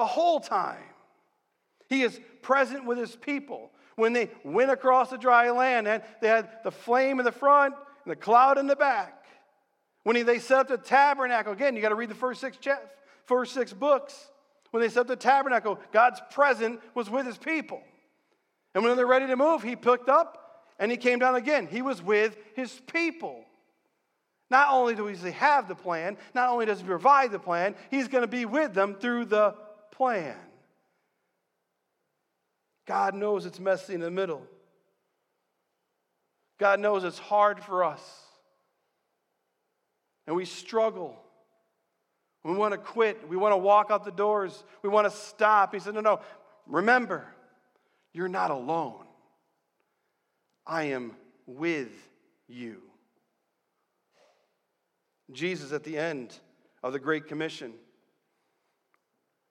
The 0.00 0.06
whole 0.06 0.40
time. 0.40 0.82
He 1.90 2.00
is 2.00 2.18
present 2.40 2.86
with 2.86 2.96
His 2.96 3.14
people. 3.14 3.70
When 3.96 4.14
they 4.14 4.30
went 4.42 4.70
across 4.70 5.10
the 5.10 5.18
dry 5.18 5.50
land, 5.50 5.86
and 5.86 6.02
they 6.22 6.28
had 6.28 6.48
the 6.64 6.70
flame 6.70 7.18
in 7.18 7.26
the 7.26 7.32
front 7.32 7.74
and 7.74 8.10
the 8.10 8.16
cloud 8.16 8.56
in 8.56 8.66
the 8.66 8.76
back. 8.76 9.26
When 10.04 10.24
they 10.24 10.38
set 10.38 10.60
up 10.60 10.68
the 10.68 10.78
tabernacle, 10.78 11.52
again, 11.52 11.76
you 11.76 11.82
got 11.82 11.90
to 11.90 11.96
read 11.96 12.08
the 12.08 12.14
first 12.14 12.40
six, 12.40 12.56
first 13.26 13.52
six 13.52 13.74
books. 13.74 14.30
When 14.70 14.80
they 14.80 14.88
set 14.88 15.00
up 15.00 15.06
the 15.06 15.16
tabernacle, 15.16 15.78
God's 15.92 16.22
presence 16.30 16.80
was 16.94 17.10
with 17.10 17.26
his 17.26 17.36
people. 17.36 17.82
And 18.74 18.82
when 18.82 18.96
they're 18.96 19.06
ready 19.06 19.26
to 19.26 19.36
move, 19.36 19.62
he 19.62 19.76
picked 19.76 20.08
up 20.08 20.64
and 20.78 20.90
he 20.90 20.96
came 20.96 21.18
down 21.18 21.34
again. 21.34 21.66
He 21.66 21.82
was 21.82 22.02
with 22.02 22.38
his 22.54 22.80
people. 22.90 23.44
Not 24.50 24.68
only 24.70 24.94
does 24.94 25.22
he 25.22 25.32
have 25.32 25.68
the 25.68 25.74
plan, 25.74 26.16
not 26.34 26.48
only 26.48 26.64
does 26.64 26.80
he 26.80 26.86
provide 26.86 27.32
the 27.32 27.38
plan, 27.38 27.74
he's 27.90 28.08
going 28.08 28.22
to 28.22 28.28
be 28.28 28.46
with 28.46 28.72
them 28.72 28.94
through 28.94 29.26
the 29.26 29.54
plan. 30.00 30.34
God 32.86 33.14
knows 33.14 33.44
it's 33.44 33.60
messy 33.60 33.92
in 33.92 34.00
the 34.00 34.10
middle. 34.10 34.40
God 36.58 36.80
knows 36.80 37.04
it's 37.04 37.18
hard 37.18 37.62
for 37.62 37.84
us. 37.84 38.00
And 40.26 40.34
we 40.34 40.46
struggle. 40.46 41.18
We 42.44 42.54
want 42.54 42.72
to 42.72 42.78
quit. 42.78 43.28
We 43.28 43.36
want 43.36 43.52
to 43.52 43.58
walk 43.58 43.90
out 43.90 44.06
the 44.06 44.10
doors. 44.10 44.64
We 44.82 44.88
want 44.88 45.06
to 45.06 45.14
stop. 45.14 45.74
He 45.74 45.80
said, 45.80 45.92
No, 45.92 46.00
no. 46.00 46.20
Remember, 46.66 47.26
you're 48.14 48.26
not 48.26 48.50
alone. 48.50 49.04
I 50.66 50.84
am 50.84 51.12
with 51.46 51.92
you. 52.48 52.80
Jesus, 55.30 55.72
at 55.72 55.84
the 55.84 55.98
end 55.98 56.34
of 56.82 56.94
the 56.94 56.98
Great 56.98 57.28
Commission, 57.28 57.74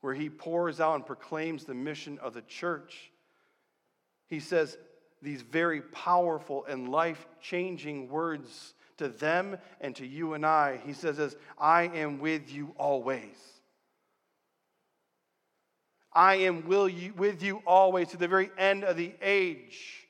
where 0.02 0.14
he 0.14 0.30
pours 0.30 0.80
out 0.80 0.96
and 0.96 1.06
proclaims 1.06 1.66
the 1.66 1.74
mission 1.74 2.18
of 2.20 2.34
the 2.34 2.42
church, 2.44 3.12
he 4.28 4.40
says 4.40 4.78
these 5.22 5.42
very 5.42 5.82
powerful 5.82 6.66
and 6.66 6.90
life 6.90 7.28
changing 7.42 8.10
words 8.10 8.74
to 8.98 9.10
them 9.10 9.58
and 9.82 9.96
to 9.96 10.06
you 10.06 10.34
and 10.34 10.46
I. 10.46 10.80
He 10.86 10.94
says, 10.94 11.20
as 11.20 11.36
I 11.58 11.84
am 11.84 12.20
with 12.20 12.52
you 12.52 12.74
always. 12.78 13.36
I 16.14 16.36
am 16.36 16.68
will 16.68 16.90
you, 16.90 17.14
with 17.14 17.44
you 17.44 17.62
always 17.66 18.10
to 18.10 18.18
the 18.18 18.28
very 18.28 18.50
end 18.58 18.84
of 18.84 18.98
the 18.98 19.14
age. 19.22 20.08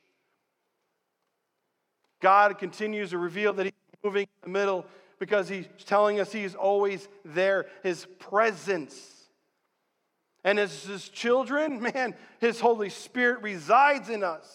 God 2.21 2.57
continues 2.57 3.11
to 3.11 3.17
reveal 3.17 3.53
that 3.53 3.65
He's 3.65 3.73
moving 4.03 4.23
in 4.23 4.27
the 4.41 4.49
middle 4.49 4.85
because 5.19 5.49
He's 5.49 5.65
telling 5.85 6.19
us 6.19 6.31
He's 6.31 6.55
always 6.55 7.07
there, 7.25 7.65
His 7.83 8.05
presence. 8.17 9.18
And 10.43 10.59
as 10.59 10.83
His 10.83 11.09
children, 11.09 11.81
man, 11.93 12.15
His 12.39 12.59
Holy 12.59 12.89
Spirit 12.89 13.41
resides 13.41 14.09
in 14.09 14.23
us. 14.23 14.47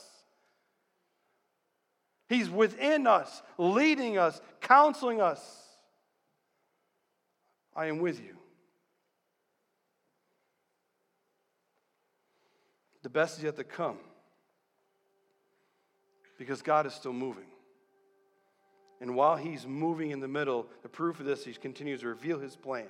He's 2.29 2.49
within 2.49 3.07
us, 3.07 3.43
leading 3.59 4.19
us, 4.19 4.41
counseling 4.61 5.21
us. 5.21 5.41
I 7.77 7.87
am 7.87 7.99
with 7.99 8.21
you. 8.21 8.37
The 13.03 13.11
best 13.11 13.39
is 13.39 13.45
yet 13.45 13.57
to 13.57 13.65
come 13.65 13.99
because 16.39 16.63
God 16.63 16.87
is 16.87 16.95
still 16.95 17.13
moving. 17.13 17.45
And 19.01 19.15
while 19.15 19.37
He's 19.37 19.67
moving 19.67 20.11
in 20.11 20.21
the 20.21 20.29
middle, 20.29 20.67
the 20.83 20.89
proof 20.89 21.21
of 21.21 21.27
this, 21.27 21.45
He 21.45 21.53
continues 21.53 22.01
to 22.01 22.09
reveal 22.09 22.39
His 22.39 22.57
plan. 22.57 22.87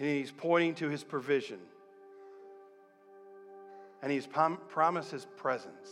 And 0.00 0.08
He's 0.08 0.32
pointing 0.32 0.74
to 0.76 0.88
His 0.88 1.04
provision. 1.04 1.58
And 4.02 4.10
He's 4.10 4.26
prom- 4.26 4.58
promised 4.68 5.10
His 5.10 5.26
presence. 5.36 5.90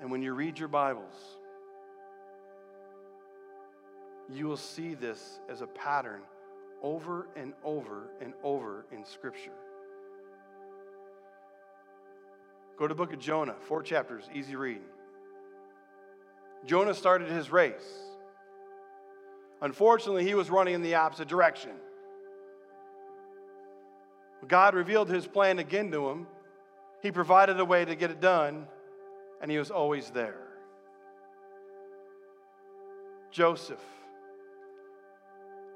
And 0.00 0.10
when 0.10 0.22
you 0.22 0.34
read 0.34 0.58
your 0.58 0.68
Bibles, 0.68 1.38
you 4.28 4.46
will 4.46 4.56
see 4.58 4.94
this 4.94 5.40
as 5.48 5.62
a 5.62 5.66
pattern 5.66 6.20
over 6.82 7.28
and 7.34 7.54
over 7.64 8.10
and 8.20 8.34
over 8.42 8.84
in 8.92 9.04
Scripture. 9.04 9.50
Go 12.78 12.86
to 12.86 12.94
the 12.94 12.98
book 12.98 13.12
of 13.12 13.18
Jonah, 13.18 13.56
four 13.62 13.82
chapters, 13.82 14.24
easy 14.34 14.56
reading. 14.56 14.84
Jonah 16.66 16.94
started 16.94 17.28
his 17.28 17.50
race. 17.50 18.09
Unfortunately, 19.60 20.24
he 20.24 20.34
was 20.34 20.50
running 20.50 20.74
in 20.74 20.82
the 20.82 20.94
opposite 20.94 21.28
direction. 21.28 21.72
God 24.48 24.74
revealed 24.74 25.08
his 25.08 25.26
plan 25.26 25.58
again 25.58 25.90
to 25.92 26.08
him. 26.08 26.26
He 27.02 27.10
provided 27.12 27.60
a 27.60 27.64
way 27.64 27.84
to 27.84 27.94
get 27.94 28.10
it 28.10 28.20
done, 28.20 28.66
and 29.40 29.50
he 29.50 29.58
was 29.58 29.70
always 29.70 30.10
there. 30.10 30.48
Joseph 33.30 33.80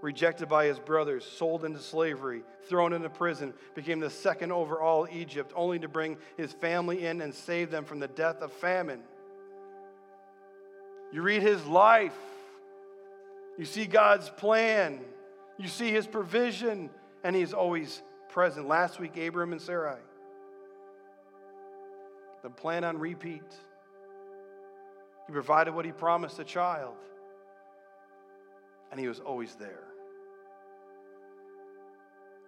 rejected 0.04 0.50
by 0.50 0.66
his 0.66 0.78
brothers, 0.78 1.24
sold 1.24 1.64
into 1.64 1.78
slavery, 1.78 2.42
thrown 2.68 2.92
into 2.92 3.08
prison, 3.08 3.54
became 3.74 4.00
the 4.00 4.10
second 4.10 4.52
over 4.52 4.78
all 4.78 5.08
Egypt, 5.10 5.50
only 5.56 5.78
to 5.78 5.88
bring 5.88 6.18
his 6.36 6.52
family 6.52 7.06
in 7.06 7.22
and 7.22 7.34
save 7.34 7.70
them 7.70 7.86
from 7.86 8.00
the 8.00 8.08
death 8.08 8.42
of 8.42 8.52
famine. 8.52 9.00
You 11.10 11.22
read 11.22 11.40
his 11.40 11.64
life, 11.64 12.12
you 13.58 13.64
see 13.64 13.86
God's 13.86 14.30
plan, 14.30 15.00
you 15.58 15.68
see 15.68 15.90
his 15.90 16.06
provision, 16.06 16.90
and 17.22 17.34
he's 17.34 17.52
always 17.52 18.02
present. 18.28 18.66
Last 18.68 18.98
week, 18.98 19.16
Abram 19.16 19.52
and 19.52 19.60
Sarai. 19.60 20.00
The 22.42 22.50
plan 22.50 22.84
on 22.84 22.98
repeat. 22.98 23.42
He 25.26 25.32
provided 25.32 25.74
what 25.74 25.84
he 25.84 25.92
promised 25.92 26.38
a 26.38 26.44
child, 26.44 26.96
and 28.90 29.00
he 29.00 29.08
was 29.08 29.20
always 29.20 29.54
there 29.54 29.84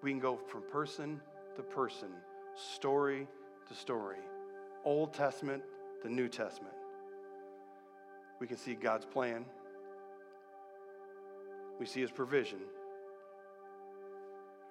we 0.07 0.13
can 0.13 0.21
go 0.21 0.37
from 0.37 0.63
person 0.71 1.21
to 1.57 1.63
person, 1.63 2.07
story 2.55 3.27
to 3.67 3.75
story, 3.75 4.19
Old 4.85 5.13
Testament 5.13 5.65
to 6.03 6.09
New 6.09 6.29
Testament. 6.29 6.75
We 8.39 8.47
can 8.47 8.57
see 8.57 8.75
God's 8.75 9.05
plan, 9.05 9.45
we 11.79 11.87
see 11.87 12.01
His 12.01 12.11
provision, 12.11 12.59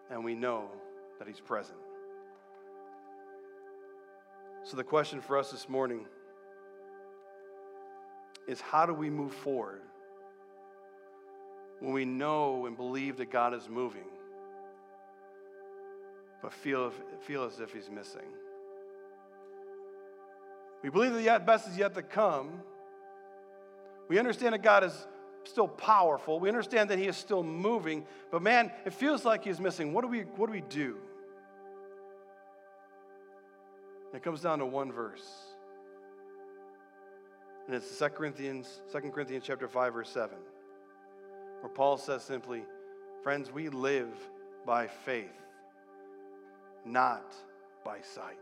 and 0.09 0.23
we 0.23 0.35
know 0.35 0.69
that 1.19 1.27
He's 1.27 1.39
present. 1.39 1.77
So, 4.63 4.77
the 4.77 4.83
question 4.83 5.21
for 5.21 5.37
us 5.37 5.51
this 5.51 5.69
morning 5.69 6.05
is 8.47 8.61
how 8.61 8.85
do 8.85 8.93
we 8.93 9.09
move 9.09 9.33
forward 9.33 9.81
when 11.79 11.93
we 11.93 12.05
know 12.05 12.65
and 12.65 12.75
believe 12.75 13.17
that 13.17 13.31
God 13.31 13.53
is 13.53 13.67
moving? 13.69 14.05
but 16.45 16.53
feel, 16.53 16.93
feel 17.21 17.43
as 17.43 17.59
if 17.59 17.73
he's 17.73 17.89
missing. 17.89 18.21
We 20.83 20.91
believe 20.91 21.11
that 21.13 21.39
the 21.39 21.43
best 21.43 21.67
is 21.67 21.75
yet 21.75 21.95
to 21.95 22.03
come. 22.03 22.61
We 24.07 24.19
understand 24.19 24.53
that 24.53 24.61
God 24.61 24.83
is 24.83 25.07
still 25.45 25.67
powerful. 25.67 26.39
We 26.39 26.49
understand 26.49 26.89
that 26.89 26.99
he 26.99 27.05
is 27.05 27.17
still 27.17 27.43
moving, 27.43 28.05
but 28.31 28.41
man, 28.41 28.71
it 28.85 28.93
feels 28.93 29.25
like 29.25 29.43
he's 29.43 29.59
missing. 29.59 29.93
What 29.93 30.01
do 30.01 30.07
we, 30.07 30.21
what 30.21 30.47
do, 30.47 30.51
we 30.51 30.61
do? 30.61 30.97
it 34.13 34.23
comes 34.23 34.41
down 34.41 34.59
to 34.59 34.65
one 34.65 34.91
verse. 34.91 35.27
And 37.67 37.75
it's 37.75 37.97
2 37.99 38.05
Corinthians, 38.09 38.81
2 38.91 38.99
Corinthians 39.11 39.43
chapter 39.45 39.67
5, 39.67 39.93
verse 39.93 40.09
7, 40.09 40.37
where 41.61 41.69
Paul 41.69 41.97
says 41.97 42.23
simply, 42.23 42.63
Friends, 43.23 43.51
we 43.51 43.69
live 43.69 44.13
by 44.65 44.87
faith 44.87 45.31
not 46.85 47.35
by 47.83 47.99
sight. 48.01 48.37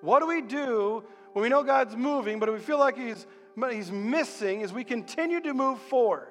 What 0.00 0.20
do 0.20 0.26
we 0.26 0.40
do 0.40 1.04
when 1.32 1.42
we 1.42 1.48
know 1.48 1.62
God's 1.62 1.96
moving, 1.96 2.38
but 2.38 2.52
we 2.52 2.58
feel 2.58 2.78
like 2.78 2.96
He's, 2.96 3.26
he's 3.72 3.90
missing 3.90 4.62
as 4.62 4.72
we 4.72 4.84
continue 4.84 5.40
to 5.40 5.54
move 5.54 5.78
forward? 5.78 6.28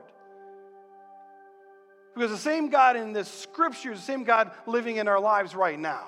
Because 2.15 2.31
the 2.31 2.37
same 2.37 2.69
God 2.69 2.95
in 2.95 3.13
this 3.13 3.29
scripture 3.29 3.93
is 3.93 3.99
the 3.99 4.05
same 4.05 4.23
God 4.23 4.51
living 4.67 4.97
in 4.97 5.07
our 5.07 5.19
lives 5.19 5.55
right 5.55 5.79
now. 5.79 6.05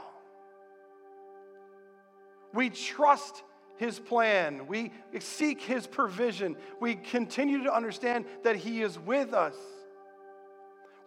We 2.53 2.69
trust 2.69 3.43
his 3.77 3.99
plan. 3.99 4.67
We 4.67 4.91
seek 5.19 5.61
his 5.61 5.87
provision. 5.87 6.55
We 6.79 6.95
continue 6.95 7.63
to 7.63 7.73
understand 7.73 8.25
that 8.43 8.55
he 8.55 8.81
is 8.81 8.99
with 8.99 9.33
us. 9.33 9.55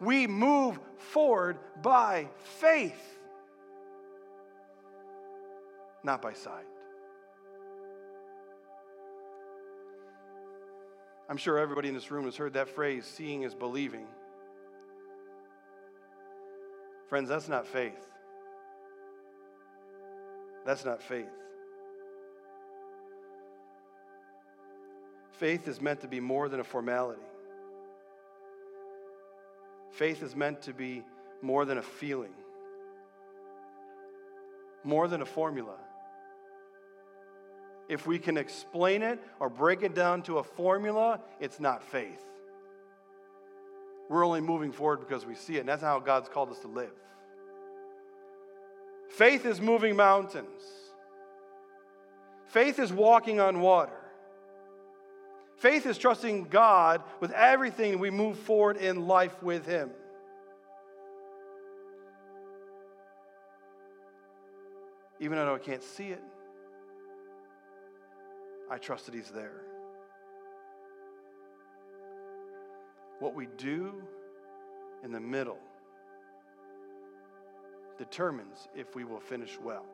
We 0.01 0.27
move 0.27 0.79
forward 0.99 1.59
by 1.83 2.29
faith, 2.61 3.19
not 6.03 6.21
by 6.21 6.33
sight. 6.33 6.67
I'm 11.29 11.37
sure 11.37 11.59
everybody 11.59 11.89
in 11.89 11.95
this 11.95 12.11
room 12.11 12.25
has 12.25 12.37
heard 12.37 12.53
that 12.55 12.69
phrase 12.69 13.05
seeing 13.05 13.43
is 13.43 13.55
believing. 13.55 14.07
Friends, 17.09 17.29
that's 17.29 17.49
not 17.49 17.67
faith. 17.67 18.07
That's 20.65 20.85
not 20.85 21.03
faith. 21.03 21.27
Faith 25.33 25.69
is 25.69 25.81
meant 25.81 26.01
to 26.01 26.09
be 26.09 26.19
more 26.19 26.49
than 26.49 26.61
a 26.61 26.65
formality. 26.65 27.21
Faith 29.93 30.23
is 30.23 30.35
meant 30.35 30.63
to 30.63 30.73
be 30.73 31.05
more 31.43 31.65
than 31.65 31.79
a 31.79 31.83
feeling, 31.83 32.35
more 34.85 35.09
than 35.09 35.23
a 35.23 35.27
formula. 35.27 35.77
If 37.89 38.07
we 38.07 38.19
can 38.19 38.37
explain 38.37 39.03
it 39.03 39.21
or 39.39 39.49
break 39.49 39.83
it 39.83 39.95
down 39.95 40.23
to 40.23 40.39
a 40.39 40.43
formula, 40.43 41.21
it's 41.41 41.61
not 41.61 41.83
faith. 41.83 42.23
We're 44.09 44.25
only 44.25 44.41
moving 44.41 44.73
forward 44.73 45.01
because 45.01 45.25
we 45.25 45.35
see 45.35 45.57
it, 45.57 45.61
and 45.61 45.69
that's 45.69 45.83
how 45.83 45.99
God's 46.01 46.29
called 46.29 46.51
us 46.51 46.59
to 46.61 46.69
live. 46.69 46.93
Faith 49.11 49.47
is 49.47 49.61
moving 49.61 49.97
mountains. 49.97 50.63
Faith 52.49 52.79
is 52.79 52.93
walking 52.93 53.41
on 53.41 53.61
water. 53.61 53.93
Faith 55.57 55.87
is 55.87 55.97
trusting 55.97 56.45
God 56.45 57.03
with 57.21 57.31
everything 57.33 57.99
we 57.99 58.11
move 58.11 58.39
forward 58.39 58.77
in 58.77 59.07
life 59.07 59.43
with 59.43 59.67
Him. 59.67 59.91
Even 65.19 65.39
though 65.39 65.55
I 65.55 65.59
can't 65.59 65.83
see 65.83 66.09
it, 66.09 66.23
I 68.71 68.79
trust 68.79 69.07
that 69.07 69.15
He's 69.15 69.31
there. 69.31 69.63
What 73.21 73.35
we 73.35 73.47
do 73.57 73.95
in 75.05 75.13
the 75.13 75.21
middle 75.21 75.59
determines 77.99 78.69
if 78.75 78.95
we 78.95 79.05
will 79.05 79.21
finish 79.21 79.59
well. 79.63 79.87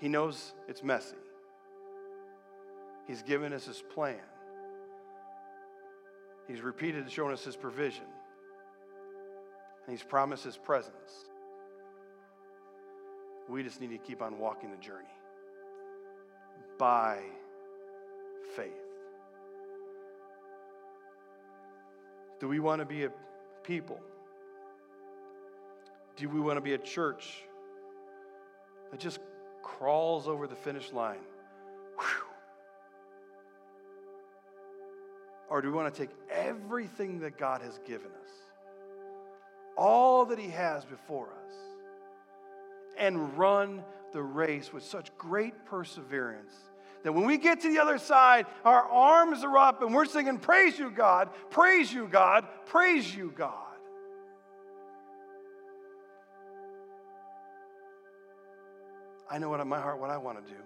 He 0.00 0.08
knows 0.08 0.54
it's 0.68 0.82
messy. 0.82 1.16
He's 3.06 3.22
given 3.22 3.52
us 3.52 3.66
his 3.66 3.82
plan. 3.94 4.20
He's 6.46 6.60
repeated 6.62 7.10
showing 7.10 7.32
us 7.32 7.44
his 7.44 7.56
provision. 7.56 8.04
And 9.86 9.96
he's 9.96 10.04
promised 10.04 10.44
his 10.44 10.56
presence. 10.56 11.26
We 13.48 13.62
just 13.62 13.80
need 13.80 13.90
to 13.90 13.98
keep 13.98 14.22
on 14.22 14.38
walking 14.38 14.70
the 14.70 14.76
journey 14.76 15.08
by 16.78 17.18
faith. 18.54 18.72
Do 22.40 22.48
we 22.48 22.60
want 22.60 22.80
to 22.80 22.86
be 22.86 23.04
a 23.04 23.10
people? 23.64 24.00
Do 26.16 26.28
we 26.28 26.40
want 26.40 26.56
to 26.56 26.60
be 26.60 26.74
a 26.74 26.78
church 26.78 27.42
that 28.90 29.00
just 29.00 29.18
crawls 29.62 30.28
over 30.28 30.46
the 30.46 30.56
finish 30.56 30.92
line? 30.92 31.18
Whew. 31.96 32.26
Or 35.50 35.60
do 35.60 35.68
we 35.68 35.74
want 35.74 35.92
to 35.92 36.00
take 36.00 36.14
everything 36.30 37.20
that 37.20 37.38
God 37.38 37.62
has 37.62 37.78
given 37.86 38.08
us, 38.08 38.30
all 39.76 40.26
that 40.26 40.38
He 40.38 40.50
has 40.50 40.84
before 40.84 41.26
us, 41.26 41.54
and 42.98 43.36
run 43.36 43.82
the 44.12 44.22
race 44.22 44.72
with 44.72 44.84
such 44.84 45.16
great 45.16 45.64
perseverance 45.66 46.54
that 47.04 47.12
when 47.12 47.26
we 47.26 47.38
get 47.38 47.60
to 47.60 47.72
the 47.72 47.80
other 47.80 47.98
side, 47.98 48.46
our 48.64 48.82
arms 48.82 49.44
are 49.44 49.56
up 49.56 49.82
and 49.82 49.94
we're 49.94 50.04
singing, 50.04 50.38
Praise 50.38 50.78
you, 50.78 50.90
God, 50.90 51.30
praise 51.50 51.92
you, 51.92 52.08
God, 52.08 52.46
praise 52.66 53.14
you, 53.14 53.32
God. 53.36 53.52
I 59.30 59.38
know 59.38 59.50
what 59.50 59.60
in 59.60 59.68
my 59.68 59.80
heart 59.80 60.00
what 60.00 60.10
I 60.10 60.16
want 60.16 60.44
to 60.44 60.52
do. 60.52 60.58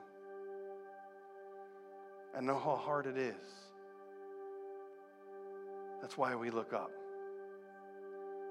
I 2.37 2.41
know 2.41 2.59
how 2.59 2.77
hard 2.77 3.07
it 3.07 3.19
is. 3.19 3.35
That's 6.01 6.17
why 6.17 6.35
we 6.35 6.51
look 6.51 6.73
up. 6.73 6.91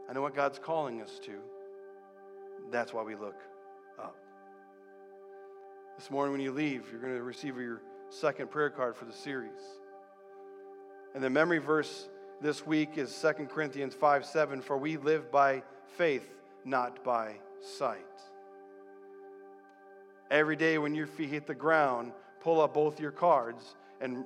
I 0.10 0.14
know 0.14 0.22
what 0.22 0.36
God's 0.36 0.60
calling 0.60 1.02
us 1.02 1.20
to. 1.24 1.34
That's 2.72 2.94
why 2.94 3.04
we 3.04 3.16
look 3.16 3.40
up. 4.00 4.16
This 6.02 6.10
morning, 6.10 6.32
when 6.32 6.42
you 6.42 6.52
leave, 6.52 6.88
you're 6.92 7.00
going 7.00 7.14
to 7.14 7.22
receive 7.22 7.58
your 7.58 7.80
second 8.10 8.50
prayer 8.50 8.72
card 8.72 8.96
for 8.96 9.06
the 9.06 9.14
series. 9.14 9.52
And 11.14 11.24
the 11.24 11.30
memory 11.30 11.60
verse 11.60 12.10
this 12.42 12.66
week 12.66 12.98
is 12.98 13.16
2 13.22 13.46
Corinthians 13.46 13.94
5 13.94 14.26
7 14.26 14.64
For 14.64 14.80
we 14.80 14.98
live 14.98 15.32
by 15.32 15.62
faith, 15.98 16.28
not 16.66 17.04
by 17.04 17.36
sight. 17.78 18.00
Every 20.32 20.56
day 20.56 20.80
when 20.80 20.96
your 20.96 21.06
feet 21.06 21.30
hit 21.30 21.46
the 21.46 21.54
ground, 21.54 22.14
pull 22.40 22.62
up 22.62 22.74
both 22.74 23.00
your 23.00 23.12
cards 23.12 23.76
and 24.02 24.26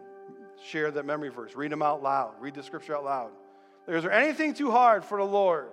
share 0.64 0.92
that 0.92 1.06
memory 1.06 1.28
verse. 1.28 1.58
Read 1.58 1.74
them 1.74 1.82
out 1.82 2.02
loud. 2.02 2.36
Read 2.40 2.56
the 2.56 2.64
scripture 2.64 2.96
out 2.96 3.04
loud. 3.04 3.32
Is 3.86 4.04
there 4.04 4.14
anything 4.14 4.54
too 4.54 4.72
hard 4.72 5.04
for 5.04 5.18
the 5.18 5.26
Lord? 5.26 5.68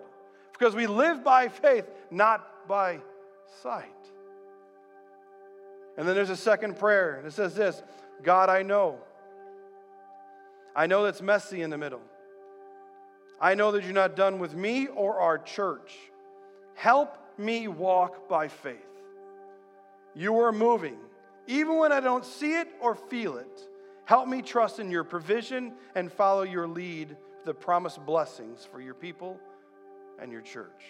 Because 0.52 0.74
we 0.74 0.88
live 0.88 1.22
by 1.22 1.46
faith, 1.46 1.88
not 2.10 2.66
by 2.66 2.98
sight. 3.62 3.86
And 5.96 6.08
then 6.08 6.14
there's 6.14 6.30
a 6.30 6.36
second 6.36 6.78
prayer, 6.78 7.16
and 7.16 7.26
it 7.26 7.32
says 7.32 7.54
this 7.54 7.82
God, 8.22 8.48
I 8.48 8.62
know. 8.62 8.98
I 10.74 10.86
know 10.86 11.04
that's 11.04 11.20
messy 11.20 11.62
in 11.62 11.70
the 11.70 11.78
middle. 11.78 12.00
I 13.40 13.54
know 13.54 13.72
that 13.72 13.84
you're 13.84 13.92
not 13.92 14.16
done 14.16 14.38
with 14.38 14.54
me 14.54 14.86
or 14.86 15.20
our 15.20 15.36
church. 15.38 15.98
Help 16.74 17.18
me 17.36 17.68
walk 17.68 18.28
by 18.28 18.48
faith. 18.48 18.78
You 20.14 20.38
are 20.40 20.52
moving, 20.52 20.98
even 21.46 21.76
when 21.76 21.92
I 21.92 22.00
don't 22.00 22.24
see 22.24 22.54
it 22.54 22.68
or 22.80 22.94
feel 22.94 23.36
it. 23.36 23.68
Help 24.04 24.28
me 24.28 24.42
trust 24.42 24.78
in 24.78 24.90
your 24.90 25.04
provision 25.04 25.72
and 25.94 26.10
follow 26.12 26.42
your 26.42 26.66
lead, 26.66 27.16
the 27.44 27.54
promised 27.54 28.04
blessings 28.04 28.66
for 28.70 28.80
your 28.80 28.94
people 28.94 29.38
and 30.20 30.30
your 30.30 30.40
church. 30.40 30.84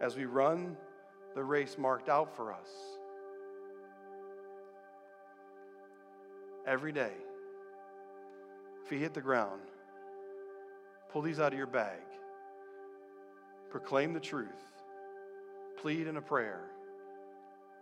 As 0.00 0.16
we 0.16 0.24
run 0.24 0.76
the 1.34 1.42
race 1.42 1.76
marked 1.78 2.08
out 2.08 2.34
for 2.36 2.52
us, 2.52 2.93
every 6.66 6.92
day, 6.92 7.12
if 8.84 8.92
you 8.92 8.98
hit 8.98 9.14
the 9.14 9.20
ground, 9.20 9.60
pull 11.10 11.22
these 11.22 11.40
out 11.40 11.52
of 11.52 11.58
your 11.58 11.66
bag, 11.66 12.00
proclaim 13.70 14.12
the 14.12 14.20
truth, 14.20 14.48
plead 15.78 16.06
in 16.06 16.16
a 16.16 16.22
prayer, 16.22 16.60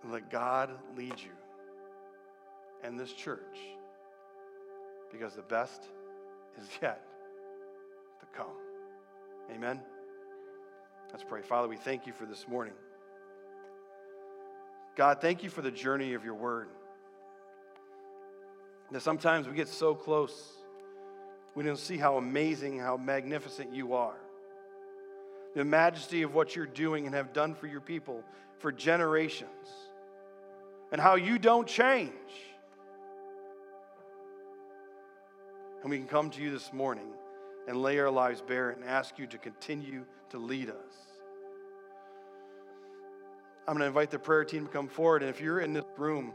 and 0.02 0.12
let 0.12 0.30
God 0.30 0.70
lead 0.96 1.14
you 1.18 1.32
and 2.82 2.98
this 2.98 3.12
church 3.12 3.58
because 5.10 5.34
the 5.34 5.42
best 5.42 5.82
is 6.60 6.68
yet 6.82 7.04
to 8.20 8.26
come. 8.36 8.46
Amen. 9.54 9.80
Let's 11.10 11.24
pray. 11.24 11.42
Father, 11.42 11.68
we 11.68 11.76
thank 11.76 12.06
you 12.06 12.12
for 12.12 12.24
this 12.24 12.48
morning. 12.48 12.74
God, 14.96 15.20
thank 15.20 15.42
you 15.42 15.50
for 15.50 15.62
the 15.62 15.70
journey 15.70 16.14
of 16.14 16.24
your 16.24 16.34
word. 16.34 16.68
That 18.92 19.00
sometimes 19.00 19.48
we 19.48 19.54
get 19.54 19.68
so 19.68 19.94
close, 19.94 20.52
we 21.54 21.64
don't 21.64 21.78
see 21.78 21.96
how 21.96 22.18
amazing, 22.18 22.78
how 22.78 22.98
magnificent 22.98 23.74
you 23.74 23.94
are. 23.94 24.20
The 25.54 25.64
majesty 25.64 26.22
of 26.22 26.34
what 26.34 26.54
you're 26.54 26.66
doing 26.66 27.06
and 27.06 27.14
have 27.14 27.32
done 27.32 27.54
for 27.54 27.66
your 27.66 27.80
people 27.80 28.22
for 28.58 28.70
generations, 28.70 29.48
and 30.92 31.00
how 31.00 31.16
you 31.16 31.38
don't 31.38 31.66
change. 31.66 32.12
And 35.82 35.90
we 35.90 35.98
can 35.98 36.06
come 36.06 36.30
to 36.30 36.40
you 36.40 36.52
this 36.52 36.72
morning 36.72 37.08
and 37.66 37.82
lay 37.82 37.98
our 37.98 38.10
lives 38.10 38.40
bare 38.40 38.70
and 38.70 38.84
ask 38.84 39.18
you 39.18 39.26
to 39.26 39.38
continue 39.38 40.04
to 40.30 40.38
lead 40.38 40.70
us. 40.70 40.94
I'm 43.66 43.74
going 43.74 43.80
to 43.80 43.86
invite 43.86 44.10
the 44.10 44.18
prayer 44.18 44.44
team 44.44 44.66
to 44.66 44.70
come 44.70 44.86
forward. 44.86 45.22
And 45.22 45.30
if 45.30 45.40
you're 45.40 45.60
in 45.60 45.72
this 45.72 45.84
room, 45.96 46.34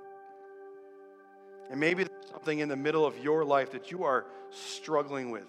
and 1.69 1.79
maybe 1.79 2.06
something 2.37 2.59
in 2.59 2.69
the 2.69 2.75
middle 2.75 3.03
of 3.03 3.17
your 3.17 3.43
life 3.43 3.71
that 3.71 3.89
you 3.89 4.03
are 4.03 4.23
struggling 4.51 5.31
with, 5.31 5.47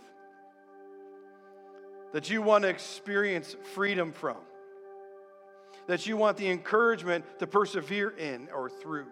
that 2.15 2.31
you 2.31 2.41
want 2.41 2.63
to 2.63 2.69
experience 2.69 3.55
freedom 3.75 4.11
from, 4.11 4.39
that 5.87 6.07
you 6.07 6.17
want 6.17 6.39
the 6.39 6.49
encouragement 6.49 7.27
to 7.39 7.47
persevere 7.47 8.09
in 8.17 8.49
or 8.55 8.71
through. 8.71 9.07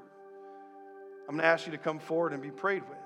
I'm 1.29 1.35
going 1.35 1.41
to 1.41 1.45
ask 1.45 1.67
you 1.67 1.73
to 1.73 1.79
come 1.79 1.99
forward 1.99 2.33
and 2.33 2.41
be 2.41 2.51
prayed 2.51 2.83
with. 2.89 2.99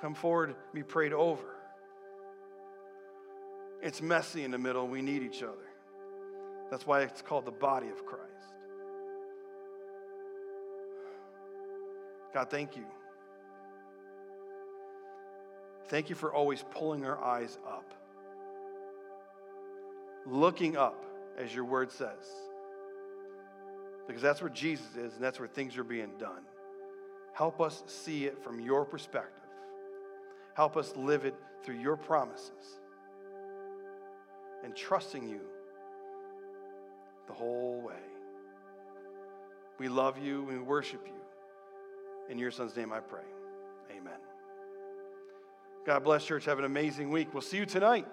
Come 0.00 0.14
forward, 0.14 0.56
be 0.74 0.82
prayed 0.82 1.12
over. 1.12 1.44
It's 3.82 4.02
messy 4.02 4.42
in 4.42 4.50
the 4.50 4.58
middle, 4.58 4.88
we 4.88 5.00
need 5.00 5.22
each 5.22 5.44
other. 5.44 5.68
That's 6.72 6.88
why 6.88 7.02
it's 7.02 7.22
called 7.22 7.44
the 7.44 7.52
body 7.52 7.88
of 7.88 8.04
Christ. 8.04 8.26
God, 12.32 12.50
thank 12.50 12.76
you. 12.76 12.84
Thank 15.88 16.08
you 16.08 16.14
for 16.14 16.32
always 16.32 16.64
pulling 16.70 17.04
our 17.04 17.22
eyes 17.22 17.58
up, 17.66 17.92
looking 20.24 20.76
up, 20.76 21.04
as 21.36 21.52
your 21.52 21.64
word 21.64 21.90
says, 21.90 22.30
because 24.06 24.22
that's 24.22 24.40
where 24.40 24.50
Jesus 24.50 24.86
is 24.96 25.14
and 25.14 25.22
that's 25.22 25.40
where 25.40 25.48
things 25.48 25.76
are 25.76 25.84
being 25.84 26.12
done. 26.18 26.42
Help 27.32 27.60
us 27.60 27.82
see 27.86 28.26
it 28.26 28.42
from 28.42 28.60
your 28.60 28.84
perspective. 28.84 29.34
Help 30.54 30.76
us 30.76 30.94
live 30.96 31.24
it 31.24 31.34
through 31.64 31.78
your 31.78 31.96
promises 31.96 32.80
and 34.62 34.76
trusting 34.76 35.28
you 35.28 35.40
the 37.26 37.32
whole 37.32 37.80
way. 37.80 37.94
We 39.78 39.88
love 39.88 40.18
you, 40.18 40.42
we 40.42 40.58
worship 40.58 41.02
you. 41.06 41.19
In 42.30 42.38
your 42.38 42.52
son's 42.52 42.76
name 42.76 42.92
I 42.92 43.00
pray. 43.00 43.24
Amen. 43.90 44.12
God 45.84 46.04
bless 46.04 46.24
church. 46.24 46.44
Have 46.44 46.60
an 46.60 46.64
amazing 46.64 47.10
week. 47.10 47.34
We'll 47.34 47.42
see 47.42 47.56
you 47.56 47.66
tonight. 47.66 48.06